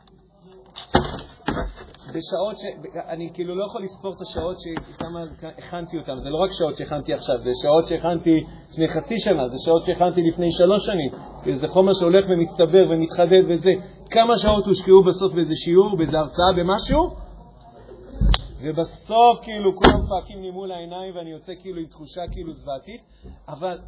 בשעות 2.11 2.59
ש... 2.59 2.63
אני 3.09 3.31
כאילו 3.35 3.55
לא 3.55 3.65
יכול 3.65 3.83
לספור 3.83 4.13
את 4.13 4.21
השעות 4.21 4.57
שכמה 4.61 5.21
הכנתי 5.59 5.99
אותן. 5.99 6.21
זה 6.23 6.31
לא 6.31 6.37
רק 6.37 6.51
שעות 6.53 6.77
שהכנתי 6.77 7.15
עכשיו, 7.15 7.39
זה 7.39 7.51
שעות 7.63 7.87
שהכנתי 7.87 8.45
לפני 8.71 8.89
חצי 8.89 9.19
שנה, 9.19 9.49
זה 9.49 9.57
שעות 9.65 9.85
שהכנתי 9.85 10.23
לפני 10.23 10.53
שלוש 10.53 10.87
שנים. 10.87 11.11
זה 11.55 11.69
חומר 11.69 11.93
שהולך 11.93 12.27
ומצטבר 12.29 12.85
ומתחדד 12.91 13.43
וזה. 13.49 13.73
כמה 14.11 14.37
שעות 14.37 14.67
הושקעו 14.67 15.05
בסוף 15.05 15.33
באיזה 15.35 15.55
שיעור, 15.55 15.97
באיזה 15.97 16.19
הרצאה, 16.19 16.53
במשהו, 16.57 17.11
ובסוף 18.63 19.41
כאילו 19.43 19.77
כולם 19.77 20.01
צועקים 20.09 20.43
לי 20.43 20.51
מול 20.51 20.73
העיניים 20.73 21.17
ואני 21.17 21.31
יוצא 21.31 21.53
כאילו 21.61 21.81
עם 21.81 21.87
תחושה 21.87 22.21
כאילו 22.33 22.53
זוועתית, 22.53 23.01
אבל 23.49 23.79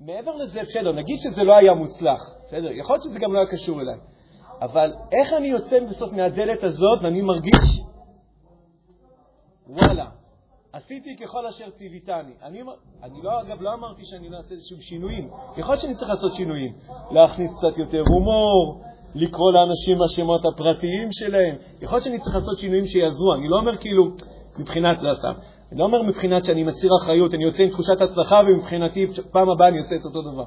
מעבר 0.00 0.36
לזה, 0.36 0.60
בסדר, 0.60 0.92
נגיד 0.92 1.16
שזה 1.18 1.42
לא 1.44 1.56
היה 1.56 1.74
מוצלח, 1.74 2.20
בסדר, 2.46 2.70
יכול 2.72 2.94
להיות 2.94 3.02
שזה 3.02 3.18
גם 3.18 3.32
לא 3.32 3.38
היה 3.38 3.46
קשור 3.46 3.80
אליי. 3.80 3.96
אבל 4.62 4.92
איך 5.12 5.32
אני 5.32 5.48
יוצא 5.48 5.80
בסוף 5.90 6.12
מהדלת 6.12 6.64
הזאת 6.64 6.98
ואני 7.02 7.22
מרגיש, 7.22 7.80
וואלה, 9.68 10.06
עשיתי 10.72 11.16
ככל 11.16 11.46
אשר 11.46 11.70
ציוויתני. 11.70 12.32
אני, 12.42 12.62
אני 13.02 13.22
לא, 13.22 13.40
אגב, 13.40 13.62
לא 13.62 13.74
אמרתי 13.74 14.04
שאני 14.04 14.28
לא 14.28 14.36
אעשה 14.36 14.54
איזשהם 14.54 14.80
שינויים. 14.80 15.30
יכול 15.56 15.72
להיות 15.72 15.80
שאני 15.80 15.94
צריך 15.94 16.10
לעשות 16.10 16.34
שינויים. 16.34 16.72
להכניס 17.10 17.50
קצת 17.58 17.78
יותר 17.78 18.02
הומור, 18.08 18.82
לקרוא 19.14 19.52
לאנשים 19.52 19.98
בשמות 19.98 20.44
הפרטיים 20.44 21.08
שלהם. 21.12 21.56
יכול 21.80 21.96
להיות 21.96 22.04
שאני 22.04 22.18
צריך 22.18 22.34
לעשות 22.34 22.58
שינויים 22.58 22.86
שיעזרו. 22.86 23.34
אני 23.34 23.48
לא 23.48 23.56
אומר 23.56 23.76
כאילו, 23.76 24.04
מבחינת, 24.58 24.96
לא 25.00 25.14
סתם, 25.14 25.32
אני 25.72 25.78
לא 25.80 25.84
אומר 25.84 26.02
מבחינת 26.02 26.44
שאני 26.44 26.64
מסיר 26.64 26.90
אחריות, 27.02 27.34
אני 27.34 27.44
יוצא 27.44 27.62
עם 27.62 27.68
תחושת 27.68 28.00
הצלחה 28.00 28.40
ומבחינתי 28.46 29.06
פעם 29.30 29.50
הבאה 29.50 29.68
אני 29.68 29.78
עושה 29.78 29.96
את 29.96 30.04
אותו 30.04 30.22
דבר. 30.22 30.44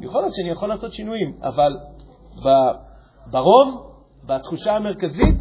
יכול 0.00 0.20
להיות 0.20 0.34
שאני 0.34 0.50
יכול 0.50 0.68
לעשות 0.68 0.92
שינויים, 0.92 1.38
אבל 1.42 1.76
ברוב, 3.30 3.92
בתחושה 4.24 4.76
המרכזית, 4.76 5.36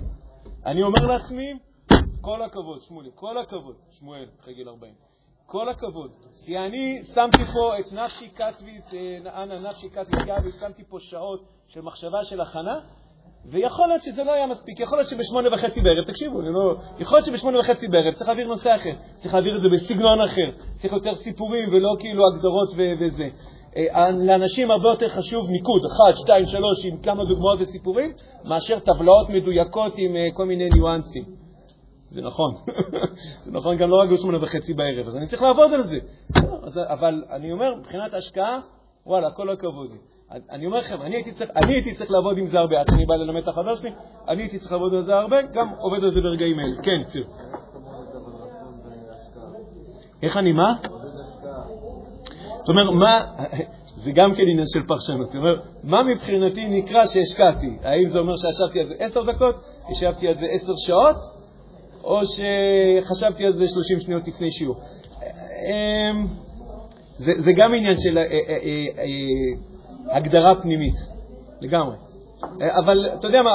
אני 0.65 0.83
אומר 0.83 1.07
לעצמי, 1.07 1.53
כל 2.21 2.41
הכבוד, 2.41 2.81
שמולי, 2.81 3.09
כל 3.15 3.37
הכבוד, 3.37 3.75
שמואל, 3.91 4.25
אחרי 4.41 4.53
גיל 4.53 4.69
40, 4.69 4.93
כל 5.45 5.69
הכבוד, 5.69 6.11
כי 6.45 6.57
אני 6.57 7.03
שמתי 7.15 7.45
פה 7.45 7.79
את 7.79 7.93
נפשי 7.93 8.29
כתבית, 8.35 8.93
אה, 8.93 9.43
אנא 9.43 9.69
נפשי 9.69 9.89
כתבית 9.89 10.25
גבי, 10.25 10.51
שמתי 10.59 10.83
פה 10.89 10.97
שעות 10.99 11.43
של 11.67 11.81
מחשבה 11.81 12.23
של 12.23 12.41
הכנה, 12.41 12.79
ויכול 13.45 13.87
להיות 13.87 14.03
שזה 14.03 14.23
לא 14.23 14.31
היה 14.31 14.47
מספיק, 14.47 14.79
יכול 14.79 14.97
להיות 14.97 15.09
שבשמונה 15.09 15.49
וחצי 15.53 15.81
בערב, 15.81 16.05
תקשיבו, 16.05 16.41
לא, 16.41 16.75
יכול 16.99 17.17
להיות 17.17 17.25
שבשמונה 17.25 17.59
וחצי 17.59 17.87
בערב 17.87 18.13
צריך 18.13 18.27
להעביר 18.27 18.47
נושא 18.47 18.75
אחר, 18.75 18.93
צריך 19.15 19.33
להעביר 19.33 19.57
את 19.57 19.61
זה 19.61 19.67
בסגנון 19.69 20.21
אחר, 20.21 20.51
צריך 20.75 20.93
יותר 20.93 21.15
סיפורים 21.15 21.69
ולא 21.69 21.95
כאילו 21.99 22.23
הגדרות 22.27 22.69
וזה. 22.99 23.27
אה, 23.77 24.11
לאנשים 24.11 24.71
הרבה 24.71 24.89
יותר 24.89 25.09
חשוב 25.09 25.49
ניקוד, 25.49 25.81
אחד, 25.85 26.17
שתיים, 26.21 26.45
שלוש, 26.45 26.85
עם 26.85 26.97
כמה 26.97 27.23
דוגמאות 27.23 27.59
וסיפורים, 27.61 28.11
מאשר 28.43 28.79
טבלאות 28.79 29.29
מדויקות 29.29 29.93
עם 29.97 30.15
אה, 30.15 30.27
כל 30.33 30.45
מיני 30.45 30.69
ניואנסים. 30.75 31.23
זה 32.09 32.21
נכון. 32.21 32.53
זה 33.45 33.51
נכון 33.51 33.77
גם 33.77 33.89
לא 33.89 33.95
רק 33.95 34.09
בשמונה 34.09 34.37
וחצי 34.41 34.73
בערב, 34.73 35.07
אז 35.07 35.17
אני 35.17 35.27
צריך 35.27 35.41
לעבוד 35.41 35.73
על 35.73 35.81
זה. 35.81 35.97
אבל 36.87 37.23
אני 37.31 37.51
אומר, 37.51 37.75
מבחינת 37.75 38.13
השקעה, 38.13 38.59
וואלה, 39.05 39.31
כל 39.31 39.49
הכבוד 39.49 39.89
לי. 39.91 39.97
אני 40.51 40.65
אומר 40.65 40.77
לכם, 40.77 41.01
אני 41.01 41.15
הייתי, 41.15 41.31
צריך, 41.31 41.49
אני 41.55 41.73
הייתי 41.73 41.93
צריך 41.95 42.11
לעבוד 42.11 42.37
עם 42.37 42.45
זה 42.45 42.59
הרבה. 42.59 42.79
עד 42.79 42.85
שאני 42.89 43.05
בא 43.05 43.15
ללמד 43.15 43.41
את 43.41 43.47
החבר 43.47 43.75
שלי, 43.75 43.89
אני 44.27 44.41
הייתי 44.41 44.59
צריך 44.59 44.71
לעבוד 44.71 44.93
על 44.93 45.01
זה 45.01 45.15
הרבה, 45.15 45.41
גם 45.41 45.69
עובד 45.79 46.03
על 46.03 46.11
זה 46.11 46.21
ברגעים 46.21 46.59
אלה. 46.59 46.81
כן, 46.83 47.03
ציר. 47.11 47.25
איך 50.23 50.37
אני 50.37 50.51
מה? 50.51 50.73
זאת 52.63 52.69
אומרת, 52.69 52.93
מה, 52.99 53.19
זה 54.03 54.11
גם 54.11 54.35
כן 54.35 54.43
עניין 54.51 54.67
של 54.73 54.83
פרשנות. 54.87 55.25
זאת 55.25 55.35
אומרת, 55.35 55.59
מה 55.83 56.03
מבחינתי 56.03 56.67
נקרא 56.67 57.05
שהשקעתי? 57.05 57.77
האם 57.83 58.07
זה 58.09 58.19
אומר 58.19 58.33
שישבתי 58.35 58.79
על 58.79 58.85
זה 58.87 58.93
עשר 58.99 59.23
דקות, 59.23 59.55
ישבתי 59.91 60.27
על 60.27 60.33
זה 60.33 60.45
עשר 60.45 60.73
שעות, 60.77 61.15
או 62.03 62.19
שחשבתי 62.25 63.45
על 63.45 63.53
זה 63.53 63.67
שלושים 63.67 63.99
שניות 63.99 64.27
לפני 64.27 64.51
שיעור? 64.51 64.75
אמ, 65.21 66.25
זה, 67.17 67.31
זה 67.37 67.51
גם 67.55 67.73
עניין 67.73 67.95
של 67.99 68.17
אה, 68.17 68.23
אה, 68.23 68.57
אה, 68.97 70.17
הגדרה 70.17 70.61
פנימית, 70.61 70.95
לגמרי. 71.61 71.95
אבל 72.83 73.09
אתה 73.19 73.27
יודע 73.27 73.41
מה... 73.41 73.51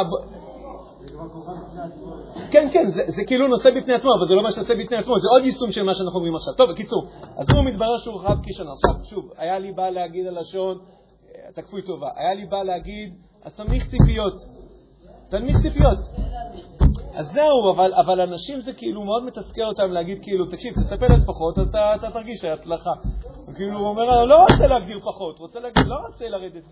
כן, 2.50 2.68
כן, 2.72 2.90
זה, 2.90 3.02
זה 3.06 3.24
כאילו 3.26 3.48
נושא 3.48 3.68
בפני 3.76 3.94
עצמו, 3.94 4.10
אבל 4.18 4.28
זה 4.28 4.34
לא 4.34 4.42
מה 4.42 4.50
שנושא 4.50 4.74
בפני 4.74 4.96
עצמו, 4.96 5.18
זה 5.18 5.28
עוד 5.32 5.44
יישום 5.44 5.72
של 5.72 5.82
מה 5.82 5.94
שאנחנו 5.94 6.16
אומרים 6.18 6.34
עכשיו. 6.34 6.54
טוב, 6.54 6.70
בקיצור, 6.70 7.08
אז 7.36 7.46
הוא 7.54 7.64
מתברר 7.64 7.98
שהוא 7.98 8.20
רב 8.22 8.38
כישלון. 8.42 8.68
עכשיו, 8.72 9.04
שוב, 9.10 9.30
היה 9.36 9.58
לי 9.58 9.72
בא 9.72 9.88
להגיד 9.90 10.26
הלשון, 10.26 10.78
אתה 11.48 11.62
כפוי 11.62 11.82
טובה, 11.82 12.08
היה 12.16 12.34
לי 12.34 12.46
בא 12.46 12.62
להגיד, 12.62 13.14
אז 13.44 13.56
תנמיך 13.56 13.86
ציפיות. 13.90 14.34
תנמיך 15.30 15.56
ציפיות. 15.62 15.98
אז 17.14 17.26
זהו, 17.26 17.70
אבל, 17.74 17.94
אבל 17.94 18.20
אנשים 18.20 18.60
זה 18.60 18.72
כאילו 18.72 19.04
מאוד 19.04 19.24
מתסכל 19.24 19.64
אותם 19.64 19.92
להגיד 19.92 20.18
כאילו, 20.22 20.46
תקשיב, 20.46 20.74
תצפה 20.74 21.06
לפחות, 21.06 21.58
אז 21.58 21.68
אתה, 21.68 21.94
אתה 21.94 22.10
תרגיש 22.10 22.44
הצלחה. 22.44 22.90
כאילו, 23.56 23.78
הוא 23.78 23.88
אומר, 23.88 24.24
לא 24.24 24.36
רוצה 24.36 24.66
להגדיר 24.66 25.00
פחות, 25.00 25.38
רוצה 25.38 25.60
להגיד, 25.60 25.86
לא 25.86 25.96
רוצה 26.06 26.28
לרדת 26.28 26.70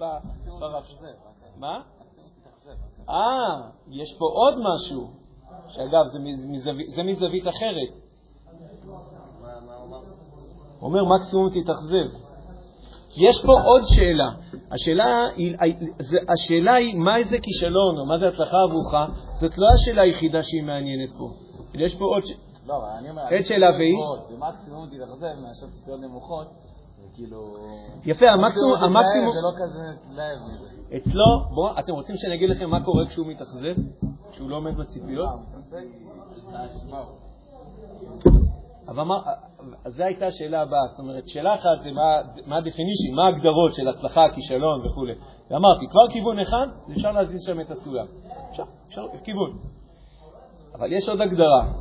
ברף. 0.61 0.85
מה? 1.57 1.81
אה, 3.09 3.61
יש 3.91 4.19
פה 4.19 4.25
עוד 4.25 4.55
משהו, 4.59 5.11
שאגב, 5.69 6.07
זה, 6.13 6.19
מזווית, 6.49 6.91
זה 6.91 7.03
מזווית 7.03 7.49
אחרת. 7.49 8.07
הוא 10.79 10.89
אומר, 10.89 11.05
מקסימום 11.05 11.49
תתאכזב. 11.49 12.27
יש 13.17 13.45
פה 13.47 13.53
עוד 13.53 13.83
שאלה. 13.85 14.31
השאלה 14.71 15.23
היא, 15.37 15.57
השאלה 16.29 16.75
היא 16.75 16.99
מה 16.99 17.15
זה 17.31 17.37
כישלון 17.43 17.99
או 17.99 18.07
מה 18.07 18.17
זה 18.17 18.29
הצלחה 18.29 18.57
עבורך, 18.69 18.95
זאת 19.41 19.59
לא 19.59 19.67
השאלה 19.75 20.03
היחידה 20.03 20.43
שהיא 20.43 20.63
מעניינת 20.63 21.11
פה. 21.19 21.31
יש 21.75 21.95
פה 21.99 22.05
עוד... 22.05 22.25
ש... 22.25 22.31
לא, 22.67 22.77
אבל 22.77 22.89
אני 22.99 23.11
אומר... 23.11 23.29
אין 23.29 23.43
שאלה 23.43 23.71
והיא? 23.71 23.97
במקסימום 24.31 24.87
תתאכזב 24.87 25.41
מאשר 25.41 25.67
ציפיות 25.75 26.01
נמוכות, 26.01 26.47
וכאילו... 27.05 27.57
יפה, 28.05 28.27
המקסימום. 28.31 28.75
זה 29.35 29.41
לא 29.41 29.53
כזה 29.57 29.81
מזה. 30.53 30.76
אצלו, 30.97 31.45
בואו, 31.55 31.79
אתם 31.79 31.93
רוצים 31.93 32.17
שאני 32.17 32.35
אגיד 32.35 32.51
לכם 32.51 32.71
מה 32.71 32.85
קורה 32.85 33.07
כשהוא 33.07 33.27
מתאכזב? 33.27 33.75
כשהוא 34.31 34.51
לא 34.51 34.57
עומד 34.57 34.77
בציפיות? 34.77 35.29
אבל 38.89 39.03
מה, 39.03 39.23
זו 39.87 40.03
הייתה 40.03 40.27
השאלה 40.27 40.63
הבאה, 40.63 40.87
זאת 40.91 40.99
אומרת, 40.99 41.29
שאלה 41.29 41.55
אחת 41.55 41.83
זה 41.83 41.91
מה, 41.93 42.17
מה 42.47 42.57
ה-definition, 42.57 43.15
מה 43.17 43.25
ההגדרות 43.27 43.75
של 43.75 43.89
הצלחה, 43.89 44.27
כישלון 44.35 44.87
וכו'. 44.87 45.05
ואמרתי, 45.51 45.87
כבר 45.91 46.09
כיוון 46.11 46.39
אחד, 46.39 46.67
אפשר 46.93 47.13
להזיז 47.13 47.43
שם 47.47 47.61
את 47.61 47.71
הסולם. 47.71 48.07
אפשר, 48.51 48.63
אפשר, 48.89 49.03
כיוון. 49.25 49.59
אבל 50.75 50.93
יש 50.93 51.09
עוד 51.09 51.21
הגדרה, 51.21 51.73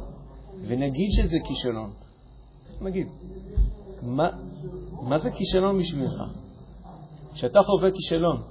ונגיד 0.68 1.10
שזה 1.12 1.38
כישלון. 1.44 1.92
נגיד, 2.82 3.08
מה, 4.02 4.30
מה 5.02 5.18
זה 5.20 5.32
כישלון 5.32 5.78
בשבילך? 5.80 6.24
כשאתה 7.34 7.60
חווה 7.64 7.92
כישלון, 7.92 8.42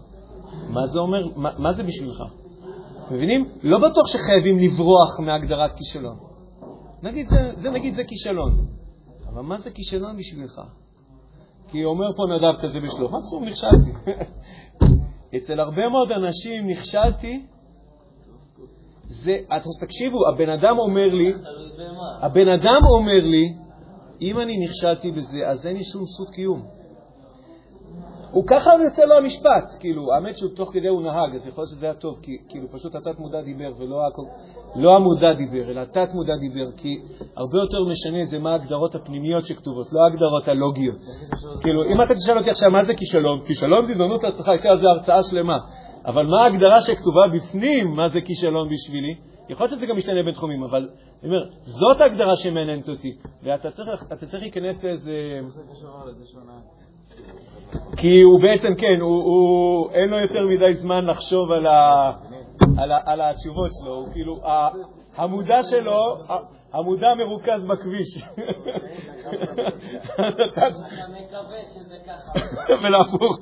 מה 0.69 0.87
זה 0.87 0.99
אומר, 0.99 1.19
מה, 1.37 1.51
מה 1.59 1.73
זה 1.73 1.83
בשבילך? 1.83 2.23
אתם 3.05 3.15
מבינים? 3.15 3.49
לא 3.63 3.79
בטוח 3.79 4.07
שחייבים 4.07 4.59
לברוח 4.59 5.21
מהגדרת 5.21 5.75
כישלון. 5.75 6.17
נגיד 7.03 7.27
זה, 7.27 7.39
זה 7.57 7.71
נגיד 7.71 7.95
זה 7.95 8.03
כישלון. 8.05 8.67
אבל 9.33 9.43
מה 9.43 9.59
זה 9.59 9.71
כישלון 9.71 10.17
בשבילך? 10.17 10.61
כי 11.69 11.85
אומר 11.85 12.07
פה 12.17 12.23
נדב 12.37 12.61
כזה 12.63 12.81
בשלוף, 12.81 13.13
מקסימום 13.13 13.45
נכשלתי. 13.45 13.93
אצל 15.37 15.61
הרבה 15.61 15.89
מאוד 15.89 16.13
אנשים 16.13 16.71
נכשלתי, 16.71 17.47
זה, 19.07 19.37
תקשיבו, 19.81 20.29
הבן 20.29 20.49
אדם 20.49 20.79
אומר 20.79 21.07
לי, 21.07 21.33
הבן 22.23 22.49
אדם 22.49 22.81
אומר 22.99 23.21
לי, 23.25 23.55
אם 24.21 24.41
אני 24.41 24.59
נכשלתי 24.65 25.11
בזה, 25.11 25.49
אז 25.51 25.67
אין 25.67 25.77
לי 25.77 25.85
שום 25.85 26.03
זכות 26.05 26.35
קיום. 26.35 26.63
הוא 28.35 28.45
ככה 28.47 28.71
יוצא 28.85 29.05
לו 29.05 29.15
המשפט, 29.15 29.67
כאילו, 29.81 30.15
האמת 30.15 30.39
שהוא 30.39 30.51
תוך 30.57 30.71
כדי 30.73 30.89
הוא 30.89 31.03
נהג, 31.03 31.35
אז 31.35 31.47
יכול 31.47 31.63
להיות 31.63 31.71
שזה 31.71 31.87
היה 31.87 31.95
טוב, 31.95 32.19
כי 32.23 32.33
כאילו 32.49 32.69
פשוט 32.71 32.95
התת-מודע 32.95 33.41
דיבר 33.41 33.73
ולא 33.79 34.01
לא 34.77 34.97
המודע 34.97 35.33
דיבר, 35.33 35.71
אלא 35.71 35.81
התת-מודע 35.81 36.37
דיבר, 36.37 36.73
כי 36.77 36.99
הרבה 37.37 37.59
יותר 37.59 37.85
משנה 37.91 38.25
זה 38.25 38.39
מה 38.39 38.51
ההגדרות 38.53 38.95
הפנימיות 38.95 39.47
שכתובות, 39.47 39.87
לא 39.93 40.01
ההגדרות 40.05 40.49
הלוגיות. 40.49 40.99
כאילו, 41.63 41.85
אם 41.85 42.03
אתה 42.03 42.15
תשאל 42.15 42.39
אותי 42.39 42.51
עכשיו 42.51 42.71
מה 42.71 42.85
זה 42.85 42.95
כישלון, 42.95 43.41
כישלון 43.47 43.87
זה 43.87 43.93
הזדמנות 43.93 44.25
להצלחה, 44.25 44.55
יש 44.55 44.65
לי 44.65 44.71
על 44.71 44.79
זה 44.79 44.87
הרצאה 44.89 45.23
שלמה, 45.23 45.59
אבל 46.05 46.27
מה 46.27 46.43
ההגדרה 46.43 46.81
שכתובה 46.81 47.23
בפנים, 47.35 47.89
מה 47.89 48.09
זה 48.09 48.21
כישלון 48.25 48.69
בשבילי? 48.69 49.15
יכול 49.49 49.65
להיות 49.65 49.79
שזה 49.79 49.87
גם 49.87 49.97
משתנה 49.97 50.23
בין 50.25 50.35
תחומים, 50.35 50.63
אבל 50.63 50.89
אני 51.23 51.29
אומר, 51.31 51.45
זאת 51.63 52.01
ההגדרה 52.01 52.37
שמעניינת 52.37 52.89
אותי, 52.89 53.17
ואתה 53.43 53.71
צריך, 53.71 54.05
צריך 54.31 54.43
להיכנס 54.43 54.85
לאיזה... 54.85 55.13
כי 57.97 58.23
הוא 58.23 58.41
בעצם, 58.43 58.75
כן, 58.75 59.01
הוא, 59.01 59.23
הוא, 59.25 59.91
אין 59.91 60.11
לו 60.11 60.19
יותר 60.19 60.47
מדי 60.47 60.75
זמן 60.75 61.07
לחשוב 61.07 61.51
על, 61.51 61.67
ה, 61.67 62.13
על, 62.79 62.93
ה, 62.93 62.99
על 63.05 63.21
התשובות 63.21 63.71
שלו, 63.81 63.95
הוא 63.95 64.13
כאילו, 64.13 64.41
המודע 65.17 65.63
שלו, 65.63 66.19
המודע 66.73 67.15
מרוכז 67.15 67.65
בכביש. 67.65 68.25
אתה 70.55 70.69
מקווה 71.09 71.59
שזה 71.75 71.97
ככה. 72.07 72.33
ולהפוך. 72.83 73.39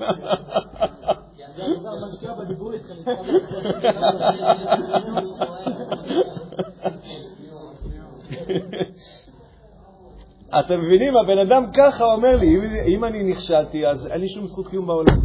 אתם 10.61 10.79
מבינים? 10.79 11.17
הבן 11.17 11.39
אדם 11.39 11.65
ככה 11.77 12.05
אומר 12.05 12.37
לי, 12.37 12.57
אם, 12.57 12.61
אם 12.87 13.05
אני 13.05 13.31
נכשלתי, 13.31 13.87
אז 13.87 14.07
אין 14.07 14.21
לי 14.21 14.29
שום 14.29 14.47
זכות 14.47 14.69
קיום 14.69 14.87
בעולם. 14.87 15.19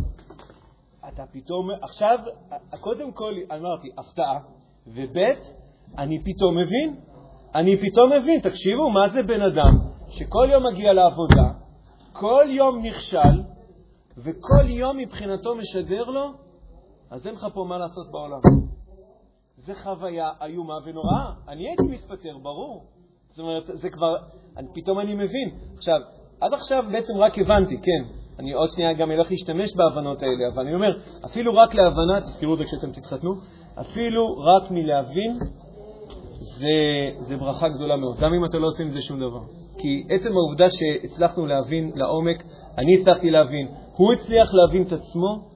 אתה 1.08 1.24
פתאום, 1.32 1.70
עכשיו, 1.82 2.20
קודם 2.80 3.12
כל 3.12 3.34
אמרתי, 3.52 3.88
הפתעה, 3.98 4.40
וב' 4.88 5.18
אני 5.98 6.24
פתאום 6.24 6.58
מבין. 6.58 6.96
אני 7.56 7.78
פתאום 7.78 8.14
מבין, 8.14 8.40
תקשיבו, 8.40 8.90
מה 8.90 9.10
זה 9.10 9.24
בן 9.24 9.42
אדם 9.42 9.72
שכל 10.10 10.48
יום 10.52 10.64
מגיע 10.68 10.94
לעבודה, 10.94 11.52
כל 12.14 12.46
יום 12.50 12.86
נכשל, 12.86 13.44
וכל 14.18 14.70
יום 14.70 14.98
מבחינתו 14.98 15.56
משדר 15.56 16.04
לו, 16.04 16.32
אז 17.12 17.28
אין 17.28 17.36
לך 17.36 17.48
פה 17.54 17.66
מה 17.70 17.78
לעשות 17.78 18.12
בעולם. 18.12 18.40
זה 19.58 19.74
חוויה 19.76 20.32
איומה 20.42 20.74
ונוראה. 20.86 21.34
אני 21.48 21.68
הייתי 21.68 21.84
מתפטר, 21.84 22.38
ברור. 22.38 22.97
זאת 23.38 23.44
אומרת, 23.44 23.64
זה 23.68 23.90
כבר, 23.90 24.16
אני, 24.58 24.68
פתאום 24.74 25.00
אני 25.00 25.14
מבין. 25.14 25.50
עכשיו, 25.78 26.00
עד 26.42 26.54
עכשיו 26.54 26.84
בעצם 26.92 27.18
רק 27.18 27.40
הבנתי, 27.40 27.78
כן. 27.78 28.04
אני 28.40 28.54
עוד 28.54 28.70
שנייה 28.70 28.94
גם 28.94 29.12
אלך 29.12 29.32
להשתמש 29.32 29.76
בהבנות 29.76 30.24
האלה, 30.24 30.48
אבל 30.54 30.64
אני 30.64 30.76
אומר, 30.76 30.98
אפילו 31.26 31.56
רק 31.56 31.76
להבנה, 31.76 32.22
תזכרו 32.22 32.54
את 32.54 32.58
זה 32.58 32.66
כשאתם 32.66 32.92
תתחתנו, 32.92 33.32
אפילו 33.82 34.26
רק 34.38 34.72
מלהבין, 34.72 35.40
זה, 36.60 36.68
זה 37.22 37.38
ברכה 37.38 37.70
גדולה 37.70 37.96
מאוד, 37.96 38.18
גם 38.20 38.34
אם 38.34 38.46
אתם 38.46 38.58
לא 38.60 38.68
עושים 38.68 38.88
עם 38.88 38.94
זה 38.94 39.02
שום 39.02 39.20
דבר. 39.20 39.42
כי 39.78 40.04
עצם 40.10 40.30
העובדה 40.34 40.66
שהצלחנו 40.70 41.46
להבין 41.46 41.92
לעומק, 41.96 42.44
אני 42.78 43.02
הצלחתי 43.02 43.30
להבין, 43.30 43.68
הוא 43.96 44.14
הצליח 44.14 44.54
להבין 44.54 44.82
את 44.82 44.92
עצמו, 44.92 45.50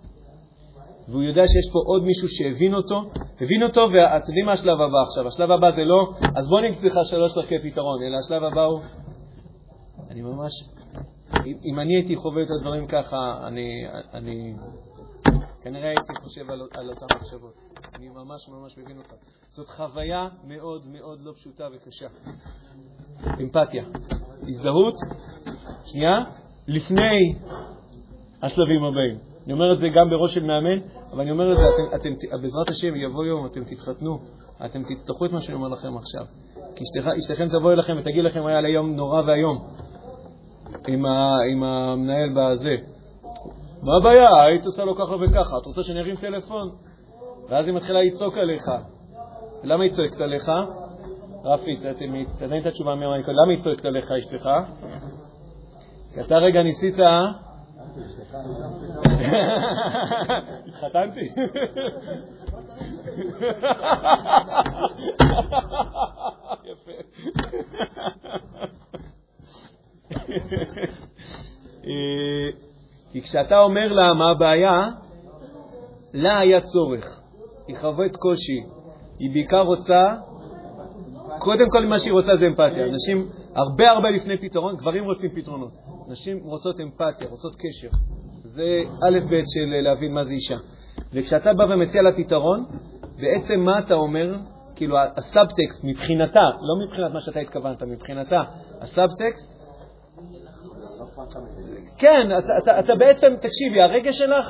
והוא 1.07 1.23
יודע 1.23 1.41
שיש 1.41 1.73
פה 1.73 1.79
עוד 1.85 2.03
מישהו 2.03 2.27
שהבין 2.29 2.73
אותו, 2.73 3.01
הבין 3.41 3.63
אותו, 3.63 3.81
ואתם 3.81 4.25
יודעים 4.27 4.45
מה 4.45 4.51
השלב 4.51 4.81
הבא 4.81 5.01
עכשיו? 5.07 5.27
השלב 5.27 5.51
הבא 5.51 5.71
זה 5.71 5.83
לא, 5.83 6.11
אז 6.35 6.47
בוא 6.47 6.61
נגיד 6.61 6.83
לך 6.83 6.99
שלוש 7.03 7.33
דרכי 7.33 7.55
פתרון, 7.63 8.03
אלא 8.03 8.17
השלב 8.17 8.43
הבא 8.43 8.63
הוא, 8.63 8.79
אני 10.09 10.21
ממש, 10.21 10.51
אם 11.65 11.79
אני 11.79 11.95
הייתי 11.95 12.15
חווה 12.15 12.43
את 12.43 12.47
הדברים 12.59 12.87
ככה, 12.87 13.47
אני, 13.47 13.83
אני 14.13 14.53
כנראה 15.61 15.89
הייתי 15.89 16.15
חושב 16.23 16.51
על, 16.51 16.61
על 16.73 16.89
אותן 16.89 17.05
מחשבות. 17.15 17.53
אני 17.95 18.09
ממש 18.09 18.49
ממש 18.49 18.77
מבין 18.77 18.97
אותך. 18.97 19.13
זאת 19.49 19.67
חוויה 19.67 20.27
מאוד 20.43 20.87
מאוד 20.87 21.21
לא 21.21 21.31
פשוטה 21.31 21.67
וקשה. 21.73 22.07
אמפתיה. 23.41 23.83
הזדהות, 24.41 24.95
שנייה, 25.85 26.17
לפני 26.67 27.35
השלבים 28.41 28.83
הבאים. 28.83 29.30
אני 29.45 29.53
אומר 29.53 29.73
את 29.73 29.77
זה 29.77 29.87
גם 29.89 30.09
בראש 30.09 30.33
של 30.33 30.43
מאמן, 30.43 30.79
אבל 31.11 31.21
אני 31.21 31.31
אומר 31.31 31.51
את 31.51 31.57
זה, 31.57 31.63
אתם, 31.95 31.95
אתם, 31.95 32.41
בעזרת 32.41 32.69
השם 32.69 32.95
יבוא 32.95 33.25
יום, 33.25 33.45
אתם 33.45 33.63
תתחתנו, 33.63 34.19
אתם 34.65 34.83
תצטרכו 34.83 35.25
את 35.25 35.31
מה 35.31 35.41
שאני 35.41 35.55
אומר 35.55 35.67
לכם 35.67 35.97
עכשיו. 35.97 36.25
כי 36.75 36.83
אשתכם 37.19 37.47
תבוא 37.47 37.71
אליכם 37.71 37.95
ותגיד 37.99 38.23
לכם, 38.23 38.45
היה 38.45 38.61
לה 38.61 38.69
יום 38.69 38.95
נורא 38.95 39.21
ואיום 39.27 39.67
עם, 40.87 41.05
עם 41.51 41.63
המנהל 41.63 42.29
בזה. 42.35 42.75
מה 43.81 43.97
הבעיה? 43.97 44.43
היית 44.43 44.65
עושה 44.65 44.83
לו 44.83 44.95
ככה 44.95 45.15
וככה, 45.15 45.57
את 45.61 45.65
רוצה 45.65 45.83
שאני 45.83 45.99
ארים 45.99 46.15
טלפון? 46.15 46.69
ואז 47.49 47.67
היא 47.67 47.75
מתחילה 47.75 48.01
לצעוק 48.01 48.37
עליך. 48.37 48.63
למה 49.63 49.83
היא 49.83 49.91
צועקת 49.91 50.21
עליך? 50.21 50.51
רפי, 51.45 51.75
תתן 52.37 52.57
את 52.61 52.65
התשובה 52.65 52.93
אמרה 52.93 53.17
למה 53.17 53.51
היא 53.51 53.59
צועקת 53.59 53.85
עליך, 53.85 54.11
אשתך? 54.11 54.49
כי 56.13 56.21
אתה 56.21 56.35
רגע 56.35 56.63
ניסית 56.63 56.95
התחתנתי. 60.67 61.29
כי 73.11 73.21
כשאתה 73.21 73.59
אומר 73.59 73.87
לה 73.87 74.13
מה 74.13 74.31
הבעיה, 74.31 74.89
לה 76.13 76.39
היה 76.39 76.61
צורך. 76.61 77.21
היא 77.67 77.75
חווית 77.81 78.15
קושי. 78.15 78.63
היא 79.19 79.31
בעיקר 79.33 79.61
רוצה, 79.61 80.15
קודם 81.39 81.69
כל 81.69 81.85
מה 81.85 81.99
שהיא 81.99 82.13
רוצה 82.13 82.35
זה 82.35 82.47
אמפתיה. 82.47 82.85
אנשים 82.85 83.29
הרבה 83.55 83.89
הרבה 83.89 84.09
לפני 84.09 84.37
פתרון, 84.37 84.75
גברים 84.75 85.03
רוצים 85.03 85.29
פתרונות. 85.35 85.71
נשים 86.11 86.39
רוצות 86.43 86.79
אמפתיה, 86.79 87.27
רוצות 87.29 87.55
קשר. 87.55 87.89
זה 88.43 88.83
א' 89.07 89.19
ב' 89.19 89.41
של 89.53 89.81
להבין 89.83 90.13
מה 90.13 90.23
זה 90.23 90.31
אישה. 90.31 90.57
וכשאתה 91.13 91.53
בא 91.53 91.63
ומציע 91.63 92.01
לה 92.01 92.11
פתרון, 92.17 92.65
בעצם 93.19 93.59
מה 93.59 93.79
אתה 93.79 93.93
אומר? 93.93 94.35
כאילו 94.75 94.95
הסאבטקסט 95.17 95.83
מבחינתה, 95.83 96.39
לא 96.39 96.85
מבחינת 96.85 97.11
מה 97.13 97.21
שאתה 97.21 97.39
התכוונת, 97.39 97.83
מבחינתה, 97.83 98.41
הסאבטקסט, 98.81 99.61
כן, 101.97 102.27
אתה, 102.79 102.95
בעצם, 102.99 103.27
תקשיבי, 103.41 103.81
הרגש 103.81 104.17
שלך, 104.17 104.47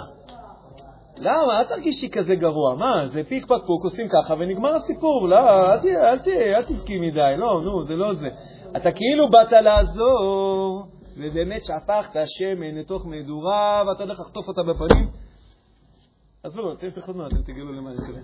למה? 1.18 1.59
אל 1.59 1.64
תרגישי 1.64 2.09
כזה 2.09 2.36
גרוע. 2.36 2.76
מה, 2.76 3.05
זה 3.05 3.24
פיק 3.24 3.45
פק 3.45 3.62
פוק, 3.68 3.84
עושים 3.84 4.07
ככה 4.07 4.34
ונגמר 4.34 4.76
הסיפור. 4.76 5.28
לא, 5.28 5.38
אל, 5.38 5.80
אל, 5.88 6.20
אל, 6.28 6.53
אל 6.55 6.64
תבכי 6.64 6.99
מדי, 6.99 7.36
לא, 7.38 7.62
נו, 7.64 7.82
זה 7.84 7.95
לא 7.95 8.14
זה. 8.14 8.30
אתה 8.78 8.91
כאילו 8.91 9.30
באת 9.30 9.51
לעזור, 9.51 10.86
ובאמת 11.18 11.62
שפכת 11.66 12.20
שמן 12.26 12.76
לתוך 12.76 13.05
מדורה, 13.05 13.84
ואתה 13.88 14.03
הולך 14.03 14.20
לחטוף 14.20 14.47
אותה 14.47 14.62
בפנים. 14.64 15.09
עזבו, 16.43 16.74
אתם 16.74 16.89
תחתנו, 16.89 17.28
אתם 17.28 17.41
תגלו 17.41 17.74
למה 17.74 17.89
אני 17.89 17.97
מתכוון. 17.97 18.22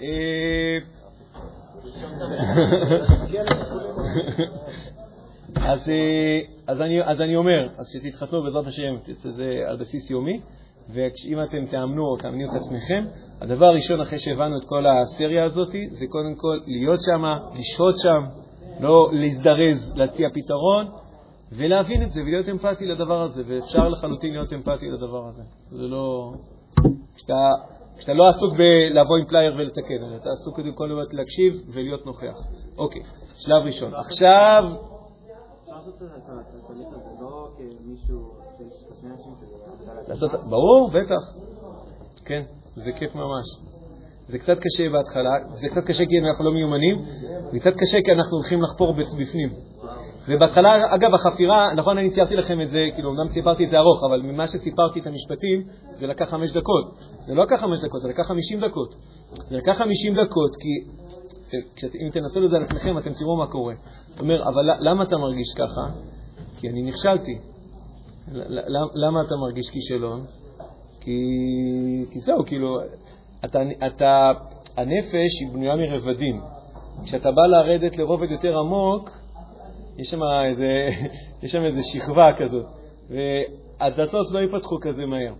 אה, 0.00 0.78
אז, 5.56 5.88
אה, 5.88 6.40
אז, 6.66 6.80
אני, 6.80 7.02
אז 7.04 7.20
אני 7.20 7.36
אומר, 7.36 7.68
אז 7.78 7.86
שתתחתנו 7.92 8.42
בעזרת 8.42 8.66
השם, 8.66 8.94
זה 9.36 9.50
על 9.66 9.76
בסיס 9.76 10.10
יומי, 10.10 10.40
ואם 10.88 11.42
אתם 11.42 11.66
תאמנו 11.70 12.06
או 12.06 12.16
תאמנו 12.16 12.44
את 12.44 12.60
עצמכם, 12.60 13.04
הדבר 13.40 13.66
הראשון 13.66 14.00
אחרי 14.00 14.18
שהבנו 14.18 14.58
את 14.58 14.64
כל 14.66 14.84
הסריה 14.86 15.44
הזאת, 15.44 15.72
זה 15.90 16.06
קודם 16.08 16.34
כל 16.36 16.60
להיות 16.66 16.98
שם, 17.00 17.24
לשהות 17.58 17.94
שם, 17.98 18.24
לא 18.80 19.10
להזדרז, 19.12 19.92
להציע 19.96 20.28
פתרון, 20.34 20.86
ולהבין 21.56 22.02
את 22.02 22.10
זה 22.10 22.20
ולהיות 22.20 22.48
אמפתי 22.48 22.86
לדבר 22.86 23.22
הזה, 23.22 23.42
ואפשר 23.46 23.88
לחלוטין 23.88 24.32
להיות 24.32 24.52
אמפתי 24.52 24.90
לדבר 24.90 25.28
הזה. 25.28 25.42
זה 25.70 25.88
לא... 25.88 26.32
כשאתה, 27.14 27.48
כשאתה 27.98 28.12
לא 28.12 28.28
עסוק 28.28 28.52
בלבוא 28.52 29.16
עם 29.16 29.24
פלייר 29.24 29.54
ולתקן, 29.54 30.04
אלא 30.08 30.16
אתה 30.16 30.30
עסוק 30.30 30.56
קודם 30.56 30.72
כל 30.74 31.02
להקשיב 31.12 31.54
ולהיות 31.72 32.06
נוכח. 32.06 32.36
אוקיי, 32.78 33.02
שלב 33.36 33.62
ראשון. 33.64 33.94
עכשיו... 33.94 34.64
לא 35.68 35.80
לעשות... 40.08 40.30
ברור, 40.30 40.90
בטח. 40.90 41.22
כן, 42.24 42.42
זה 42.76 42.92
כיף 42.92 43.14
ממש. 43.14 43.44
זה 44.28 44.38
קצת 44.38 44.58
קשה 44.58 44.88
בהתחלה, 44.92 45.30
זה 45.54 45.68
קצת 45.68 45.84
קשה 45.86 46.04
כי 46.06 46.18
אנחנו 46.28 46.44
לא 46.44 46.52
מיומנים, 46.52 47.02
זה 47.52 47.58
קצת 47.58 47.72
קשה 47.76 47.98
כי 48.04 48.12
אנחנו 48.12 48.36
הולכים 48.36 48.62
לחפור 48.62 48.92
בפנים. 48.92 49.50
ובהתחלה, 50.28 50.94
אגב, 50.94 51.14
החפירה, 51.14 51.74
נכון, 51.74 51.98
אני 51.98 52.10
ציירתי 52.10 52.36
לכם 52.36 52.60
את 52.60 52.68
זה, 52.68 52.86
כאילו, 52.94 53.10
אמנם 53.10 53.28
סיפרתי 53.28 53.64
את 53.64 53.70
זה 53.70 53.78
ארוך, 53.78 54.04
אבל 54.04 54.22
ממה 54.22 54.46
שסיפרתי 54.46 55.00
את 55.00 55.06
המשפטים, 55.06 55.62
זה 55.98 56.06
לקח 56.06 56.30
חמש 56.30 56.50
דקות. 56.50 56.94
זה 57.26 57.34
לא 57.34 57.42
לקח 57.42 57.60
חמש 57.60 57.80
דקות, 57.80 58.00
זה 58.00 58.08
לקח 58.08 58.26
חמישים 58.26 58.60
דקות. 58.60 58.94
זה 59.50 59.56
לקח 59.56 59.78
חמישים 59.78 60.14
דקות, 60.14 60.56
כי 60.60 60.68
אם 62.00 62.10
תנסו 62.12 62.44
את 62.44 62.50
זה 62.50 62.56
על 62.56 62.62
עצמכם, 62.62 62.98
אתם 62.98 63.12
תראו 63.12 63.36
מה 63.36 63.46
קורה. 63.46 63.74
זאת 64.08 64.20
אומרת, 64.20 64.40
אבל 64.40 64.62
למה 64.80 65.02
אתה 65.02 65.16
מרגיש 65.18 65.52
ככה? 65.56 65.80
כי 66.56 66.68
אני 66.68 66.82
נכשלתי. 66.82 67.38
למה 68.94 69.22
אתה 69.26 69.34
מרגיש 69.36 69.70
כישלון? 69.70 70.24
כי, 71.00 71.10
כי 72.10 72.20
זהו, 72.20 72.46
כאילו, 72.46 72.80
אתה, 73.44 73.58
אתה, 73.86 74.30
הנפש 74.76 75.40
היא 75.40 75.48
בנויה 75.52 75.76
מרבדים. 75.76 76.40
כשאתה 77.04 77.30
בא 77.30 77.42
לרדת 77.46 77.98
לרובד 77.98 78.30
יותר 78.30 78.58
עמוק, 78.58 79.10
יש 79.98 80.10
שם 80.10 80.20
איזה, 80.50 80.88
יש 81.42 81.52
שם 81.52 81.64
איזה 81.64 81.82
שכבה 81.82 82.30
כזאת, 82.38 82.66
והדלתות 83.10 84.30
לא 84.32 84.38
ייפתחו 84.38 84.76
כזה 84.80 85.06
מהר. 85.06 85.34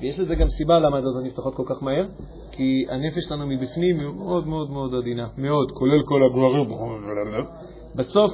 ויש 0.00 0.20
לזה 0.20 0.34
גם 0.34 0.48
סיבה 0.48 0.78
למה 0.78 0.98
הדלתות 0.98 1.24
נפתחות 1.26 1.54
כל 1.54 1.62
כך 1.66 1.82
מהר, 1.82 2.06
כי 2.52 2.86
הנפש 2.88 3.24
שלנו 3.28 3.46
מבפנים 3.46 3.96
מאוד 3.96 4.46
מאוד 4.46 4.70
מאוד 4.70 4.94
עדינה, 4.94 5.26
מאוד, 5.38 5.72
כולל 5.72 6.02
כל 6.04 6.22
הגברים. 6.26 6.66
בסוף 7.94 8.32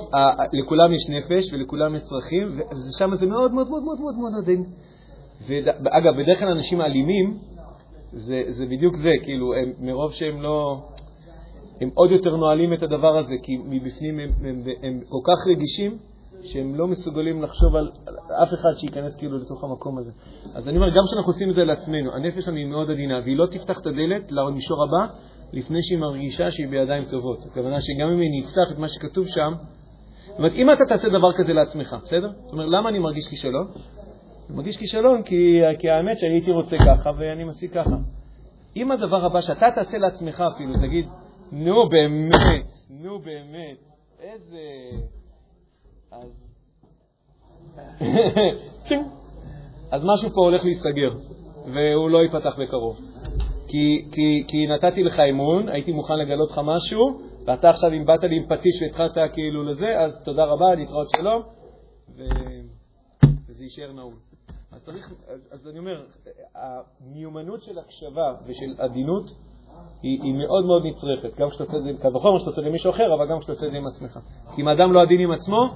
לכולם 0.52 0.92
יש 0.92 1.10
נפש 1.10 1.52
ולכולם 1.52 1.94
יש 1.94 2.02
צרכים, 2.02 2.48
ושם 2.70 3.14
זה 3.14 3.26
מאוד 3.26 3.54
מאוד 3.54 3.68
מאוד 3.70 3.82
מאוד 3.82 4.00
מאוד 4.00 4.14
מאוד 4.18 4.32
עדין. 4.42 4.64
ואגב, 5.84 6.22
בדרך 6.22 6.40
כלל 6.40 6.48
אנשים 6.48 6.80
אלימים, 6.80 7.38
זה, 8.12 8.42
זה 8.48 8.66
בדיוק 8.66 8.96
זה, 8.96 9.10
כאילו, 9.22 9.54
הם, 9.54 9.72
מרוב 9.80 10.12
שהם 10.12 10.42
לא... 10.42 10.82
הם 11.80 11.90
עוד 11.94 12.10
יותר 12.10 12.36
נועלים 12.36 12.72
את 12.72 12.82
הדבר 12.82 13.18
הזה, 13.18 13.34
כי 13.42 13.56
מבפנים 13.56 14.18
הם, 14.18 14.30
הם, 14.40 14.46
הם, 14.46 14.62
הם 14.82 15.00
כל 15.08 15.18
כך 15.24 15.46
רגישים, 15.50 15.98
שהם 16.42 16.74
לא 16.74 16.86
מסוגלים 16.86 17.42
לחשוב 17.42 17.76
על, 17.76 17.90
על 18.06 18.14
אף 18.42 18.54
אחד 18.54 18.70
שייכנס 18.76 19.16
כאילו 19.16 19.38
לתוך 19.38 19.64
המקום 19.64 19.98
הזה. 19.98 20.12
אז 20.54 20.68
אני 20.68 20.76
אומר, 20.76 20.88
גם 20.88 21.02
כשאנחנו 21.06 21.32
עושים 21.32 21.50
את 21.50 21.54
זה 21.54 21.64
לעצמנו, 21.64 22.14
הנפש 22.14 22.44
שלנו 22.44 22.56
היא 22.56 22.66
מאוד 22.66 22.90
עדינה, 22.90 23.20
והיא 23.24 23.36
לא 23.36 23.46
תפתח 23.46 23.80
את 23.80 23.86
הדלת 23.86 24.32
למישור 24.32 24.78
הבא 24.84 25.12
לפני 25.52 25.82
שהיא 25.82 25.98
מרגישה 25.98 26.50
שהיא 26.50 26.68
בידיים 26.68 27.04
טובות. 27.04 27.46
הכוונה 27.46 27.80
שגם 27.80 28.08
אם 28.08 28.18
אני 28.18 28.44
אפתח 28.44 28.72
את 28.72 28.78
מה 28.78 28.88
שכתוב 28.88 29.26
שם, 29.26 29.52
זאת 30.26 30.38
אומרת, 30.38 30.52
אם 30.52 30.72
אתה 30.72 30.84
תעשה 30.88 31.08
דבר 31.08 31.32
כזה 31.32 31.52
לעצמך, 31.52 31.96
בסדר? 32.04 32.30
זאת 32.44 32.52
אומרת, 32.52 32.66
למה 32.68 32.88
אני 32.88 32.98
מרגיש 32.98 33.28
כישלון? 33.28 33.66
אני 34.48 34.56
מרגיש 34.56 34.76
כישלון 34.76 35.22
כי, 35.22 35.60
כי 35.78 35.90
האמת 35.90 36.18
שאני 36.18 36.32
הייתי 36.32 36.50
רוצה 36.50 36.76
ככה 36.78 37.10
ואני 37.18 37.44
משיג 37.44 37.70
ככה. 37.70 37.96
אם 38.76 38.92
הדבר 38.92 39.24
הבא 39.24 39.40
שאתה 39.40 39.66
תעשה 39.74 39.98
לעצמך 39.98 40.44
אפילו, 40.54 40.72
תגיד, 40.74 41.06
נו 41.52 41.88
באמת, 41.88 42.66
נו 42.90 43.18
באמת, 43.18 43.78
איזה... 44.20 44.60
אז... 46.10 46.30
אז 49.92 50.02
משהו 50.04 50.30
פה 50.30 50.40
הולך 50.40 50.64
להיסגר, 50.64 51.14
והוא 51.74 52.10
לא 52.10 52.18
ייפתח 52.18 52.58
בקרוב. 52.58 53.00
כי, 53.68 54.08
כי, 54.12 54.44
כי 54.48 54.66
נתתי 54.66 55.02
לך 55.02 55.20
אמון, 55.30 55.68
הייתי 55.68 55.92
מוכן 55.92 56.14
לגלות 56.18 56.50
לך 56.50 56.60
משהו, 56.64 57.20
ואתה 57.46 57.70
עכשיו, 57.70 57.92
אם 57.92 58.06
באת 58.06 58.24
לי 58.24 58.36
עם 58.36 58.46
פטיש 58.48 58.82
והתחלת 58.82 59.32
כאילו 59.32 59.64
לזה, 59.64 59.98
אז 59.98 60.22
תודה 60.24 60.44
רבה, 60.44 60.74
להתראות 60.74 61.08
שלום, 61.16 61.42
ו... 62.16 62.22
וזה 63.48 63.64
יישאר 63.64 63.92
נעול. 63.92 64.14
אז 64.72 64.82
צריך, 64.84 65.12
אז, 65.28 65.48
אז 65.50 65.68
אני 65.68 65.78
אומר, 65.78 66.04
המיומנות 66.54 67.62
של 67.62 67.78
הקשבה 67.78 68.34
ושל 68.46 68.74
עדינות 68.78 69.30
היא, 70.02 70.22
היא 70.22 70.34
מאוד 70.34 70.64
מאוד 70.64 70.86
נצרכת, 70.86 71.38
גם 71.38 71.50
כשאתה 71.50 71.64
עושה 71.64 71.76
את 71.76 71.82
זה, 71.82 71.90
קל 72.02 72.16
וחומר 72.16 72.36
כשאתה 72.36 72.50
עושה 72.50 72.60
את 72.60 72.64
זה 72.64 72.70
למישהו 72.70 72.90
אחר, 72.90 73.14
אבל 73.14 73.28
גם 73.30 73.38
כשאתה 73.38 73.52
עושה 73.52 73.66
את 73.66 73.70
זה 73.70 73.76
עם 73.76 73.86
עצמך. 73.86 74.18
כי 74.54 74.62
אם 74.62 74.68
האדם 74.68 74.92
לא 74.92 75.02
עדין 75.02 75.20
עם 75.20 75.30
עצמו, 75.30 75.68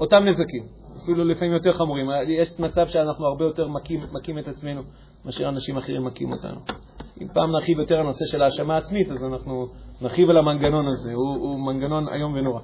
אותם 0.00 0.24
נזקים, 0.24 0.62
אפילו 1.02 1.24
לפעמים 1.24 1.52
יותר 1.52 1.72
חמורים. 1.72 2.10
יש 2.28 2.60
מצב 2.60 2.86
שאנחנו 2.86 3.26
הרבה 3.26 3.44
יותר 3.44 3.68
מכים, 3.68 4.00
מכים 4.12 4.38
את 4.38 4.48
עצמנו 4.48 4.82
מאשר 5.24 5.48
אנשים 5.48 5.76
אחרים 5.76 6.04
מכים 6.04 6.32
אותנו. 6.32 6.60
אם 7.20 7.26
פעם 7.34 7.52
נרחיב 7.52 7.78
יותר 7.78 7.94
על 7.94 8.00
הנושא 8.00 8.24
של 8.24 8.42
האשמה 8.42 8.76
עצמית, 8.76 9.10
אז 9.10 9.24
אנחנו 9.24 9.66
נרחיב 10.00 10.30
על 10.30 10.36
המנגנון 10.36 10.88
הזה, 10.88 11.12
הוא, 11.12 11.36
הוא 11.36 11.60
מנגנון 11.60 12.08
איום 12.08 12.34
ונורא. 12.34 12.60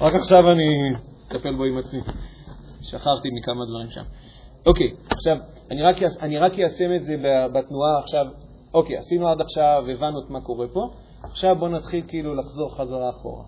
רק 0.00 0.14
עכשיו 0.14 0.50
אני 0.50 0.94
אטפל 1.28 1.54
בו 1.54 1.64
עם 1.64 1.78
עצמי. 1.78 2.00
שכחתי 2.82 3.28
מכמה 3.32 3.64
דברים 3.68 3.90
שם. 3.90 4.02
אוקיי, 4.66 4.90
עכשיו, 5.10 5.36
אני 5.70 5.82
רק, 5.82 5.96
אני 6.20 6.38
רק 6.38 6.58
איישם 6.58 6.94
את 6.96 7.02
זה 7.04 7.14
בתנועה 7.52 7.98
עכשיו. 7.98 8.26
אוקיי, 8.74 8.96
עשינו 8.96 9.28
עד 9.28 9.40
עכשיו, 9.40 9.84
הבנו 9.92 10.18
את 10.24 10.30
מה 10.30 10.40
קורה 10.40 10.66
פה, 10.68 10.90
עכשיו 11.22 11.56
בואו 11.56 11.70
נתחיל 11.70 12.02
כאילו 12.08 12.34
לחזור 12.34 12.76
חזרה 12.76 13.10
אחורה. 13.10 13.44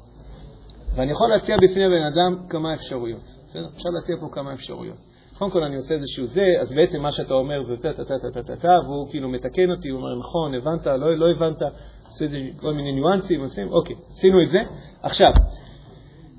ואני 0.95 1.13
יכול 1.13 1.29
להציע 1.29 1.57
בפני 1.57 1.85
הבן 1.85 2.05
אדם 2.13 2.49
כמה 2.49 2.75
אפשרויות. 2.75 3.23
בסדר? 3.47 3.67
אפשר 3.77 3.89
להציע 3.89 4.17
פה 4.21 4.29
כמה 4.33 4.53
אפשרויות. 4.53 4.97
קודם 5.39 5.51
כל 5.51 5.63
אני 5.63 5.77
עושה 5.77 5.95
איזשהו 5.95 6.27
זה, 6.27 6.47
אז 6.63 6.73
בעצם 6.73 7.03
מה 7.03 7.13
שאתה 7.13 7.35
אומר 7.35 7.63
זה 7.63 7.77
טה-טה-טה-טה-טה, 7.77 8.73
והוא 8.85 9.11
כאילו 9.11 9.29
מתקן 9.29 9.71
אותי, 9.71 9.89
הוא 9.89 10.01
אומר, 10.01 10.19
נכון, 10.19 10.55
הבנת, 10.55 10.87
לא, 10.87 11.19
לא 11.19 11.27
הבנת, 11.31 11.63
עושה 12.07 12.25
כל 12.57 12.75
מיני 12.75 12.93
ניואנסים, 12.93 13.41
עושים, 13.41 13.73
אוקיי, 13.73 13.97
עשינו 14.13 14.43
את 14.43 14.49
זה. 14.49 14.59
עכשיו, 15.03 15.33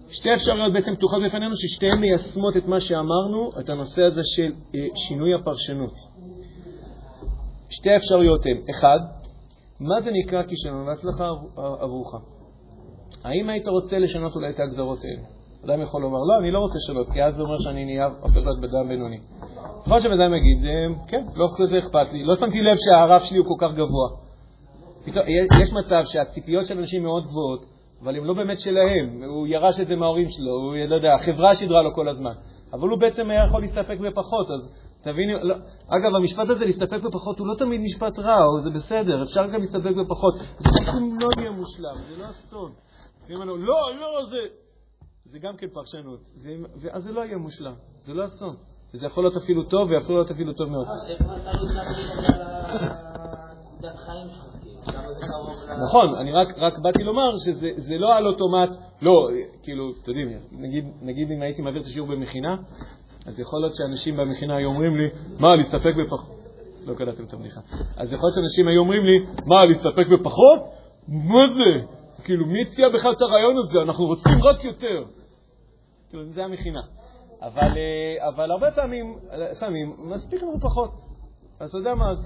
שתי 0.10 0.34
אפשרויות 0.34 0.74
בעצם 0.74 0.96
פתוחות 0.96 1.20
בפנינו, 1.26 1.56
ששתיהן 1.56 2.00
מיישמות 2.00 2.58
את 2.58 2.68
מה 2.68 2.80
שאמרנו, 2.80 3.50
את 3.60 3.70
הנושא 3.70 4.04
הזה 4.04 4.22
של 4.24 4.52
אה, 4.76 4.80
שינוי 4.96 5.34
הפרשנות. 5.34 5.94
שתי 7.78 7.96
אפשרויות 7.96 8.46
הן, 8.46 8.58
אחד, 8.70 9.00
מה 9.80 10.02
זה 10.02 10.12
נקרא 10.12 10.44
כישלון 10.44 10.88
והצלחה 10.88 11.30
עבורך? 11.80 12.14
האם 13.24 13.50
היית 13.50 13.68
רוצה 13.68 14.00
לשנות 14.00 14.36
אולי 14.36 14.50
את 14.50 14.60
ההגדרות 14.60 15.00
האלה? 15.04 15.22
אדם 15.66 15.82
יכול 15.82 16.02
לומר, 16.02 16.20
לא, 16.20 16.40
אני 16.40 16.52
לא 16.52 16.60
רוצה 16.60 16.78
לשנות, 16.78 17.08
כי 17.14 17.24
אז 17.24 17.36
זה 17.36 17.42
אומר 17.42 17.58
שאני 17.60 17.86
נהיה 17.86 18.06
הופך 18.22 18.38
להיות 18.38 18.62
בדם 18.62 18.88
בינוני. 18.88 19.20
יכול 19.86 20.00
שבן 20.00 20.22
אדם 20.22 20.34
יגיד, 20.34 20.58
כן, 21.08 21.24
לא 21.36 21.48
כזה 21.58 21.78
אכפת 21.78 22.14
לי, 22.14 22.24
לא 22.24 22.36
שמתי 22.36 22.62
לב 22.62 22.76
שהרף 22.78 23.24
שלי 23.24 23.38
הוא 23.38 23.48
כל 23.48 23.66
כך 23.66 23.74
גבוה. 23.74 24.10
יש 25.62 25.74
מצב 25.74 26.02
שהציפיות 26.04 26.66
של 26.66 26.80
אנשים 26.80 27.04
מאוד 27.04 27.24
גבוהות, 27.24 27.66
אבל 28.04 28.16
הם 28.16 28.26
לא 28.26 28.34
באמת 28.34 28.60
שלהם, 28.60 29.24
הוא 29.24 29.48
ירש 29.48 29.80
את 29.80 29.88
זה 29.88 29.96
מההורים 29.96 30.30
שלו, 30.30 30.52
הוא, 30.52 30.76
לא 30.88 30.96
יודע, 30.96 31.14
החברה 31.14 31.56
שידרה 31.56 31.82
לו 31.82 31.94
כל 31.94 32.08
הזמן. 32.08 32.34
אבל 32.74 32.90
הוא 32.90 33.00
בעצם 33.00 33.30
היה 33.30 33.46
יכול 33.48 33.62
להסתפק 33.62 33.98
בפחות, 34.00 34.52
אז 34.52 34.74
תביני, 35.06 35.34
לא, 35.42 35.56
אגב, 35.88 36.16
המשפט 36.16 36.50
הזה, 36.50 36.66
להסתפק 36.66 37.04
בפחות, 37.04 37.40
הוא 37.40 37.48
לא 37.48 37.56
תמיד 37.56 37.82
משפט 37.82 38.20
רע, 38.20 38.38
זה 38.64 38.70
בסדר, 38.70 39.24
אפשר 39.24 39.48
גם 39.48 39.62
להסתפק 39.62 39.96
בפחות. 40.06 40.34
זה 40.60 40.92
לא 41.22 41.30
יהיה 41.38 41.52
מושלם, 41.52 41.96
זה 41.96 42.22
לא 42.22 42.30
אסון. 42.30 42.72
לא, 43.30 43.96
לא, 44.00 44.26
זה... 44.30 44.38
זה 45.26 45.40
גם 45.40 45.58
כן 45.58 45.68
פרשנות, 45.74 46.20
ואז 46.82 47.04
זה 47.04 47.12
לא 47.12 47.22
יהיה 47.22 47.38
מושלם, 47.38 47.74
זה 48.04 48.14
לא 48.14 48.26
אסון. 48.26 48.56
וזה 48.94 49.06
יכול 49.08 49.24
להיות 49.24 49.38
אפילו 49.38 49.64
טוב, 49.64 49.92
ויכול 49.92 50.16
להיות 50.16 50.32
אפילו 50.32 50.54
טוב 50.54 50.70
מאוד. 50.70 50.88
נכון, 55.88 56.16
אני 56.16 56.32
רק, 56.32 56.48
רק 56.58 56.80
באתי 56.80 57.04
לומר 57.04 57.38
שזה 57.46 57.98
לא 57.98 58.16
על 58.16 58.28
אוטומט, 58.28 58.70
לא, 59.02 59.28
כאילו, 59.64 59.92
אתם 60.04 60.12
יודעים, 60.12 60.40
נגיד, 60.52 60.86
נגיד 61.02 61.32
אם 61.32 61.42
הייתי 61.42 61.62
מעביר 61.62 61.82
את 61.82 61.86
השיעור 61.86 62.08
במכינה, 62.08 62.56
אז 63.26 63.40
יכול 63.40 63.62
להיות 63.62 63.76
שאנשים 63.76 64.18
במכינה 64.18 64.56
היו 64.56 64.70
אומרים 64.70 64.96
לי, 64.96 65.10
מה, 65.40 65.56
להסתפק 65.56 65.96
בפחות? 65.96 66.36
לא 66.86 66.94
קלטתם 66.94 67.24
את 67.24 67.34
הבדיחה. 67.34 67.62
אז 67.98 68.14
יכול 68.14 68.28
להיות 68.28 68.36
שאנשים 68.36 68.68
היו 68.68 68.80
אומרים 68.80 69.06
לי, 69.06 69.26
מה, 69.46 69.66
להסתפק 69.66 70.08
בפחות? 70.08 70.60
מה 71.08 71.48
זה? 71.48 71.86
כאילו, 72.24 72.46
מי 72.46 72.62
הציע 72.62 72.90
בכלל 72.90 73.12
את 73.12 73.22
הרעיון 73.22 73.58
הזה? 73.58 73.82
אנחנו 73.82 74.06
רוצים 74.06 74.44
רק 74.44 74.64
יותר. 74.64 75.04
כאילו, 76.10 76.26
זה 76.26 76.44
המכינה. 76.44 76.82
אבל, 77.42 77.78
אה, 77.78 78.28
אבל 78.28 78.52
הרבה 78.52 78.72
פעמים, 78.72 79.16
פעמים 79.60 79.96
מספיק 80.00 80.44
לנו 80.44 80.60
פחות. 80.62 80.92
אז 81.60 81.70
אתה 81.70 81.78
יודע 81.78 81.96
מה, 81.96 82.10
אז... 82.10 82.26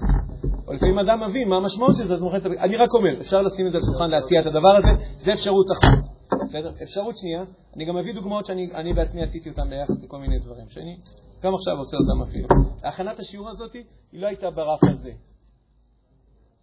או 0.68 0.72
לפעמים 0.72 0.98
אדם 0.98 1.20
מבין 1.20 1.48
מה 1.48 1.56
המשמעות 1.56 1.96
של 1.96 2.06
זה, 2.06 2.14
אז 2.14 2.22
מוכן 2.22 2.36
את 2.36 2.46
אני 2.46 2.76
רק 2.76 2.94
אומר, 2.94 3.20
אפשר 3.20 3.42
לשים 3.42 3.66
את 3.66 3.72
זה 3.72 3.78
על 3.78 3.84
השולחן, 3.84 4.10
להציע 4.10 4.40
את 4.40 4.46
הדבר 4.46 4.76
הזה, 4.76 5.04
זה 5.20 5.32
אפשרות 5.32 5.66
אחת. 5.72 6.09
בסדר? 6.50 6.72
אפשרות 6.82 7.16
שנייה, 7.16 7.42
אני 7.76 7.84
גם 7.84 7.96
מביא 7.96 8.14
דוגמאות 8.14 8.46
שאני 8.46 8.92
בעצמי 8.94 9.22
עשיתי 9.22 9.50
אותן 9.50 9.70
ביחס 9.70 10.02
לכל 10.02 10.18
מיני 10.18 10.38
דברים, 10.38 10.68
שאני 10.68 10.96
גם 11.42 11.54
עכשיו 11.54 11.78
עושה 11.78 11.96
אותם 11.96 12.30
אפילו. 12.30 12.48
הכנת 12.82 13.18
השיעור 13.18 13.48
הזאת, 13.48 13.72
היא 13.72 13.84
לא 14.12 14.26
הייתה 14.26 14.50
ברף 14.50 14.84
הזה. 14.90 15.10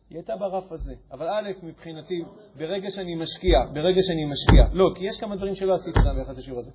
היא 0.10 0.18
הייתה 0.18 0.34
ברף 0.36 0.72
הזה. 0.72 0.94
אבל 1.12 1.28
א', 1.30 1.52
מבחינתי, 1.64 2.24
ברגע 2.58 2.92
שאני 2.92 3.16
משקיע, 3.16 3.60
ברגע 3.74 4.02
שאני 4.02 4.26
משקיע, 4.26 4.68
לא, 4.74 4.86
כי 4.96 5.06
יש 5.06 5.20
כמה 5.20 5.36
דברים 5.36 5.56
שלא 5.56 5.76
עשיתי 5.76 6.00
אותם 6.00 6.16
ביחס 6.16 6.38
לשיעור 6.38 6.60
הזה, 6.60 6.72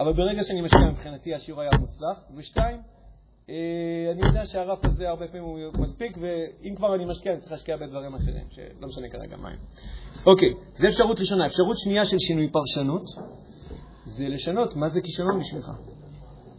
אבל 0.00 0.12
ברגע 0.12 0.42
שאני 0.42 0.60
משקיע, 0.60 0.90
מבחינתי 0.90 1.34
השיעור 1.34 1.60
היה 1.60 1.70
מוצלח. 1.80 2.18
ושתיים, 2.36 2.80
אני 3.48 4.26
יודע 4.26 4.46
שהרף 4.46 4.84
הזה 4.84 5.08
הרבה 5.08 5.26
פעמים 5.26 5.44
הוא 5.44 5.58
מספיק, 5.78 6.18
ואם 6.20 6.74
כבר 6.76 6.94
אני 6.94 7.04
משקיע, 7.04 7.32
אני 7.32 7.40
צריך 7.40 7.52
להשקיע 7.52 7.76
בדברים 7.76 8.14
אחרים, 8.14 8.44
שלא 8.50 8.88
משנה 8.88 9.08
כרגע 9.08 9.36
מה 9.36 9.48
הם. 9.48 9.56
אוקיי, 10.26 10.48
זו 10.78 10.88
אפשרות 10.88 11.20
ראשונה. 11.20 11.46
אפשרות 11.46 11.78
שנייה 11.78 12.04
של 12.04 12.18
שינוי 12.18 12.48
פרשנות, 12.52 13.02
זה 14.04 14.28
לשנות 14.28 14.76
מה 14.76 14.88
זה 14.88 15.00
כישלון 15.00 15.40
בשבילך. 15.40 15.70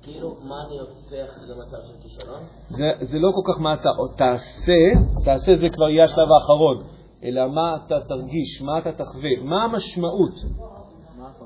כאילו, 0.04 0.36
מה 0.44 0.56
אני 0.68 0.80
עושה 0.80 1.26
אחרי 1.26 1.56
מצב 1.58 1.78
של 1.88 1.94
כישלון? 2.04 2.42
זה, 2.70 2.86
זה 3.02 3.20
לא 3.20 3.32
כל 3.36 3.54
כך 3.54 3.62
מה 3.62 3.74
אתה 3.74 3.90
תעשה, 4.18 4.82
תעשה 5.26 5.56
זה 5.56 5.70
כבר 5.70 5.90
יהיה 5.90 6.04
השלב 6.04 6.28
האחרון, 6.40 6.84
אלא 7.24 7.48
מה 7.48 7.76
אתה 7.86 7.96
תרגיש, 8.08 8.62
מה 8.62 8.80
אתה 8.80 8.92
תחווה, 8.92 9.30
מה 9.44 9.64
המשמעות. 9.64 10.36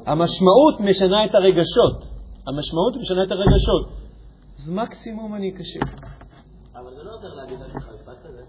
המשמעות 0.05 0.79
משנה 0.79 1.25
את 1.25 1.29
הרגשות. 1.33 2.03
המשמעות 2.47 2.97
משנה 3.01 3.23
את 3.23 3.31
הרגשות. 3.31 4.08
אז 4.59 4.69
מקסימום 4.69 5.35
אני 5.35 5.49
אקשה. 5.49 5.79
אבל 6.75 6.95
זה 6.95 7.03
לא 7.03 7.15
עוזר 7.15 7.33
להגיד 7.35 7.59
לך 7.59 7.75
משפט 7.75 8.17
כזה. 8.23 8.41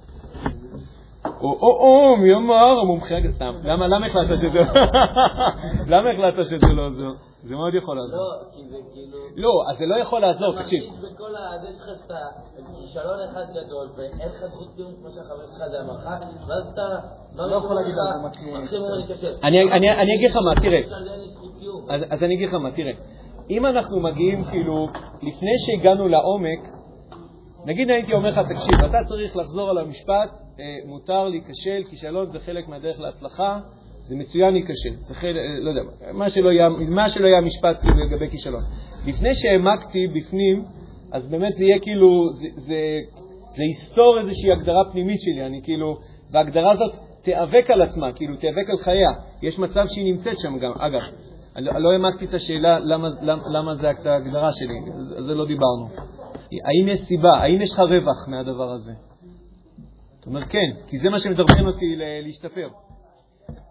או, 1.24 1.52
או, 1.52 1.70
או, 1.80 2.16
מי 2.16 2.34
אמר, 2.34 2.78
המומחה, 2.80 3.14
סתם, 3.30 3.54
למה 3.64 4.06
החלטת 4.06 4.36
שזה, 4.36 4.58
למה 5.92 6.10
החלטת 6.10 6.46
שזה 6.50 6.72
לא 6.72 6.86
עוזר? 6.86 7.12
זה 7.42 7.54
מאוד 7.54 7.74
יכול 7.74 7.96
לעזור. 7.96 8.18
לא, 8.18 8.52
כי 8.52 8.62
זה 8.70 8.76
כאילו... 8.92 9.18
לא, 9.36 9.50
אז 9.70 9.78
זה 9.78 9.86
לא 9.86 9.96
יכול 9.96 10.20
לעזור, 10.20 10.60
תקשיב. 10.60 10.82
אתה 10.82 10.92
מרגיש 10.92 11.12
בכל 11.12 11.36
ה... 11.36 11.70
יש 11.70 11.80
לך 11.80 12.12
כישלון 12.80 13.18
אחד 13.30 13.44
גדול, 13.50 13.88
ואין 13.96 14.28
לך 14.28 14.46
זכות 14.52 14.76
טיעון 14.76 14.94
כמו 15.00 15.10
שהחבר 15.10 15.46
שלך 15.46 15.62
זה 15.70 15.80
אמר 15.80 15.96
לך, 15.96 16.06
ואז 16.48 16.66
אתה... 16.72 16.88
לא 17.36 17.56
יכול 17.56 17.74
להגיד 17.76 17.94
זה 17.94 18.00
מקסימום 18.28 18.94
אני 18.94 19.06
קשה. 19.06 19.28
אני 19.42 20.14
אגיד 20.16 20.30
לך 20.30 20.36
מה, 20.36 20.54
תראה. 20.54 20.80
אז 22.10 22.22
אני 22.22 22.34
אגיד 22.34 22.48
לך 22.48 22.54
מה, 22.54 22.70
תראה. 22.70 22.92
אם 23.50 23.66
אנחנו 23.66 24.00
מגיעים, 24.00 24.44
כאילו, 24.44 24.88
לפני 25.22 25.58
שהגענו 25.58 26.08
לעומק, 26.08 26.60
נגיד 27.66 27.90
הייתי 27.90 28.14
אומר 28.14 28.28
לך, 28.28 28.40
תקשיב, 28.54 28.84
אתה 28.84 28.98
צריך 29.08 29.36
לחזור 29.36 29.70
על 29.70 29.78
המשפט, 29.78 30.30
אה, 30.60 30.64
מותר 30.86 31.28
להיכשל, 31.28 31.82
כישלון 31.90 32.30
זה 32.30 32.38
חלק 32.38 32.68
מהדרך 32.68 33.00
להצלחה, 33.00 33.60
זה 34.02 34.16
מצוין 34.16 34.54
להיכשל, 34.54 34.94
זה 35.00 35.14
חלק, 35.14 35.36
אה, 35.36 35.60
לא 35.60 35.70
יודע, 35.70 36.12
מה 36.12 36.30
שלא 36.30 36.48
יהיה, 36.50 36.68
מה 36.88 37.08
שלא 37.08 37.26
יהיה 37.26 37.38
המשפט 37.38 37.80
כאילו 37.80 38.04
לגבי 38.06 38.30
כישלון. 38.30 38.62
לפני 39.06 39.34
שהעמקתי 39.34 40.08
בפנים, 40.08 40.64
אז 41.12 41.28
באמת 41.30 41.52
זה 41.52 41.64
יהיה 41.64 41.78
כאילו, 41.78 42.32
זה, 42.32 42.48
זה, 42.56 43.00
זה 43.56 43.64
יסתור 43.64 44.18
איזושהי 44.18 44.52
הגדרה 44.52 44.84
פנימית 44.92 45.20
שלי, 45.20 45.46
אני 45.46 45.60
כאילו, 45.62 45.96
וההגדרה 46.32 46.72
הזאת 46.72 46.92
תיאבק 47.22 47.70
על 47.70 47.82
עצמה, 47.82 48.12
כאילו 48.12 48.36
תיאבק 48.36 48.70
על 48.70 48.76
חייה. 48.78 49.12
יש 49.42 49.58
מצב 49.58 49.86
שהיא 49.86 50.12
נמצאת 50.12 50.38
שם 50.38 50.58
גם. 50.58 50.72
אגב, 50.78 51.00
לא 51.56 51.92
העמקתי 51.92 52.24
את 52.24 52.34
השאלה 52.34 52.78
למה, 52.78 53.08
למה, 53.22 53.42
למה 53.48 53.74
זה 53.74 53.88
ההגדרה 53.88 54.52
שלי, 54.52 54.78
על 55.16 55.24
זה 55.26 55.34
לא 55.34 55.46
דיברנו. 55.46 55.88
האם 56.64 56.88
יש 56.88 56.98
סיבה, 57.00 57.30
האם 57.30 57.60
יש 57.60 57.72
לך 57.72 57.78
רווח 57.78 58.28
מהדבר 58.28 58.72
הזה? 58.72 58.92
אתה 60.20 60.26
אומר 60.26 60.40
כן, 60.40 60.70
כי 60.88 60.98
זה 60.98 61.10
מה 61.10 61.20
שמדרבן 61.20 61.66
אותי 61.66 61.96
להשתפר. 62.24 62.68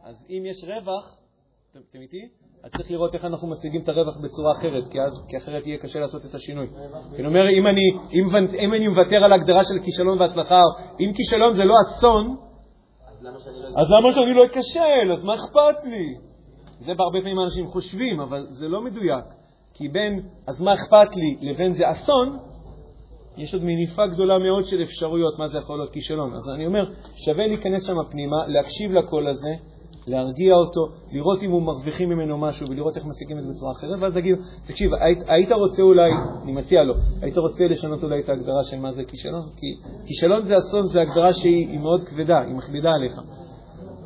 אז 0.03 0.25
אם 0.29 0.43
יש 0.45 0.63
רווח, 0.63 1.17
אתם 1.71 2.01
איתי? 2.01 2.29
אז 2.63 2.71
צריך 2.71 2.91
לראות 2.91 3.15
איך 3.15 3.25
אנחנו 3.25 3.47
משיגים 3.47 3.81
את 3.81 3.89
הרווח 3.89 4.17
בצורה 4.17 4.51
אחרת, 4.51 4.87
כי, 4.91 5.01
אז, 5.01 5.25
כי 5.29 5.37
אחרת 5.37 5.67
יהיה 5.67 5.77
קשה 5.77 5.99
לעשות 5.99 6.25
את 6.25 6.35
השינוי. 6.35 6.67
כי 7.15 7.19
אני 7.19 7.27
אומר, 7.27 7.49
אם 7.49 7.67
אני, 7.67 7.81
אם, 8.13 8.45
אם 8.59 8.73
אני 8.73 8.87
מוותר 8.87 9.23
על 9.23 9.31
ההגדרה 9.31 9.63
של 9.63 9.79
כישלון 9.83 10.19
והצלחה, 10.19 10.61
אם 10.99 11.11
כישלון 11.15 11.55
זה 11.55 11.63
לא 11.63 11.73
אסון, 11.81 12.37
אז 13.77 13.87
למה 13.89 14.11
שאני 14.11 14.33
לא 14.35 14.45
אכשל? 14.45 15.11
אז 15.11 15.23
מה 15.23 15.33
אכפת 15.35 15.85
לי? 15.85 16.28
זה 16.79 16.93
בהרבה 16.93 17.19
פעמים 17.19 17.39
אנשים 17.39 17.67
חושבים, 17.67 18.19
אבל 18.19 18.47
זה 18.49 18.67
לא 18.67 18.81
מדויק. 18.81 19.25
כי 19.73 19.87
בין 19.87 20.19
אז 20.47 20.61
מה 20.61 20.73
אכפת 20.73 21.15
לי 21.15 21.49
לבין 21.49 21.73
זה 21.73 21.91
אסון, 21.91 22.37
יש 23.37 23.53
עוד 23.53 23.63
מניפה 23.63 24.07
גדולה 24.07 24.39
מאוד 24.39 24.63
של 24.63 24.81
אפשרויות 24.81 25.39
מה 25.39 25.47
זה 25.47 25.57
יכול 25.57 25.77
להיות 25.77 25.89
כישלון. 25.89 26.33
אז 26.33 26.49
אני 26.55 26.65
אומר, 26.65 26.91
שווה 27.25 27.47
להיכנס 27.47 27.87
שם 27.87 27.95
פנימה, 28.11 28.47
להקשיב 28.47 28.91
לקול 28.91 29.27
הזה, 29.27 29.49
להרגיע 30.07 30.55
אותו, 30.55 30.81
לראות 31.11 31.43
אם 31.43 31.51
הוא 31.51 31.61
מרוויחים 31.61 32.09
ממנו 32.09 32.37
משהו 32.37 32.65
ולראות 32.69 32.97
איך 32.97 33.05
משיגים 33.05 33.37
את 33.37 33.43
זה 33.43 33.49
בצורה 33.49 33.71
אחרת, 33.71 33.97
ואז 34.01 34.15
להגיד, 34.15 34.35
תקשיב, 34.67 34.91
היית, 34.93 35.19
היית 35.27 35.51
רוצה 35.51 35.81
אולי, 35.81 36.11
אני 36.43 36.51
מציע 36.51 36.83
לו, 36.83 36.93
היית 37.21 37.37
רוצה 37.37 37.63
לשנות 37.63 38.03
אולי 38.03 38.19
את 38.19 38.29
ההגדרה 38.29 38.63
של 38.63 38.79
מה 38.79 38.91
זה 38.91 39.03
כישלון? 39.03 39.41
כי 39.41 39.67
כישלון 40.07 40.43
זה 40.43 40.57
אסון, 40.57 40.87
זה 40.87 41.01
הגדרה 41.01 41.33
שהיא 41.33 41.79
מאוד 41.79 42.03
כבדה, 42.03 42.39
היא 42.39 42.55
מכבידה 42.55 42.91
עליך. 42.91 43.21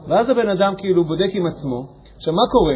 ואז 0.08 0.30
הבן 0.30 0.50
אדם 0.50 0.74
כאילו 0.78 1.04
בודק 1.04 1.30
עם 1.34 1.46
עצמו, 1.48 1.88
עכשיו 2.24 2.34
מה 2.34 2.42
קורה? 2.52 2.76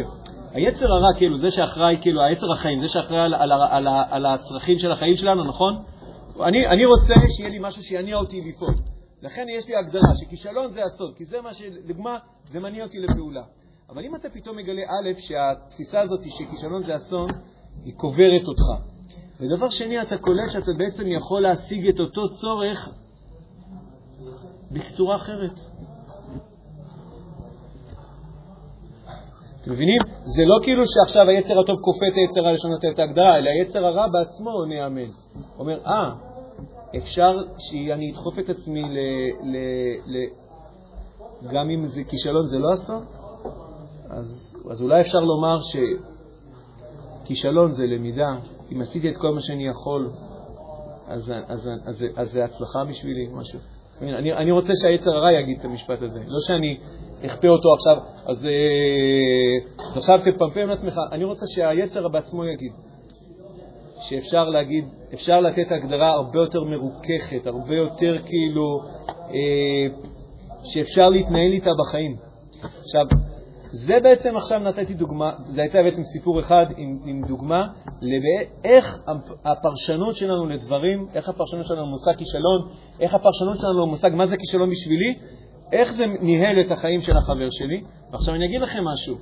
היצר 0.52 0.86
הרע, 0.86 1.18
כאילו, 1.18 1.38
זה 1.38 1.50
שאחראי, 1.50 1.98
כאילו, 2.00 2.22
היצר 2.22 2.52
החיים, 2.52 2.80
זה 2.80 2.88
שאחראי 2.88 3.20
על, 3.20 3.34
על, 3.34 3.52
על, 3.52 3.86
על, 4.10 4.26
הצרכים 4.26 4.78
של 4.78 4.92
החיים 4.92 5.16
שלנו, 5.16 5.44
נכון? 5.44 5.82
אני, 6.40 6.66
אני 6.66 6.86
רוצה 6.86 7.14
שיהיה 7.36 7.50
לי 7.50 7.58
משהו 7.60 7.82
שיניע 7.82 8.16
אותי 8.16 8.40
לפעול. 8.40 8.74
לכן 9.22 9.46
יש 9.48 9.68
לי 9.68 9.76
הגדרה 9.76 10.14
שכישלון 10.14 10.72
זה 10.72 10.80
אסון, 10.86 11.12
כי 11.16 11.24
זה 11.24 11.40
מה 11.42 11.54
ש... 11.54 11.62
לדוגמה, 11.62 12.18
זה 12.50 12.60
מניע 12.60 12.84
אותי 12.84 12.98
לפעולה. 12.98 13.42
אבל 13.88 14.04
אם 14.04 14.14
אתה 14.16 14.28
פתאום 14.30 14.56
מגלה, 14.56 14.82
א', 14.82 15.20
שהתפיסה 15.20 16.00
הזאת 16.00 16.20
שכישלון 16.30 16.82
זה 16.82 16.96
אסון, 16.96 17.30
היא 17.84 17.94
קוברת 17.96 18.48
אותך. 18.48 18.84
ודבר 19.40 19.70
שני, 19.70 20.02
אתה 20.02 20.18
קולט 20.18 20.50
שאתה 20.50 20.72
בעצם 20.78 21.06
יכול 21.06 21.42
להשיג 21.42 21.88
את 21.88 22.00
אותו 22.00 22.28
צורך 22.28 22.88
בצורה 24.70 25.16
אחרת. 25.16 25.60
מבינים? 29.68 29.98
זה 30.22 30.42
לא 30.44 30.56
כאילו 30.62 30.82
שעכשיו 30.86 31.28
היצר 31.28 31.60
הטוב 31.60 31.80
כופה 31.80 32.06
את 32.08 32.14
היצר 32.16 32.40
הרע 32.40 32.52
לשנות 32.52 32.84
את 32.84 32.98
ההגדרה, 32.98 33.38
אלא 33.38 33.50
היצר 33.50 33.86
הרע 33.86 34.06
בעצמו 34.08 34.50
עונה 34.50 34.86
אמן. 34.86 35.10
אומר, 35.58 35.80
אה, 35.86 36.12
אפשר 36.96 37.32
שאני 37.58 38.10
אדחוף 38.10 38.38
את 38.38 38.50
עצמי 38.50 38.82
ל... 38.82 38.98
ל, 39.42 39.56
ל 40.06 40.16
גם 41.52 41.70
אם 41.70 41.86
זה 41.86 42.04
כישלון 42.04 42.46
זה 42.46 42.58
לא 42.58 42.74
אסון? 42.74 43.04
אז, 44.10 44.56
אז 44.70 44.82
אולי 44.82 45.00
אפשר 45.00 45.20
לומר 45.20 45.58
שכישלון 47.24 47.72
זה 47.72 47.86
למידה. 47.86 48.36
אם 48.72 48.80
עשיתי 48.80 49.10
את 49.10 49.16
כל 49.16 49.30
מה 49.34 49.40
שאני 49.40 49.66
יכול, 49.66 50.10
אז, 51.06 51.22
אז, 51.30 51.32
אז, 51.48 51.68
אז, 51.86 52.04
אז 52.16 52.32
זה 52.32 52.44
הצלחה 52.44 52.84
בשבילי, 52.84 53.28
משהו. 53.32 53.58
אני, 54.00 54.32
אני 54.32 54.50
רוצה 54.50 54.72
שהיצר 54.82 55.10
הרע 55.16 55.32
יגיד 55.32 55.58
את 55.58 55.64
המשפט 55.64 56.02
הזה, 56.02 56.20
לא 56.26 56.40
שאני 56.40 56.78
אכפה 57.26 57.48
אותו 57.48 57.68
עכשיו, 57.74 57.96
אז, 58.26 58.46
אה, 58.46 59.86
עכשיו 59.96 60.18
תפמפם 60.18 60.68
לעצמך. 60.68 61.00
אני 61.12 61.24
רוצה 61.24 61.46
שהיצר 61.46 62.08
בעצמו 62.08 62.44
יגיד. 62.44 62.72
שאפשר 64.00 64.48
להגיד, 64.48 64.84
אפשר 65.14 65.40
לתת 65.40 65.66
הגדרה 65.70 66.10
הרבה 66.10 66.38
יותר 66.38 66.64
מרוככת, 66.64 67.46
הרבה 67.46 67.74
יותר 67.74 68.18
כאילו, 68.26 68.80
אה, 69.30 69.86
שאפשר 70.64 71.08
להתנהל 71.08 71.52
איתה 71.52 71.70
בחיים. 71.80 72.16
עכשיו, 72.80 73.06
זה 73.70 74.00
בעצם 74.02 74.36
עכשיו 74.36 74.58
נתתי 74.58 74.94
דוגמה, 74.94 75.32
זה 75.44 75.60
הייתה 75.60 75.78
בעצם 75.82 76.02
סיפור 76.02 76.40
אחד 76.40 76.66
עם, 76.76 76.98
עם 77.04 77.22
דוגמה 77.28 77.66
לאיך 78.02 78.98
הפרשנות 79.44 80.16
שלנו 80.16 80.46
לדברים, 80.46 81.06
איך 81.14 81.28
הפרשנות 81.28 81.66
שלנו 81.66 81.82
למושג 81.82 82.12
כישלון, 82.18 82.68
איך 83.00 83.14
הפרשנות 83.14 83.58
שלנו 83.58 83.86
למושג 83.86 84.10
מה 84.14 84.26
זה 84.26 84.36
כישלון 84.36 84.70
בשבילי, 84.70 85.14
איך 85.72 85.92
זה 85.92 86.04
ניהל 86.20 86.60
את 86.60 86.70
החיים 86.70 87.00
של 87.00 87.16
החבר 87.16 87.50
שלי. 87.50 87.82
ועכשיו 88.12 88.34
אני 88.34 88.46
אגיד 88.46 88.60
לכם 88.60 88.84
משהו, 88.84 89.16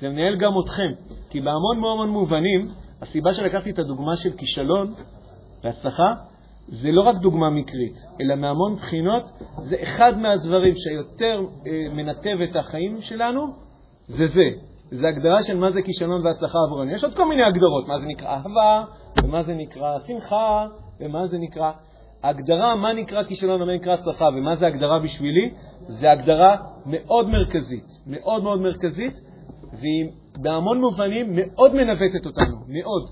זה 0.00 0.08
מנהל 0.08 0.36
גם 0.36 0.52
אתכם, 0.64 0.92
כי 1.30 1.40
בהמון 1.40 1.80
מאוד 1.80 2.08
מובנים, 2.08 2.68
הסיבה 3.02 3.34
שלקחתי 3.34 3.70
את 3.70 3.78
הדוגמה 3.78 4.16
של 4.16 4.30
כישלון 4.36 4.94
והצלחה, 5.64 6.14
זה 6.68 6.92
לא 6.92 7.02
רק 7.02 7.16
דוגמה 7.16 7.50
מקרית, 7.50 7.96
אלא 8.20 8.34
מהמון 8.36 8.74
בחינות, 8.74 9.22
זה 9.58 9.76
אחד 9.82 10.18
מהדברים 10.18 10.74
שיותר 10.74 11.40
אה, 11.66 11.94
מנתב 11.94 12.40
את 12.50 12.56
החיים 12.56 13.00
שלנו, 13.00 13.46
זה 14.06 14.26
זה. 14.26 14.44
זה 14.90 15.08
הגדרה 15.08 15.42
של 15.42 15.56
מה 15.56 15.72
זה 15.72 15.82
כישלון 15.82 16.26
והצלחה 16.26 16.58
עבורנו. 16.66 16.90
יש 16.90 17.04
עוד 17.04 17.14
כל 17.14 17.28
מיני 17.28 17.42
הגדרות, 17.42 17.88
מה 17.88 17.98
זה 17.98 18.06
נקרא 18.06 18.28
אהבה, 18.28 18.84
ומה 19.24 19.42
זה 19.42 19.54
נקרא 19.54 19.98
שמחה, 20.06 20.66
ומה 21.00 21.26
זה 21.26 21.38
נקרא... 21.38 21.72
ההגדרה 22.26 22.76
מה 22.76 22.92
נקרא 22.92 23.22
כישלון 23.22 23.62
ומה 23.62 23.74
נקרא 23.74 23.94
הצלחה 23.94 24.24
ומה 24.24 24.56
זה 24.56 24.66
הגדרה 24.66 24.98
בשבילי, 24.98 25.54
זה 25.80 26.10
הגדרה 26.10 26.56
מאוד 26.86 27.28
מרכזית, 27.28 27.84
מאוד 28.06 28.42
מאוד 28.42 28.60
מרכזית, 28.60 29.14
והיא 29.72 30.10
בהמון 30.36 30.80
מובנים 30.80 31.32
מאוד 31.34 31.74
מנווטת 31.74 32.26
אותנו, 32.26 32.56
מאוד. 32.68 33.02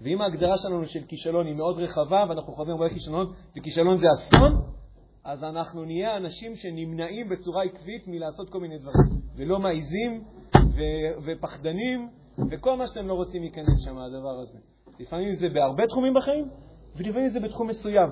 ואם 0.00 0.22
ההגדרה 0.22 0.58
שלנו 0.58 0.86
של 0.86 1.00
כישלון 1.08 1.46
היא 1.46 1.54
מאוד 1.54 1.78
רחבה, 1.78 2.24
ואנחנו 2.28 2.52
חווים 2.52 2.70
הרבה 2.72 2.88
כישלונות, 2.88 3.32
וכישלון 3.56 3.96
זה 3.96 4.06
אסון, 4.12 4.52
אז 5.24 5.44
אנחנו 5.44 5.84
נהיה 5.84 6.16
אנשים 6.16 6.54
שנמנעים 6.54 7.28
בצורה 7.28 7.62
עקבית 7.62 8.08
מלעשות 8.08 8.50
כל 8.50 8.60
מיני 8.60 8.78
דברים, 8.78 9.20
ולא 9.36 9.58
מעיזים 9.58 10.24
ו- 10.56 11.22
ופחדנים, 11.26 12.08
וכל 12.50 12.76
מה 12.76 12.86
שאתם 12.86 13.08
לא 13.08 13.14
רוצים 13.14 13.42
להיכנס 13.42 13.84
שם, 13.84 13.98
הדבר 13.98 14.40
הזה. 14.42 14.58
לפעמים 15.00 15.34
זה 15.34 15.48
בהרבה 15.48 15.86
תחומים 15.86 16.14
בחיים, 16.14 16.44
ולפעמים 16.96 17.30
זה 17.30 17.40
בתחום 17.40 17.68
מסוים. 17.68 18.10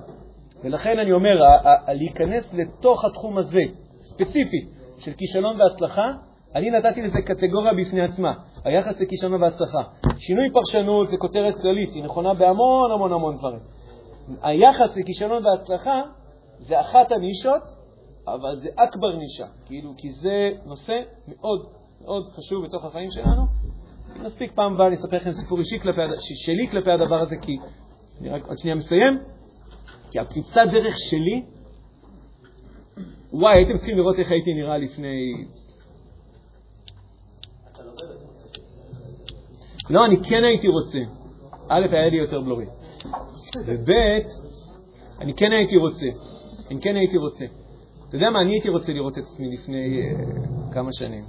ולכן 0.63 0.99
אני 0.99 1.11
אומר, 1.11 1.41
להיכנס 1.87 2.53
לתוך 2.53 3.05
התחום 3.05 3.37
הזה, 3.37 3.61
ספציפית, 4.01 4.69
של 4.99 5.11
כישלון 5.13 5.61
והצלחה, 5.61 6.05
אני 6.55 6.71
נתתי 6.71 7.01
לזה 7.01 7.21
קטגוריה 7.21 7.73
בפני 7.73 8.01
עצמה, 8.01 8.33
היחס 8.63 9.01
לכישלון 9.01 9.43
והצלחה. 9.43 9.81
שינוי 10.17 10.49
פרשנות 10.53 11.09
זה 11.09 11.17
כותרת 11.17 11.55
כללית, 11.61 11.93
היא 11.93 12.03
נכונה 12.03 12.33
בהמון 12.33 12.91
המון 12.91 13.13
המון 13.13 13.35
דברים. 13.37 13.59
היחס 14.41 14.97
לכישלון 14.97 15.45
והצלחה 15.45 16.01
זה 16.59 16.81
אחת 16.81 17.11
הנישות, 17.11 17.61
אבל 18.27 18.55
זה 18.55 18.69
אכבר 18.75 19.15
נישה, 19.15 19.45
כאילו, 19.65 19.93
כי 19.97 20.11
זה 20.11 20.51
נושא 20.65 21.01
מאוד 21.27 21.65
מאוד 22.01 22.27
חשוב 22.27 22.65
בתוך 22.65 22.85
החיים 22.85 23.11
שלנו. 23.11 23.41
מספיק 24.23 24.51
פעם 24.55 24.73
הבאה 24.73 24.93
אספר 24.93 25.17
לכם 25.17 25.31
סיפור 25.31 25.59
אישי 25.59 25.79
כלפי, 25.79 26.01
שלי 26.19 26.67
כלפי 26.67 26.91
הדבר 26.91 27.21
הזה, 27.21 27.37
כי 27.37 27.57
אני 28.21 28.29
רק 28.29 28.47
עוד 28.47 28.57
שנייה 28.57 28.75
מסיים, 28.75 29.19
כי 30.11 30.19
הפריצת 30.19 30.61
דרך 30.71 30.95
שלי, 30.97 31.43
וואי, 33.33 33.55
הייתם 33.55 33.77
צריכים 33.77 33.97
לראות 33.97 34.19
איך 34.19 34.31
הייתי 34.31 34.53
נראה 34.53 34.77
לפני... 34.77 35.45
לא, 39.89 40.05
אני 40.05 40.17
כן 40.23 40.43
הייתי 40.43 40.67
רוצה. 40.67 40.99
א', 41.67 41.85
היה 41.91 42.09
לי 42.09 42.17
יותר 42.17 42.41
בלורי. 42.41 42.65
וב', 43.65 43.91
אני 45.19 45.33
כן 45.33 45.51
הייתי 45.51 45.77
רוצה. 45.77 46.05
אני 46.71 46.81
כן 46.81 46.95
הייתי 46.95 47.17
רוצה. 47.17 47.45
אתה 48.07 48.15
יודע 48.15 48.29
מה, 48.29 48.41
אני 48.41 48.51
הייתי 48.51 48.69
רוצה 48.69 48.93
לראות 48.93 49.17
את 49.17 49.23
עצמי 49.23 49.47
לפני 49.53 50.11
uh, 50.11 50.73
כמה 50.73 50.89
שנים. 50.93 51.23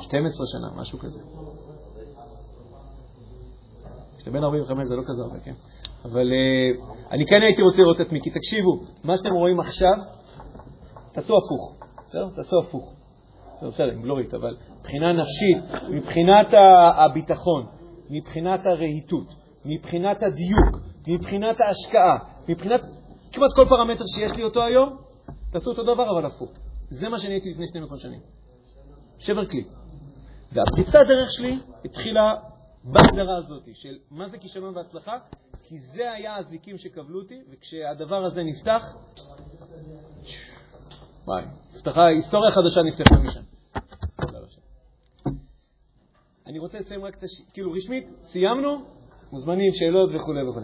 12 0.00 0.46
שנה, 0.46 0.80
משהו 0.80 0.98
כזה. 0.98 1.20
כשאתה 4.16 4.30
בן 4.30 4.44
45 4.44 4.86
זה 4.88 4.96
לא 4.96 5.02
כזה 5.06 5.22
הרבה, 5.22 5.40
כן? 5.40 5.54
אבל 6.04 6.26
uh, 6.26 7.10
אני 7.10 7.26
כן 7.26 7.42
הייתי 7.42 7.62
רוצה 7.62 7.82
לראות 7.82 8.00
את 8.00 8.06
עצמי, 8.06 8.20
כי 8.20 8.30
תקשיבו, 8.30 8.80
מה 9.04 9.16
שאתם 9.16 9.32
רואים 9.32 9.60
עכשיו, 9.60 9.94
תעשו 11.12 11.34
הפוך, 11.36 11.78
בסדר? 12.08 12.28
תעשו 12.36 12.58
הפוך. 12.58 12.94
זה 13.60 13.66
בסדר, 13.66 13.92
עם 13.92 14.02
גלורית, 14.02 14.34
אבל 14.34 14.56
מבחינה 14.80 15.12
נפשית, 15.12 15.84
מבחינת 15.90 16.46
הביטחון, 16.96 17.66
מבחינת 18.10 18.66
הרהיטות, 18.66 19.34
מבחינת 19.64 20.22
הדיוק, 20.22 20.76
מבחינת 21.08 21.60
ההשקעה, 21.60 22.18
מבחינת 22.48 22.80
כמעט 23.32 23.50
כל 23.54 23.66
פרמטר 23.68 24.04
שיש 24.06 24.36
לי 24.36 24.44
אותו 24.44 24.62
היום, 24.62 24.96
תעשו 25.52 25.70
אותו 25.70 25.82
דבר, 25.82 26.10
אבל 26.10 26.26
הפוך. 26.26 26.50
זה 26.90 27.08
מה 27.08 27.18
שאני 27.18 27.34
הייתי 27.34 27.50
לפני 27.50 27.66
12 27.66 27.98
שנים. 27.98 28.20
שבר 29.18 29.46
כלי. 29.46 29.64
והפריצת 30.52 31.08
דרך 31.08 31.28
שלי 31.32 31.58
התחילה 31.84 32.34
בהגדרה 32.84 33.36
הזאת 33.36 33.68
של 33.74 33.98
מה 34.10 34.28
זה 34.28 34.38
כישלון 34.38 34.76
והצלחה, 34.76 35.18
כי 35.62 35.78
זה 35.78 36.12
היה 36.12 36.36
הזיקים 36.36 36.78
שקבלו 36.78 37.20
אותי, 37.20 37.42
וכשהדבר 37.50 38.24
הזה 38.24 38.42
נפתח, 38.42 38.96
וואי, 41.24 41.44
נפתחה, 41.74 42.06
היסטוריה 42.06 42.52
חדשה 42.52 42.82
נפתחה 42.82 43.18
משם. 43.18 43.40
אני 46.46 46.58
רוצה 46.58 46.78
לסיים 46.78 47.04
רק 47.04 47.14
את 47.14 47.22
הש... 47.22 47.42
כאילו, 47.52 47.72
רשמית, 47.72 48.06
סיימנו, 48.24 48.84
מוזמנים, 49.32 49.72
שאלות 49.74 50.10
וכו' 50.10 50.32
וכו'. 50.50 50.60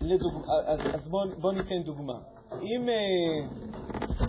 לדוג... 0.00 0.44
אז, 0.66 0.80
אז 0.94 1.08
בואו 1.08 1.28
בוא 1.38 1.52
ניתן 1.52 1.82
דוגמה. 1.84 2.18
אם, 2.62 2.88
אה, 2.88 3.48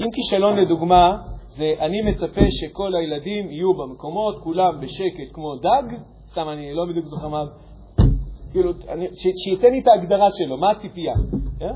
אם 0.01 0.11
כישלון 0.11 0.59
לדוגמה, 0.59 1.34
זה 1.55 1.73
אני 1.79 2.01
מצפה 2.01 2.41
שכל 2.49 2.95
הילדים 2.95 3.51
יהיו 3.51 3.73
במקומות, 3.73 4.39
כולם 4.43 4.81
בשקט 4.81 5.33
כמו 5.33 5.55
דג, 5.55 5.97
סתם 6.31 6.49
אני 6.49 6.73
לא 6.73 6.85
בדיוק 6.89 7.05
זוכר 7.05 7.27
מה, 7.27 7.43
כאילו, 8.51 8.71
שייתן 9.43 9.71
לי 9.71 9.79
את 9.79 9.87
ההגדרה 9.87 10.27
שלו, 10.31 10.57
מה 10.57 10.71
הציפייה. 10.71 11.13
כן? 11.59 11.73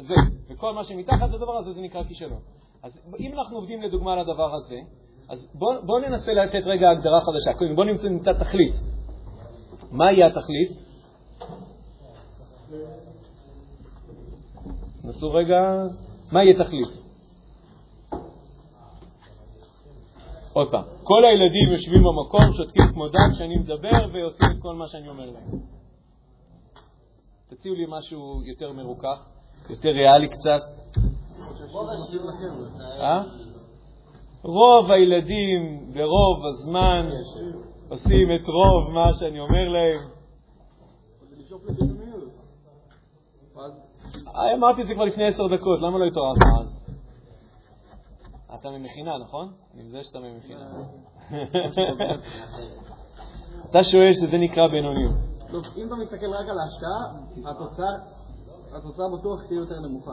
זה, 0.00 0.14
וכל 0.50 0.74
מה 0.74 0.84
שמתחת 0.84 1.30
לדבר 1.30 1.56
הזה 1.58 1.72
זה 1.72 1.80
נקרא 1.80 2.02
כישלון. 2.02 2.40
אז 2.82 2.98
אם 3.20 3.32
אנחנו 3.32 3.56
עובדים 3.56 3.82
לדוגמה 3.82 4.12
על 4.12 4.18
הדבר 4.18 4.54
הזה, 4.54 4.76
אז 5.28 5.50
בואו 5.54 5.86
בוא 5.86 6.00
ננסה 6.00 6.32
לתת 6.32 6.62
רגע 6.66 6.90
הגדרה 6.90 7.20
חדשה. 7.20 7.74
בואו 7.74 7.86
נמצא, 7.86 8.08
נמצא 8.08 8.32
תחליף. 8.32 8.74
מה 9.92 10.12
יהיה 10.12 10.26
התחליף? 10.26 10.68
נסו 15.04 15.32
רגע, 15.32 15.82
מה 16.32 16.44
יהיה 16.44 16.64
תחליף? 16.64 17.05
עוד 20.56 20.70
פעם, 20.70 20.84
כל 21.02 21.24
הילדים 21.24 21.72
יושבים 21.72 22.02
במקום, 22.02 22.52
שותקים 22.52 22.82
כמו 22.92 23.08
דג 23.08 23.32
כשאני 23.32 23.56
מדבר 23.56 23.98
ועושים 24.12 24.50
את 24.50 24.62
כל 24.62 24.74
מה 24.74 24.86
שאני 24.86 25.08
אומר 25.08 25.30
להם. 25.30 25.60
תציעו 27.48 27.74
לי 27.74 27.84
משהו 27.88 28.42
יותר 28.44 28.72
מרוכך, 28.72 29.28
יותר 29.70 29.88
ריאלי 29.88 30.28
קצת. 30.28 30.62
אה? 33.00 33.22
רוב 34.42 34.90
הילדים 34.90 35.92
ברוב 35.94 36.46
הזמן 36.46 37.06
עושים 37.88 38.28
את 38.34 38.48
רוב 38.48 38.94
מה 38.94 39.12
שאני 39.12 39.40
אומר 39.40 39.68
להם. 39.68 40.08
אה, 44.36 44.54
אמרתי 44.54 44.82
את 44.82 44.86
זה 44.86 44.94
כבר 44.94 45.04
לפני 45.04 45.26
עשר 45.26 45.46
דקות, 45.46 45.80
למה 45.82 45.98
לא 45.98 46.04
התעוררת 46.04 46.38
אז? 46.60 46.75
אתה 48.60 48.70
ממכינה, 48.70 49.18
נכון? 49.18 49.52
אני 49.74 49.82
מזהה 49.82 50.04
שאתה 50.04 50.18
ממכינה. 50.18 50.66
אתה 53.70 53.84
שואל 53.84 54.12
שזה 54.12 54.38
נקרא 54.38 54.68
בינוניות. 54.68 55.14
אם 55.76 55.86
אתה 55.86 55.94
מסתכל 55.94 56.30
רק 56.30 56.48
על 56.48 56.58
ההשקעה, 56.58 57.12
התוצאה 58.74 59.08
בטוח 59.18 59.46
תהיה 59.48 59.58
יותר 59.58 59.80
נמוכה. 59.80 60.12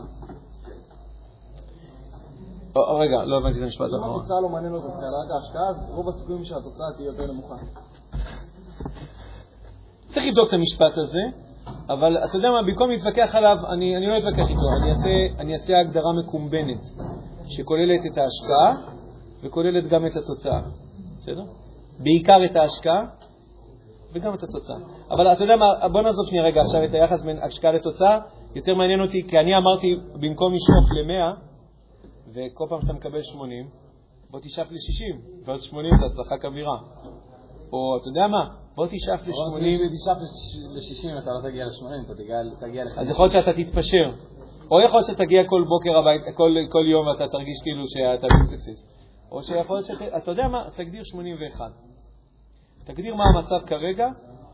רגע, 2.75 3.25
לא 3.25 3.37
הבנתי 3.37 3.57
את 3.57 3.63
המשפט 3.63 3.85
האחרון. 3.93 4.09
אם 4.09 4.19
התוצאה 4.19 4.41
לא 4.41 4.49
מעניינת 4.49 4.83
אותך, 4.83 4.95
רק 4.95 5.31
ההשקעה, 5.31 5.69
אז 5.69 5.75
רוב 5.89 6.09
הסיכויים 6.09 6.43
שהתוצאה 6.43 6.87
תהיה 6.95 7.05
יותר 7.05 7.31
נמוכה. 7.31 7.55
צריך 10.07 10.25
לבדוק 10.27 10.47
את 10.47 10.53
המשפט 10.53 10.97
הזה, 10.97 11.19
אבל 11.89 12.17
אתה 12.17 12.37
יודע 12.37 12.51
מה, 12.51 12.63
במקום 12.67 12.89
להתווכח 12.89 13.35
עליו, 13.35 13.57
אני, 13.69 13.97
אני 13.97 14.07
לא 14.07 14.17
אתווכח 14.17 14.49
איתו, 14.49 14.67
אני 14.81 14.89
אעשה, 14.89 15.41
אני 15.41 15.53
אעשה 15.53 15.79
הגדרה 15.79 16.13
מקומבנת, 16.23 16.81
שכוללת 17.49 18.05
את 18.11 18.17
ההשקעה 18.17 18.93
וכוללת 19.43 19.87
גם 19.87 20.05
את 20.05 20.15
התוצאה, 20.15 20.61
בסדר? 21.17 21.43
בעיקר 21.99 22.45
את 22.51 22.55
ההשקעה 22.55 23.05
וגם 24.13 24.33
את 24.33 24.43
התוצאה. 24.43 24.77
אבל 25.11 25.27
אתה 25.27 25.43
יודע 25.43 25.55
מה, 25.55 25.87
בוא 25.87 26.01
נעזוב 26.01 26.25
שנייה 26.27 26.43
רגע 26.43 26.61
עכשיו 26.61 26.83
את 26.83 26.93
היחס 26.93 27.23
בין 27.23 27.39
השקעה 27.43 27.71
לתוצאה, 27.71 28.19
יותר 28.55 28.75
מעניין 28.75 29.01
אותי, 29.01 29.27
כי 29.27 29.39
אני 29.39 29.57
אמרתי, 29.57 29.95
במקום 30.13 30.53
לשאוף 30.53 30.91
ל-100, 30.91 31.39
וכל 32.33 32.65
פעם 32.69 32.81
שאתה 32.81 32.93
מקבל 32.93 33.21
80, 33.21 33.67
בוא 34.29 34.39
תשאף 34.39 34.71
ל-60, 34.71 35.45
ואז 35.45 35.63
80 35.63 35.91
זה 35.99 36.05
הצלחה 36.05 36.37
כבירה. 36.37 36.77
או 37.73 37.97
אתה 37.97 38.09
יודע 38.09 38.27
מה, 38.27 38.55
בוא 38.75 38.87
תשאף 38.89 39.27
ל-80. 39.27 39.63
אם 39.63 39.89
תשאף 39.95 40.17
ל-60 40.17 41.23
אתה 41.23 41.31
לא 41.31 41.49
תגיע 41.49 41.65
ל-80, 41.65 42.05
אתה 42.05 42.13
תגיע 42.59 42.83
ל-50. 42.83 42.99
אז 42.99 43.09
יכול 43.09 43.25
להיות 43.25 43.45
שאתה 43.45 43.63
תתפשר. 43.63 44.11
או 44.71 44.81
יכול 44.81 44.97
להיות 44.97 45.07
שתגיע 45.07 45.43
כל 45.43 45.63
בוקר 45.67 45.97
הביתה, 45.97 46.31
כל, 46.37 46.55
כל 46.69 46.85
יום 46.87 47.07
ואתה 47.07 47.27
תרגיש 47.27 47.61
כאילו 47.63 47.83
שאתה 47.87 48.27
בסקסיס. 48.27 48.89
או 49.31 49.43
שיכול 49.43 49.77
להיות 49.77 49.87
שאתה, 49.87 50.17
אתה 50.17 50.31
יודע 50.31 50.47
מה, 50.47 50.63
תגדיר 50.75 51.03
81. 51.03 51.71
תגדיר 52.83 53.15
מה 53.15 53.23
המצב 53.23 53.67
כרגע, 53.67 54.07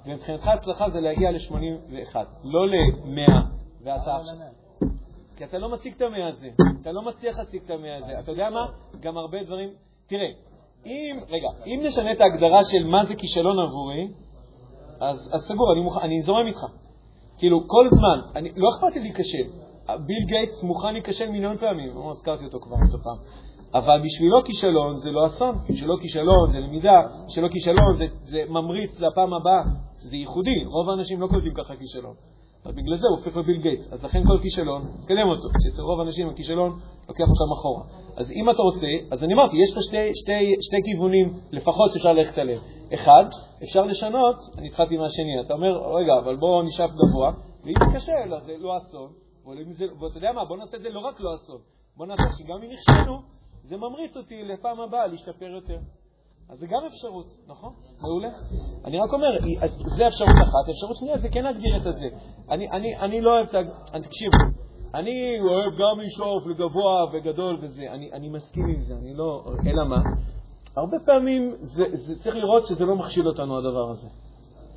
ומבחינתך 0.05 0.47
הצלחה 0.47 0.89
זה 0.89 0.99
להגיע 0.99 1.32
ל-81, 1.32 2.16
לא 2.43 2.68
ל-100, 2.68 3.32
ואתה 3.84 4.16
עכשיו... 4.16 4.36
כי 5.38 5.43
אתה 5.45 5.57
לא 5.57 5.70
משיג 5.70 5.93
את 5.93 6.01
המאה 6.01 6.28
הזה, 6.28 6.49
אתה 6.82 6.91
לא 6.91 7.01
מצליח 7.01 7.39
להשיג 7.39 7.62
את 7.66 7.70
המאה 7.70 7.97
הזה. 7.97 8.20
אתה 8.20 8.32
יודע 8.32 8.49
מה? 8.49 8.66
גם 8.99 9.18
הרבה 9.18 9.43
דברים... 9.43 9.70
תראה, 10.07 10.28
אם, 10.86 11.20
רגע, 11.30 11.47
אם 11.66 11.80
נשנה 11.84 12.12
את 12.12 12.22
ההגדרה 12.22 12.64
של 12.64 12.84
מה 12.84 13.05
זה 13.05 13.16
כישלון 13.16 13.60
עבורי, 13.60 14.07
אז, 14.99 15.30
אז 15.34 15.41
סגור, 15.41 15.74
אני, 15.74 15.82
מוכ... 15.82 15.97
אני 15.97 16.22
זורם 16.22 16.47
איתך. 16.47 16.66
כאילו, 17.38 17.68
כל 17.68 17.88
זמן, 17.89 18.32
אני, 18.36 18.51
לא 18.55 18.70
אכפת 18.70 18.95
לי 18.95 19.01
להיכשל. 19.01 19.68
ביל 20.05 20.25
גייטס 20.25 20.63
מוכן 20.63 20.93
להיכשל 20.93 21.29
מיליון 21.29 21.57
פעמים, 21.57 21.95
לא 21.95 22.11
הזכרתי 22.11 22.45
אותו 22.45 22.59
כבר 22.59 22.75
אותו 22.85 23.03
פעם. 23.03 23.17
אבל 23.73 24.01
בשבילו 24.03 24.43
כישלון 24.45 24.97
זה 24.97 25.11
לא 25.11 25.25
אסון, 25.25 25.55
בשבילו 25.69 25.97
כישלון 25.97 26.51
זה 26.51 26.59
למידה, 26.59 27.01
בשבילו 27.27 27.49
כישלון 27.49 27.95
זה, 27.95 28.05
זה 28.23 28.43
ממריץ 28.49 28.99
לפעם 28.99 29.33
הבאה, 29.33 29.63
זה 29.97 30.15
ייחודי, 30.15 30.65
רוב 30.65 30.89
האנשים 30.89 31.21
לא 31.21 31.27
כותבים 31.27 31.53
ככה 31.53 31.75
כישלון. 31.75 32.13
אז 32.65 32.75
בגלל 32.75 32.97
זה 32.97 33.07
הוא 33.07 33.17
הופך 33.17 33.37
לביל 33.37 33.57
גייטס. 33.57 33.93
אז 33.93 34.03
לכן 34.03 34.23
כל 34.27 34.39
כישלון, 34.41 34.81
קדם 35.05 35.27
אותו. 35.29 35.47
שאצל 35.63 35.81
רוב 35.81 35.99
האנשים 35.99 36.29
הכישלון 36.29 36.79
לוקח 37.09 37.23
אותם 37.29 37.51
אחורה. 37.53 37.83
אז 38.17 38.31
אם 38.31 38.49
אתה 38.49 38.61
רוצה, 38.61 38.87
אז 39.11 39.23
אני 39.23 39.33
אמרתי, 39.33 39.57
יש 39.57 39.73
פה 39.75 39.81
שתי, 39.81 40.15
שתי, 40.15 40.55
שתי 40.61 40.77
כיוונים 40.85 41.33
לפחות 41.51 41.91
שאפשר 41.91 42.13
ללכת 42.13 42.37
עליהם. 42.37 42.59
אחד, 42.93 43.25
אפשר 43.63 43.83
לשנות, 43.83 44.35
אני 44.57 44.67
התחלתי 44.67 44.97
מהשני, 44.97 45.41
אתה 45.45 45.53
אומר, 45.53 45.95
רגע, 45.95 46.13
אבל 46.19 46.35
בואו 46.35 46.61
נשאף 46.61 46.89
גבוה, 46.91 47.31
ואם 47.63 47.73
זה 47.79 47.95
קשה, 47.95 48.13
אז 48.37 48.45
זה 48.45 48.53
לא 48.57 48.77
אסון. 48.77 49.28
ואתה 50.01 50.17
יודע 50.17 50.31
מה, 50.31 50.45
בוא 50.45 50.57
נעשה 50.57 50.77
את 50.77 50.81
זה 50.81 50.89
לא 50.89 50.99
רק 50.99 51.19
לא 51.19 51.35
אסון, 51.35 51.61
בוא 51.97 52.05
נעשה 52.05 52.23
שגם 52.37 52.63
אם 52.63 52.69
נכשלנו, 52.71 53.21
זה 53.63 53.77
ממריץ 53.77 54.17
אותי 54.17 54.43
לפעם 54.43 54.79
הבאה 54.79 55.07
להשתפר 55.07 55.45
יותר. 55.45 55.77
אז 56.49 56.59
זה 56.59 56.67
גם 56.67 56.79
אפשרות, 56.87 57.25
נכון? 57.47 57.73
מעולה. 58.01 58.29
אני 58.85 58.99
רק 58.99 59.13
אומר, 59.13 59.27
זה 59.97 60.07
אפשרות 60.07 60.35
אחת. 60.35 60.69
אפשרות 60.69 60.97
שנייה 60.97 61.17
זה 61.17 61.29
כן 61.29 61.43
להגדיר 61.43 61.77
את 61.81 61.85
הזה. 61.85 62.07
אני, 62.49 62.69
אני, 62.71 62.97
אני 62.97 63.21
לא 63.21 63.31
אוהב. 63.31 63.47
תקשיבו, 64.03 64.37
אני 64.93 65.39
אוהב 65.39 65.73
גם 65.79 65.99
לשאוף 65.99 66.47
לגבוה 66.47 67.05
וגדול 67.13 67.57
וזה. 67.61 67.81
אני, 67.91 68.11
אני 68.13 68.29
מסכים 68.29 68.65
עם 68.65 68.81
זה, 68.81 68.93
אני 68.93 69.13
לא... 69.13 69.45
אלא 69.65 69.83
מה? 69.85 70.01
הרבה 70.77 70.97
פעמים 71.05 71.55
זה, 71.59 71.83
זה, 71.93 72.15
צריך 72.23 72.35
לראות 72.35 72.67
שזה 72.67 72.85
לא 72.85 72.95
מכשיל 72.95 73.27
אותנו, 73.27 73.57
הדבר 73.57 73.89
הזה. 73.89 74.07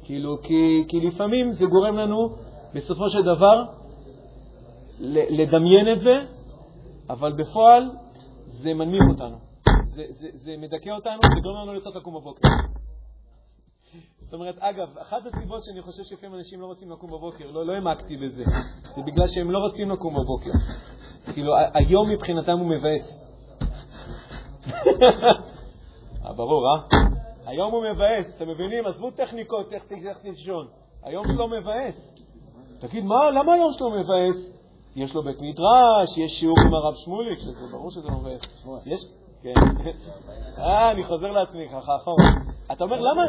כאילו, 0.04 0.42
כי, 0.42 0.84
כי 0.88 1.00
לפעמים 1.00 1.52
זה 1.52 1.66
גורם 1.66 1.96
לנו, 1.96 2.28
בסופו 2.74 3.10
של 3.10 3.22
דבר, 3.22 3.64
לדמיין 5.00 5.92
את 5.92 6.00
זה, 6.00 6.14
אבל 7.10 7.32
בפועל 7.32 7.90
זה 8.46 8.74
מנמיך 8.74 9.02
אותנו. 9.10 9.36
זה, 9.84 10.04
זה, 10.08 10.28
זה 10.32 10.54
מדכא 10.58 10.90
אותנו, 10.90 11.20
זה 11.22 11.40
גורם 11.42 11.62
לנו 11.62 11.74
לרצות 11.74 11.96
לקום 11.96 12.14
בבוקר. 12.14 12.48
זאת 14.20 14.34
אומרת, 14.34 14.58
אגב, 14.58 14.98
אחת 14.98 15.26
הסיבות 15.26 15.64
שאני 15.64 15.82
חושב 15.82 16.02
שלפעמים 16.02 16.38
אנשים 16.38 16.60
לא 16.60 16.66
רוצים 16.66 16.90
לקום 16.90 17.10
בבוקר, 17.10 17.50
לא, 17.50 17.66
לא 17.66 17.72
העמקתי 17.72 18.16
בזה, 18.16 18.44
זה 18.96 19.02
בגלל 19.02 19.28
שהם 19.28 19.50
לא 19.50 19.58
רוצים 19.58 19.90
לקום 19.90 20.14
בבוקר. 20.14 20.50
כאילו, 21.34 21.52
היום 21.74 22.10
מבחינתם 22.10 22.58
הוא 22.58 22.68
מבאס. 22.68 23.22
אה, 26.24 26.32
ברור, 26.36 26.64
אה? 26.66 26.98
היום 27.46 27.72
הוא 27.72 27.84
מבאס, 27.92 28.36
אתם 28.36 28.48
מבינים? 28.48 28.86
עזבו 28.86 29.10
טכניקות, 29.10 29.72
איך 29.72 29.84
תלך 29.84 30.24
לישון. 30.24 30.68
היום 31.02 31.24
שלו 31.34 31.48
מבאס. 31.48 32.14
תגיד, 32.78 33.04
מה, 33.04 33.30
למה 33.30 33.52
היום 33.52 33.72
שלו 33.72 33.90
מבאס? 33.90 34.61
יש 34.96 35.14
לו 35.14 35.22
בית 35.22 35.40
מדרש, 35.40 36.18
יש 36.18 36.32
שיעור 36.32 36.56
עם 36.66 36.74
הרב 36.74 36.94
שמוליק, 36.94 37.38
שזה 37.38 37.66
ברור 37.72 37.90
שזה 37.90 38.08
מבאס. 38.10 38.40
יש? 38.86 39.00
כן. 39.42 39.52
אה, 40.58 40.90
אני 40.90 41.04
חוזר 41.04 41.30
לעצמי 41.30 41.68
ככה 41.68 41.96
אחורה. 41.96 42.24
אתה 42.72 42.84
אומר, 42.84 43.00
למה? 43.00 43.22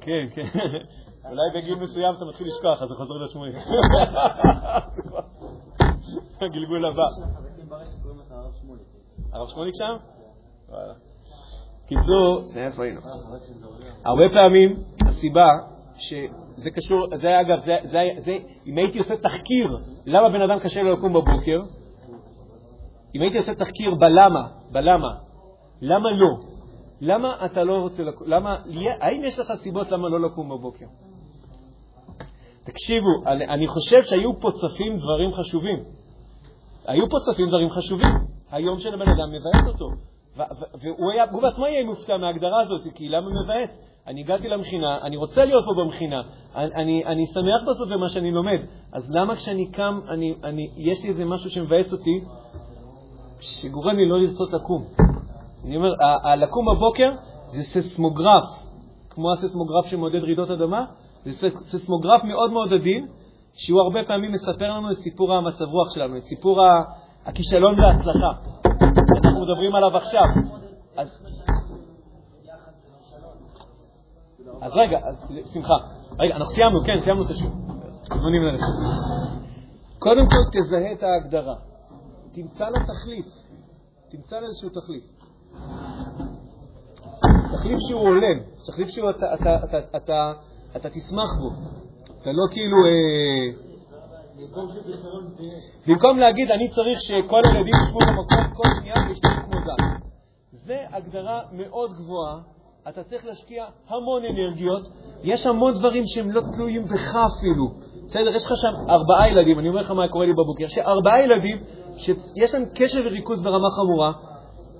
כן, 0.00 0.26
כן. 0.34 0.48
אולי 1.28 1.50
בגיל 1.54 1.74
מסוים 1.74 2.14
אתה 2.14 2.24
מתחיל 2.24 2.46
לשכוח, 2.46 2.82
אז 2.82 2.88
זה 2.88 2.94
חוזר 2.94 3.14
לשמוליק. 3.14 3.54
הגלגול 6.40 6.86
הבא. 6.86 7.06
הרב 9.32 9.48
שמוליק 9.48 9.74
שם? 9.74 9.96
קיצור, 11.86 12.42
איפה 12.56 12.84
היינו? 12.84 13.00
הרבה 14.04 14.22
פעמים 14.34 14.76
הסיבה 15.08 15.46
שזה 16.58 16.70
קשור, 16.70 17.06
זה 17.14 17.40
אגב, 17.40 17.58
זה, 17.58 17.76
זה, 17.82 18.10
זה, 18.18 18.38
אם 18.66 18.78
הייתי 18.78 18.98
עושה 18.98 19.16
תחקיר 19.16 19.76
למה 20.06 20.28
בן 20.28 20.42
אדם 20.42 20.58
קשה 20.58 20.82
לו 20.82 20.92
לקום 20.92 21.12
בבוקר, 21.12 21.60
אם 23.14 23.20
הייתי 23.20 23.38
עושה 23.38 23.54
תחקיר 23.54 23.94
בלמה, 23.94 24.48
בלמה, 24.72 25.14
למה 25.80 26.10
לא? 26.10 26.58
למה 27.00 27.44
אתה 27.44 27.64
לא 27.64 27.74
רוצה 27.74 28.02
לקום? 28.02 28.28
למה, 28.28 28.56
האם 29.00 29.24
יש 29.24 29.38
לך 29.38 29.52
סיבות 29.54 29.90
למה 29.90 30.08
לא 30.08 30.20
לקום 30.20 30.48
בבוקר? 30.48 30.86
תקשיבו, 32.64 33.26
אני, 33.26 33.46
אני 33.46 33.66
חושב 33.66 34.02
שהיו 34.02 34.40
פה 34.40 34.50
צפים 34.50 34.96
דברים 34.96 35.32
חשובים. 35.32 35.84
היו 36.86 37.10
פה 37.10 37.16
צפים 37.26 37.48
דברים 37.48 37.68
חשובים. 37.68 38.12
היום 38.50 38.78
של 38.78 38.94
הבן 38.94 39.08
אדם 39.08 39.32
מבאס 39.32 39.68
אותו. 39.74 39.90
והוא 40.80 41.42
בעצמו 41.42 41.66
יהיה 41.66 41.84
מופתע 41.84 42.16
מההגדרה 42.16 42.62
הזאת, 42.62 42.80
כי 42.94 43.08
למה 43.08 43.26
מבאס? 43.44 43.97
אני 44.08 44.20
הגעתי 44.20 44.48
למכינה, 44.48 44.98
אני 45.02 45.16
רוצה 45.16 45.44
להיות 45.44 45.64
פה 45.64 45.84
במכינה, 45.84 46.22
אני, 46.56 46.74
אני, 46.74 47.04
אני 47.06 47.26
שמח 47.26 47.62
בסוף 47.70 47.88
במה 47.88 48.08
שאני 48.08 48.30
לומד, 48.30 48.58
אז 48.92 49.10
למה 49.14 49.36
כשאני 49.36 49.66
קם, 49.66 50.00
אני, 50.08 50.34
אני, 50.44 50.70
יש 50.76 51.02
לי 51.02 51.08
איזה 51.08 51.24
משהו 51.24 51.50
שמבאס 51.50 51.92
אותי, 51.92 52.20
שגורם 53.40 53.96
לי 53.96 54.08
לא 54.08 54.20
לרצות 54.20 54.52
לקום? 54.52 54.84
אני 55.64 55.76
אומר, 55.76 55.94
לקום 56.36 56.66
בבוקר 56.74 57.12
זה 57.46 57.62
ססמוגרף, 57.62 58.44
כמו 59.10 59.32
הססמוגרף 59.32 59.86
שמודד 59.86 60.24
רעידות 60.24 60.50
אדמה, 60.50 60.84
זה 61.24 61.48
ססמוגרף 61.54 62.24
מאוד 62.24 62.52
מאוד 62.52 62.72
עדין, 62.72 63.06
שהוא 63.54 63.82
הרבה 63.82 64.00
פעמים 64.06 64.32
מספר 64.32 64.70
לנו 64.70 64.92
את 64.92 64.98
סיפור 64.98 65.34
המצב 65.34 65.64
רוח 65.64 65.94
שלנו, 65.94 66.16
את 66.16 66.22
סיפור 66.22 66.60
הכישלון 67.26 67.80
וההצלחה. 67.80 68.32
אנחנו 69.24 69.40
מדברים 69.46 69.74
עליו 69.74 69.96
עכשיו. 69.96 70.22
אז, 70.96 71.22
אז 74.60 74.72
רגע, 74.74 74.98
אז, 75.08 75.24
שמחה. 75.54 75.74
רגע, 76.18 76.36
אנחנו 76.36 76.52
סיימנו, 76.54 76.84
כן, 76.84 77.00
סיימנו 77.00 77.24
את 77.24 77.30
השיעור. 77.30 77.54
זמנים 78.14 78.42
ללכת. 78.42 78.64
קודם 79.98 80.26
כל 80.26 80.58
תזהה 80.60 80.92
את 80.92 81.02
ההגדרה. 81.02 81.54
תמצא 82.32 82.64
לה 82.64 82.78
תחליף. 82.86 83.26
תמצא 84.10 84.36
לה 84.36 84.46
איזשהו 84.46 84.68
תחליף. 84.68 85.04
תחליף 87.52 87.78
שהוא 87.88 88.00
הולם, 88.00 88.38
תחליף 88.66 88.88
שהוא 88.88 89.10
אתה, 89.10 89.34
אתה, 89.34 89.64
אתה, 89.64 89.78
אתה, 89.96 90.32
אתה 90.76 90.88
תשמח 90.90 91.30
בו. 91.40 91.50
אתה 92.22 92.32
לא 92.32 92.44
כאילו... 92.50 92.76
אה, 92.86 93.68
במקום 95.86 96.18
להגיד, 96.18 96.50
אני 96.50 96.68
צריך 96.68 97.00
שכל 97.00 97.40
הילדים 97.44 97.74
ישבו 97.82 97.98
במקום 97.98 98.54
כל 98.54 98.68
שנייה 98.80 98.94
וישתו 99.08 99.28
כמו 99.44 99.60
זן. 99.64 99.84
זו 100.52 100.74
הגדרה 100.92 101.40
מאוד 101.52 101.90
גבוהה. 101.92 102.38
אתה 102.88 103.02
צריך 103.04 103.26
להשקיע 103.26 103.64
המון 103.88 104.22
אנרגיות. 104.24 104.82
יש 105.22 105.46
המון 105.46 105.74
דברים 105.74 106.02
שהם 106.06 106.30
לא 106.30 106.40
תלויים 106.56 106.84
בך 106.84 107.16
אפילו. 107.16 107.68
בסדר, 108.06 108.28
יש 108.28 108.44
לך 108.44 108.52
שם 108.56 108.90
ארבעה 108.90 109.30
ילדים, 109.30 109.58
אני 109.58 109.68
אומר 109.68 109.80
לך 109.80 109.90
מה 109.90 110.08
קורה 110.08 110.26
לי 110.26 110.32
בבוקר. 110.32 110.64
יש 110.64 110.78
ארבעה 110.78 111.22
ילדים 111.22 111.58
שיש 111.96 112.54
להם 112.54 112.64
קשב 112.74 113.00
וריכוז 113.04 113.42
ברמה 113.42 113.68
חמורה, 113.76 114.12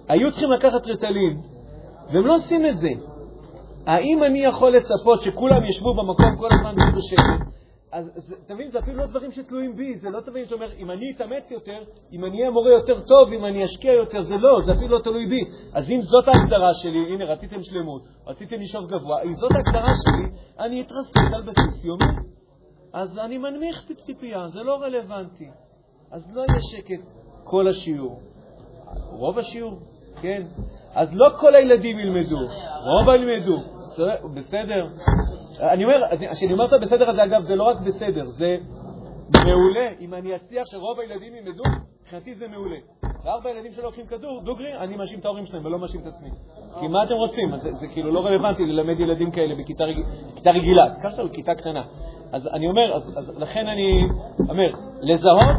היו 0.09 0.30
צריכים 0.30 0.53
לקחת 0.53 0.86
ריטלין, 0.86 1.40
והם 2.12 2.26
לא 2.26 2.34
עושים 2.34 2.66
את 2.66 2.78
זה. 2.78 2.90
האם 3.86 4.24
אני 4.24 4.44
יכול 4.44 4.70
לצפות 4.70 5.22
שכולם 5.22 5.64
ישבו 5.64 5.94
במקום 5.94 6.36
כל 6.36 6.49
הזמן 6.53 6.74
בשקט? 6.96 7.58
אז 7.93 8.34
אתה 8.45 8.55
מבין, 8.55 8.70
זה 8.70 8.78
אפילו 8.78 8.97
לא 8.97 9.07
דברים 9.07 9.30
שתלויים 9.30 9.76
בי, 9.76 9.97
זה 9.97 10.11
לא 10.11 10.20
דברים 10.20 10.45
שאומר, 10.47 10.72
אם 10.72 10.91
אני 10.91 11.12
אתאמץ 11.16 11.51
יותר, 11.51 11.84
אם 12.12 12.24
אני 12.24 12.39
אהיה 12.39 12.51
מורה 12.51 12.70
יותר 12.70 13.01
טוב, 13.01 13.32
אם 13.32 13.45
אני 13.45 13.64
אשקיע 13.64 13.93
יותר, 13.93 14.22
זה 14.22 14.36
לא, 14.36 14.61
זה 14.66 14.72
אפילו 14.72 14.99
לא 14.99 15.03
תלוי 15.03 15.26
בי. 15.26 15.45
אז 15.74 15.91
אם 15.91 16.01
זאת 16.03 16.28
ההגדרה 16.28 16.74
שלי, 16.74 17.14
הנה, 17.14 17.24
רציתם 17.24 17.62
שלמות, 17.62 18.03
רציתם 18.26 18.57
לשאוף 18.57 18.86
גבוה, 18.86 19.22
אם 19.22 19.34
זאת 19.34 19.51
ההגדרה 19.53 19.93
שלי, 20.05 20.41
אני 20.59 20.80
אתרסק 20.80 21.34
על 21.34 21.43
בסיס 21.43 21.84
יומי. 21.84 22.05
אז 22.95 23.18
אני 23.18 23.39
מנמיך 23.39 23.93
ציפייה, 24.07 24.49
זה 24.49 24.61
לא 24.62 24.74
רלוונטי. 24.82 25.51
אז 26.11 26.36
לא 26.36 26.45
יהיה 26.49 26.61
שקט 26.61 27.12
כל 27.45 27.68
השיעור. 27.68 28.20
רוב 29.11 29.39
השיעור, 29.39 29.80
כן. 30.22 30.43
אז 30.95 31.16
לא 31.16 31.28
כל 31.41 31.55
הילדים 31.55 31.99
ילמדו, 31.99 32.39
רוב 32.84 33.14
ילמדו. 33.14 33.57
בסדר. 34.34 34.86
אני 35.61 35.84
אומר, 35.84 36.03
כשאני 36.33 36.53
אומר 36.53 36.66
את 36.66 36.72
הבסדר 36.72 37.11
הזה, 37.11 37.25
אגב, 37.25 37.41
זה 37.41 37.57
לא 37.57 37.64
רק 37.64 37.80
בסדר, 37.80 38.25
זה 38.26 38.57
מעולה. 39.45 39.88
אם 40.00 40.14
אני 40.14 40.37
אצליח 40.37 40.64
שרוב 40.66 41.00
הילדים 41.00 41.34
ילמדו, 41.34 41.62
מבחינתי 42.03 42.34
זה 42.34 42.49
מעולה. 42.49 42.76
וארבע 43.25 43.50
ילדים 43.50 43.72
שלא 43.72 43.84
לוקחים 43.84 44.07
כדור, 44.07 44.42
דוגרי, 44.45 44.79
אני 44.79 44.96
מאשים 44.96 45.18
את 45.18 45.25
ההורים 45.25 45.46
שלהם 45.46 45.66
ולא 45.66 45.79
מאשים 45.79 46.00
את 46.00 46.07
עצמי. 46.07 46.30
כי 46.80 46.88
מה 46.88 47.03
אתם 47.03 47.14
רוצים? 47.14 47.57
זה, 47.57 47.72
זה 47.72 47.87
כאילו 47.92 48.12
לא 48.12 48.26
רלוונטי 48.26 48.66
ללמד 48.66 49.00
ילדים 49.00 49.30
כאלה 49.30 49.54
בכיתה 49.54 49.84
רג... 49.84 49.96
רגילה. 50.46 50.95
תיקח 50.95 51.12
אותנו 51.12 51.29
בכיתה 51.29 51.54
קטנה. 51.54 51.83
אז 52.33 52.49
אני 52.53 52.68
אומר, 52.68 52.96
אז, 52.96 53.18
אז 53.18 53.38
לכן 53.38 53.66
אני 53.66 54.08
אומר, 54.49 54.70
לזהות, 55.00 55.57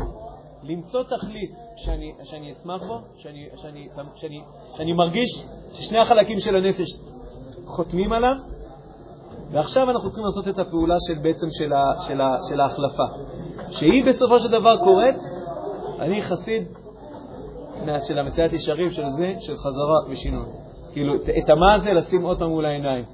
למצוא 0.63 1.03
תחליף 1.03 1.49
שאני, 1.75 2.13
שאני 2.23 2.51
אשמח 2.51 2.87
בו, 2.87 2.99
שאני, 3.17 3.49
שאני, 3.55 3.89
שאני, 4.15 4.41
שאני 4.77 4.93
מרגיש 4.93 5.29
ששני 5.71 5.97
החלקים 5.97 6.39
של 6.39 6.55
הנפש 6.55 6.87
חותמים 7.75 8.13
עליו, 8.13 8.35
ועכשיו 9.51 9.89
אנחנו 9.89 10.09
צריכים 10.09 10.25
לעשות 10.25 10.47
את 10.47 10.59
הפעולה 10.59 10.95
של 11.07 11.19
בעצם 11.21 11.47
של, 11.51 11.73
ה, 11.73 11.99
של, 12.07 12.21
ה, 12.21 12.35
של 12.49 12.61
ההחלפה, 12.61 13.03
שהיא 13.69 14.05
בסופו 14.05 14.39
של 14.39 14.51
דבר 14.51 14.77
קורית, 14.77 15.15
אני 15.99 16.21
חסיד 16.21 16.67
של 18.07 18.19
המציאת 18.19 18.53
ישרים 18.53 18.91
של 18.91 19.03
זה, 19.17 19.33
של 19.39 19.57
חזרה 19.57 20.09
ושינוי. 20.09 20.45
כאילו, 20.93 21.15
את 21.15 21.49
המה 21.49 21.73
הזה 21.73 21.89
לשים 21.89 22.21
עוד 22.21 22.39
פעם 22.39 22.49
מול 22.49 22.65
העיניים. 22.65 23.05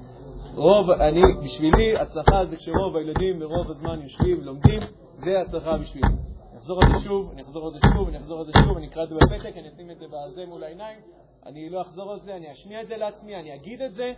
רוב, 0.54 0.90
אני, 0.90 1.20
בשבילי, 1.44 1.98
הצלחה 1.98 2.44
זה 2.44 2.56
כשרוב 2.56 2.96
הילדים 2.96 3.38
ברוב 3.38 3.70
הזמן 3.70 4.00
יושבים, 4.02 4.40
לומדים, 4.40 4.80
זה 5.16 5.40
הצלחה 5.40 5.76
בשבילי. 5.78 6.08
אני 6.08 6.58
אחזור 6.58 6.80
על 6.82 6.92
זה 6.92 7.04
שוב, 7.04 7.30
אני 7.32 7.42
אחזור 7.42 7.66
על 7.66 7.72
זה 7.72 7.78
שוב, 7.94 8.08
אני 8.08 8.18
אחזור 8.18 8.40
על 8.40 8.46
זה 8.46 8.52
שוב, 8.64 8.76
אני 8.76 8.86
אקרא 8.86 9.02
את 9.02 9.08
זה 9.08 9.14
בפתק, 9.14 9.56
אני 9.56 9.68
אשים 9.68 9.90
את 9.90 9.98
זה 9.98 10.04
בזה 10.06 10.46
מול 10.46 10.64
העיניים, 10.64 10.98
אני 11.46 11.70
לא 11.70 11.80
אחזור 11.80 12.12
על 12.12 12.20
זה, 12.20 12.36
אני 12.36 12.52
אשמיע 12.52 12.82
את 12.82 12.88
זה 12.88 12.96
לעצמי, 12.96 13.36
אני 13.36 13.54
אגיד 13.54 13.82
את 13.82 13.94
זה, 13.94 14.12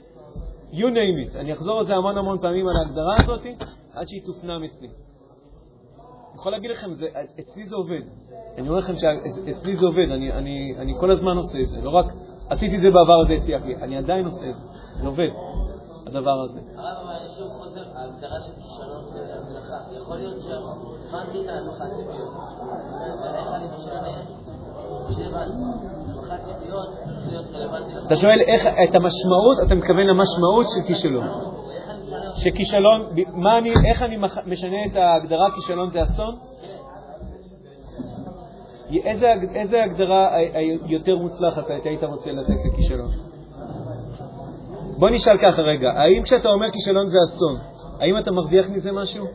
you 0.72 0.86
name 0.86 1.32
it. 1.32 1.36
אני 1.38 1.52
אחזור 1.52 1.78
על 1.78 1.86
זה 1.86 1.94
המון 1.94 2.18
המון 2.18 2.38
פעמים 2.38 2.68
על 2.68 2.74
ההגדרה 2.76 3.14
הזאת, 3.18 3.46
עד 3.94 4.09
שהיא 4.09 4.22
תופנם 4.26 4.64
אצלי. 4.64 4.88
אני 4.88 6.34
יכול 6.34 6.52
להגיד 6.52 6.70
לכם, 6.70 6.94
זה, 6.94 7.06
אצלי 7.40 7.66
זה 7.66 7.76
עובד. 7.76 8.02
אני 8.59 8.68
אומר 8.68 8.78
לכם 8.78 8.94
שאצלי 8.94 9.76
זה 9.76 9.86
עובד, 9.86 10.10
אני, 10.10 10.32
אני, 10.32 10.74
אני 10.78 10.94
כל 11.00 11.10
הזמן 11.10 11.36
עושה 11.36 11.59
את 11.60 11.68
זה. 11.68 11.80
לא 11.80 11.90
רק 11.90 12.06
עשיתי 12.50 12.76
את 12.76 12.80
זה 12.80 12.90
בעבר 12.90 13.18
על 13.26 13.30
ידי 13.30 13.56
אחי, 13.56 13.76
אני 13.76 13.96
עדיין 13.96 14.26
עושה 14.26 14.50
את 14.50 14.55
זה. 14.55 14.60
זה 15.00 15.06
עובד, 15.06 15.28
הדבר 16.06 16.40
הזה. 16.40 16.60
הרב, 16.76 16.96
אבל 17.05 17.14
אני 17.14 17.28
שוב 17.38 17.52
חוזר, 17.52 17.84
ההגדרה 17.94 18.40
של 18.40 18.52
כישלון 18.52 19.05
והצלחה. 19.05 19.76
יכול 19.96 20.16
להיות 20.16 20.42
שהבנתי 20.42 21.44
את 21.44 21.48
ההנחה 21.48 21.84
הטבעיות. 21.84 22.34
איך 23.34 23.48
אני? 23.55 23.66
כשהבנתי. 23.76 24.38
הנחה 25.09 25.98
אתה 28.06 28.16
שואל 28.16 28.40
איך, 28.40 28.66
את 28.66 28.94
המשמעות, 28.94 29.59
אתה 29.66 29.74
מתכוון 29.74 30.06
למשמעות 30.06 30.66
של 30.69 30.86
כישלון. 30.86 31.27
שכישלון, 32.35 33.09
מה 33.32 33.59
אני, 33.59 33.70
איך 33.90 34.02
אני 34.02 34.16
משנה 34.47 34.77
את 34.86 34.97
ההגדרה 34.97 35.51
כישלון 35.51 35.90
זה 35.90 36.02
אסון? 36.02 36.36
איזה, 39.05 39.32
איזה 39.55 39.85
הגדרה 39.85 40.31
יותר 40.86 41.19
מוצלחת 41.19 41.65
היית 41.85 42.05
רוצה 42.05 42.32
לתת 42.32 42.55
לכישלון? 42.73 43.10
בוא 44.98 45.10
נשאל 45.10 45.36
ככה 45.43 45.62
רגע, 45.62 45.90
האם 45.90 46.23
כשאתה 46.23 46.48
אומר 46.48 46.70
כישלון 46.73 47.06
זה 47.06 47.19
אסון, 47.24 47.56
האם 48.01 48.19
אתה 48.19 48.31
מרוויח 48.31 48.66
מזה 48.69 48.93
משהו? 48.93 49.27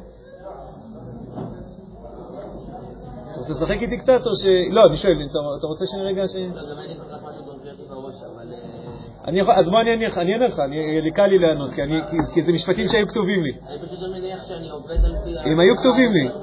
אתה 3.23 3.31
רוצה 3.49 3.65
לשחק 3.65 3.81
איתי 3.81 3.97
קצת 3.97 4.21
או 4.25 4.35
ש... 4.35 4.45
לא, 4.71 4.81
אני 4.89 4.97
שואל, 4.97 5.13
אתה, 5.59 5.67
רוצה 5.67 5.85
שאני 5.85 6.03
רגע 6.03 6.27
ש... 6.27 6.35
לא. 6.35 6.41
אה, 8.51 9.27
אני 9.27 9.39
יכול, 9.39 9.53
אז 9.53 9.69
בוא 9.69 9.81
אני 9.81 9.91
אענה 9.91 10.07
לך, 10.07 10.17
אני 10.17 10.33
אענה 10.33 10.47
לך, 10.47 10.59
אני- 10.59 11.01
לי 11.01 11.11
קל 11.11 11.27
לי 11.27 11.39
לענות, 11.39 11.69
כי, 12.33 12.43
זה 12.43 12.51
משפטים 12.51 12.87
שהיו 12.87 13.07
כתובים 13.07 13.43
לי. 13.43 13.51
אני 13.67 13.79
פשוט 13.79 13.99
לא 14.01 14.07
מניח 14.17 14.47
שאני 14.47 14.69
עובד 14.69 15.05
על 15.05 15.15
פי... 15.23 15.51
אם 15.51 15.59
היו 15.59 15.75
כתובים 15.77 16.13
לי. 16.13 16.23
לא... 16.23 16.33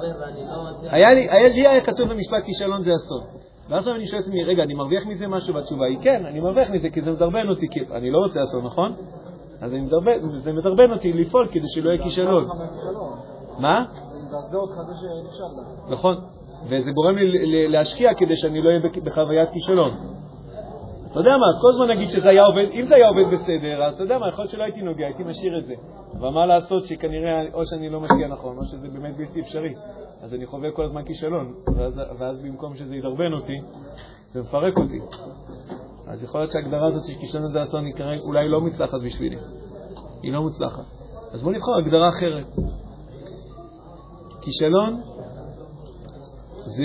היה 0.90 1.12
לי, 1.12 1.31
היה, 1.31 1.48
לי 1.48 1.66
היה 1.66 1.81
כתוב 1.81 2.09
במשפט 2.09 2.44
כישלון 2.44 2.82
זה 2.82 2.90
אסון. 2.94 3.22
ואז 3.68 3.89
אני 3.89 4.06
שואל 4.06 4.20
את 4.20 4.27
עצמי, 4.27 4.44
רגע, 4.44 4.62
אני 4.62 4.74
מרוויח 4.74 5.06
מזה 5.06 5.27
משהו? 5.28 5.55
והתשובה 5.55 5.86
היא 5.86 5.98
כן, 6.02 6.27
אני 6.27 6.40
מרוויח 6.40 6.70
מזה 6.70 6.90
כי 6.90 7.01
זה 7.01 7.12
מדרבן 7.12 7.48
אותי, 7.48 7.68
כי 7.70 7.81
אני 7.93 8.10
לא 8.10 8.18
רוצה 8.18 8.43
אסון, 8.43 8.64
נכון? 8.64 8.93
אז 9.60 9.74
זה 10.39 10.52
מדרבן 10.52 10.93
אותי 10.93 11.12
לפעול 11.12 11.48
כדי 11.48 11.68
שלא 11.68 11.90
יהיה 11.90 12.02
כישלון. 12.02 12.44
מה? 13.59 13.85
זה 14.12 14.18
מזעזע 14.18 14.56
אותך 14.59 14.74
זה 14.86 14.94
שנכשלת. 14.94 15.90
נכון. 15.90 16.16
וזה 16.65 16.91
גורם 16.93 17.16
לי 17.16 17.69
להשקיע 17.69 18.15
כדי 18.15 18.37
שאני 18.37 18.62
לא 18.62 18.69
אהיה 18.69 18.81
בחוויית 19.05 19.51
כישלון. 19.51 19.91
אתה 21.11 21.20
יודע 21.20 21.31
מה, 21.31 21.47
אז 21.47 21.62
כל 21.62 21.69
הזמן 21.69 21.97
נגיד 21.97 22.11
שזה 22.11 22.31
היה 22.31 22.43
עובד, 22.43 22.66
אם 22.73 22.85
זה 22.87 22.95
היה 22.95 23.09
עובד 23.09 23.35
בסדר, 23.35 23.85
אז 23.85 23.95
אתה 23.95 24.03
יודע 24.03 24.19
מה, 24.19 24.28
יכול 24.28 24.43
להיות 24.43 24.51
שלא 24.51 24.62
הייתי 24.62 24.82
נוגע, 24.82 25.05
הייתי 25.05 25.24
משאיר 25.24 25.59
את 25.59 25.66
זה. 25.66 25.74
אבל 26.19 26.28
מה 26.28 26.47
לעשות 26.47 26.87
שכנראה 26.87 27.43
או 27.53 27.66
שאני 27.66 27.89
לא 27.89 28.01
משקיע 28.01 28.28
נכון, 28.28 28.57
או 28.57 28.65
שזה 28.65 28.89
באמת 28.89 29.16
בלתי 29.16 29.41
אפשרי. 29.41 29.74
אז 30.23 30.35
אני 30.35 30.47
חווה 30.47 30.70
כל 30.70 30.85
הזמן 30.85 31.03
כישלון, 31.05 31.55
ואז, 31.77 32.01
ואז 32.19 32.41
במקום 32.41 32.77
שזה 32.77 32.97
ידרבן 32.97 33.32
אותי, 33.32 33.61
זה 34.32 34.41
מפרק 34.41 34.78
אותי. 34.78 35.01
אז 36.07 36.23
יכול 36.23 36.41
להיות 36.41 36.53
שההגדרה 36.53 36.87
הזאת 36.87 37.03
של 37.07 37.20
כישלון 37.20 37.53
זה 37.53 37.62
אסון 37.62 37.85
היא 37.85 37.95
כרגע 37.95 38.23
אולי 38.23 38.49
לא 38.49 38.61
מוצלחת 38.61 39.01
בשבילי. 39.05 39.37
היא 40.23 40.32
לא 40.32 40.43
מוצלחת. 40.43 40.85
אז 41.32 41.43
בואו 41.43 41.55
נבחר 41.55 41.73
הגדרה 41.85 42.09
אחרת. 42.09 42.47
כישלון 44.41 45.01
זה... 46.65 46.85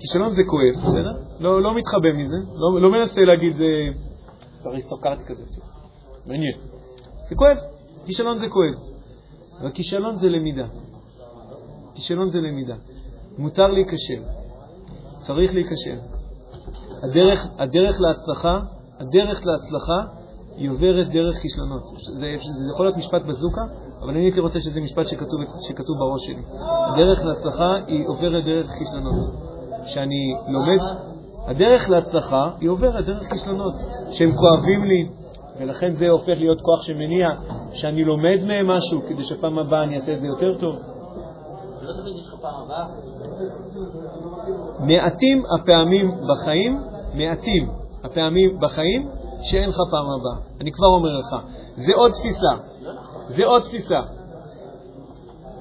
כישלון 0.00 0.30
זה 0.30 0.42
כואב, 0.46 0.86
בסדר? 0.88 1.12
לא, 1.40 1.62
לא 1.62 1.74
מתחבא 1.74 2.12
מזה, 2.12 2.36
לא, 2.54 2.80
לא 2.80 2.90
מנסה 2.90 3.20
להגיד 3.20 3.56
זה 3.56 3.66
אריסטוקרטי 4.66 5.24
כזה, 5.26 5.42
מעניין. 6.26 6.54
זה 7.28 7.34
כואב, 7.34 7.56
כישלון 8.06 8.38
זה 8.38 8.46
כואב. 8.48 8.96
אבל 9.60 9.70
כישלון 9.70 10.14
זה 10.14 10.28
למידה. 10.28 10.66
כישלון 11.94 12.30
זה 12.30 12.40
למידה. 12.40 12.74
מותר 13.38 13.66
להיכשל, 13.66 14.22
צריך 15.20 15.54
להיכשל. 15.54 15.98
הדרך, 17.02 17.46
הדרך 17.58 17.96
להצלחה, 18.00 18.60
הדרך 18.98 19.42
להצלחה 19.46 20.16
היא 20.56 20.70
עוברת 20.70 21.08
דרך 21.08 21.36
כישלונות. 21.42 21.82
זה, 22.18 22.26
זה 22.40 22.70
יכול 22.74 22.86
להיות 22.86 22.96
משפט 22.96 23.22
בזוקה, 23.22 23.62
אבל 24.02 24.10
אני 24.10 24.20
הייתי 24.20 24.40
רוצה 24.40 24.60
שזה 24.60 24.80
משפט 24.80 25.06
שכתוב, 25.08 25.40
שכתוב 25.68 25.96
בראש 25.98 26.26
שלי. 26.26 26.42
הדרך 26.92 27.24
להצלחה 27.24 27.76
היא 27.86 28.08
עוברת 28.08 28.44
דרך 28.44 28.70
כישלונות. 28.78 29.46
שאני 29.86 30.34
לומד, 30.48 30.78
הדרך 31.46 31.90
להצלחה 31.90 32.50
היא 32.60 32.68
עוברת 32.68 33.04
דרך 33.04 33.22
כישלונות, 33.32 33.74
שהם 34.10 34.30
כואבים 34.32 34.84
לי, 34.84 35.08
ולכן 35.58 35.94
זה 35.94 36.08
הופך 36.08 36.34
להיות 36.38 36.60
כוח 36.60 36.82
שמניע, 36.82 37.28
שאני 37.72 38.04
לומד 38.04 38.44
מהם 38.46 38.66
משהו, 38.66 39.00
כדי 39.08 39.24
שפעם 39.24 39.58
הבאה 39.58 39.84
אני 39.84 39.96
אעשה 39.96 40.12
את 40.12 40.20
זה 40.20 40.26
יותר 40.26 40.58
טוב. 40.58 40.76
לא. 41.82 41.94
מעטים 44.86 45.42
הפעמים 45.54 46.10
בחיים, 46.28 46.80
מעטים 47.14 47.70
הפעמים 48.04 48.58
בחיים 48.60 49.08
שאין 49.42 49.68
לך 49.68 49.76
פעם 49.90 50.06
הבאה. 50.20 50.46
אני 50.60 50.72
כבר 50.72 50.86
אומר 50.86 51.18
לך, 51.18 51.36
זה 51.74 51.92
עוד 51.96 52.12
תפיסה. 52.12 52.75
זה 53.28 53.44
עוד 53.44 53.62
תפיסה. 53.62 54.00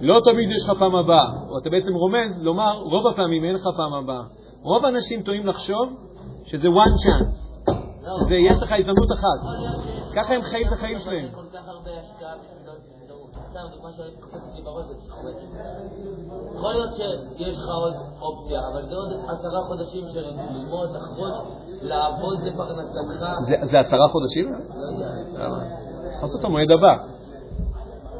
לא 0.01 0.19
תמיד 0.23 0.51
יש 0.51 0.63
לך 0.63 0.71
פעם 0.79 0.95
הבאה, 0.95 1.29
או 1.49 1.57
אתה 1.61 1.69
בעצם 1.69 1.93
רומז 1.93 2.43
לומר, 2.43 2.79
רוב 2.79 3.07
הפעמים 3.07 3.43
אין 3.43 3.55
לך 3.55 3.63
פעם 3.77 3.93
הבאה. 3.93 4.23
רוב 4.61 4.85
האנשים 4.85 5.21
טועים 5.21 5.47
לחשוב 5.47 5.93
שזה 6.43 6.67
one 6.67 6.95
chance, 7.05 7.71
שזה 8.19 8.35
יש 8.35 8.63
לך 8.63 8.71
הזדמנות 8.71 9.11
אחת. 9.11 9.39
ככה 10.15 10.33
הם 10.33 10.41
חיים 10.41 10.67
את 10.67 10.71
החיים 10.71 10.99
שלהם. 10.99 11.27
סתם 13.55 13.67
דוגמה 13.71 13.89
לי 14.55 14.61
בראש 14.63 14.85
זה. 14.85 14.93
יכול 16.55 16.71
להיות 16.73 16.95
שיש 17.37 17.57
לך 17.57 17.65
עוד 17.67 17.93
אופציה, 18.21 18.59
אבל 18.71 18.89
זה 18.89 18.95
עוד 18.95 19.11
עשרה 19.27 19.59
חודשים 19.67 20.05
של 20.13 20.21
ללמוד, 20.21 20.89
לחבוש, 20.95 21.33
לעבוד 21.81 22.39
לפרנסתך. 22.43 23.25
זה, 23.63 23.79
עשרה 23.79 24.07
חודשים? 24.07 24.53
לא 24.53 24.59
יודע, 24.91 25.11
לעשות 26.21 26.39
את 26.39 26.45
המועד 26.45 26.71
הבא. 26.71 26.97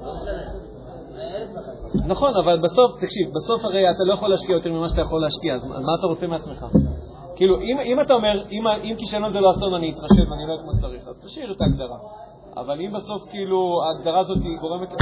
לא 0.03 0.13
משנה. 0.15 0.65
אלף 1.35 1.49
ואחת. 1.55 1.75
נכון, 2.07 2.37
אבל 2.37 2.59
בסוף, 2.59 2.91
תקשיב, 3.01 3.33
בסוף 3.35 3.65
הרי 3.65 3.89
אתה 3.91 4.03
לא 4.03 4.13
יכול 4.13 4.29
להשקיע 4.29 4.55
יותר 4.55 4.73
ממה 4.73 4.89
שאתה 4.89 5.01
יכול 5.01 5.21
להשקיע, 5.21 5.55
אז 5.55 5.65
מה 5.65 5.95
אתה 5.99 6.07
רוצה 6.07 6.27
מעצמך? 6.27 6.65
כאילו, 7.35 7.61
אם, 7.61 7.77
אם 7.79 8.01
אתה 8.01 8.13
אומר, 8.13 8.43
אם, 8.51 8.67
אם 8.83 8.95
כישלון 8.99 9.31
זה 9.31 9.39
לא 9.39 9.51
אסון, 9.51 9.73
אני 9.73 9.91
אתחשב 9.91 10.31
ואני 10.31 10.47
לא 10.47 10.51
יודע 10.51 10.63
כמו 10.63 10.71
שצריך, 10.77 11.07
אז 11.07 11.15
תשאיר 11.25 11.51
את 11.51 11.61
ההגדרה. 11.61 11.97
אבל 12.57 12.81
אם 12.81 12.93
בסוף, 12.93 13.29
כאילו, 13.29 13.81
ההגדרה 13.83 14.19
הזאת 14.19 14.37
היא 14.43 14.57
גורמת... 14.57 14.93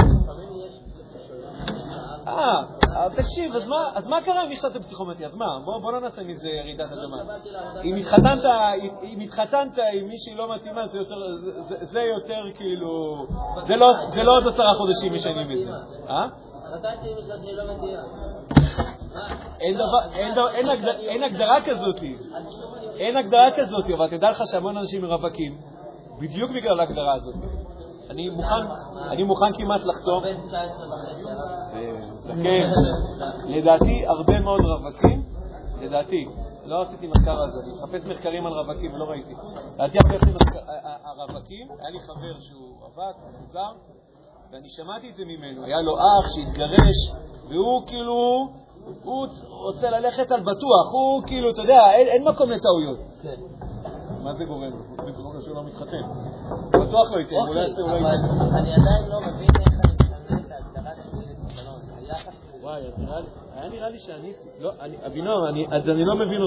אה, 2.28 2.62
תקשיב, 3.16 3.56
אז 3.56 3.68
מה, 3.68 3.90
אז 3.94 4.06
מה 4.08 4.20
קרה 4.22 4.44
אם 4.44 4.50
נכשלת 4.50 4.76
בפסיכומטרי? 4.76 5.26
אז 5.26 5.36
מה, 5.36 5.46
בוא, 5.64 5.78
בוא 5.78 5.92
לא 5.92 6.00
נעשה 6.00 6.22
מזה 6.22 6.48
רעידת 6.64 6.92
אדמה. 6.92 7.16
אם 7.84 7.94
התחתנת, 7.96 8.44
אם 9.02 9.20
התחתנת 9.20 9.78
עם 9.92 10.08
מישהי 10.08 10.34
לא 10.34 10.54
מתאימה, 10.54 10.86
זה 10.86 10.98
יותר, 10.98 11.16
זה, 11.68 11.76
זה 11.84 12.02
יותר 12.02 12.40
כאילו, 12.54 13.26
זה 13.66 13.76
לא, 13.76 13.92
זה 14.08 14.22
לא 14.22 14.36
עוד 14.36 14.46
עשרה 14.46 14.74
חודשים 14.74 15.12
משנים 15.14 15.52
את 15.52 15.58
זה. 15.64 15.70
אה? 16.08 16.28
לא. 19.74 20.48
אין, 21.08 21.22
הגדרה 21.22 21.60
כזאת, 21.64 22.02
אין 22.96 23.16
הגדרה 23.16 23.50
כזאת, 23.50 23.84
אבל 23.96 24.08
תדע 24.08 24.30
לך 24.30 24.42
שהמון 24.52 24.76
אנשים 24.76 25.04
רווקים, 25.04 25.58
בדיוק 26.20 26.50
בגלל 26.50 26.80
ההגדרה 26.80 27.14
הזאת. 27.14 27.34
אני 28.10 28.28
מוכן, 28.28 28.66
אני 29.10 29.22
מוכן 29.22 29.52
כמעט 29.54 29.80
לחתום, 29.84 30.22
בן 30.22 30.46
19 30.46 30.86
וחצי. 30.86 31.22
הרב. 31.22 32.42
כן, 32.42 32.70
לדעתי 33.48 34.06
הרבה 34.06 34.40
מאוד 34.40 34.60
רווקים, 34.60 35.22
לדעתי, 35.80 36.28
לא 36.64 36.82
עשיתי 36.82 37.06
מחקר 37.06 37.42
על 37.42 37.50
זה, 37.50 37.58
אני 37.60 37.72
מחפש 37.72 38.06
מחקרים 38.06 38.46
על 38.46 38.52
רווקים 38.52 38.94
ולא 38.94 39.04
ראיתי. 39.04 39.34
לדעתי 39.74 39.98
הרבה 40.04 40.18
הרווקים, 41.04 41.68
היה 41.80 41.90
לי 41.90 42.00
חבר 42.00 42.40
שהוא 42.40 42.80
רווק, 42.80 43.16
מבוגר, 43.28 43.72
ואני 44.52 44.68
שמעתי 44.68 45.10
את 45.10 45.14
זה 45.16 45.24
ממנו, 45.24 45.64
היה 45.64 45.80
לו 45.80 45.96
אח 45.96 46.28
שהתגרש, 46.34 47.24
והוא 47.48 47.86
כאילו, 47.86 48.48
הוא 49.04 49.26
רוצה 49.48 49.90
ללכת 49.90 50.32
על 50.32 50.40
בטוח, 50.40 50.92
הוא 50.92 51.22
כאילו, 51.26 51.50
אתה 51.50 51.60
יודע, 51.60 51.92
אין, 51.92 52.06
אין 52.06 52.28
מקום 52.28 52.50
לטעויות. 52.50 52.98
כן. 53.22 53.36
מה 54.22 54.32
זה 54.34 54.44
גורם? 54.44 54.72
זה 55.04 55.10
גורם 55.12 55.40
שהוא 55.42 55.54
לא 55.54 55.64
מתחתן. 55.64 56.02
בטוח 56.70 57.12
לא 57.12 57.18
ייתן, 57.20 57.36
אולי 57.36 57.48
אוקיי, 57.48 57.62
יעשה, 57.62 57.82
אולי. 57.82 57.98
אני 58.60 58.72
עדיין 58.72 59.10
לא 59.10 59.20
מבין 59.20 59.48
איך 59.60 59.80
אני 59.84 59.94
משנה 60.02 60.40
את 60.46 60.52
ההגדרה 60.52 60.92
שלי 61.10 61.24
לכישלון. 61.32 61.80
היחס 61.98 62.44
וואי, 62.60 62.82
היה 63.54 63.68
נראה 63.68 63.88
לי 63.88 63.98
שעניתי. 63.98 64.48
לא, 64.60 64.70
אבינועם, 65.06 65.54
אז 65.70 65.88
אני 65.88 66.04
לא 66.04 66.14
מבין 66.14 66.40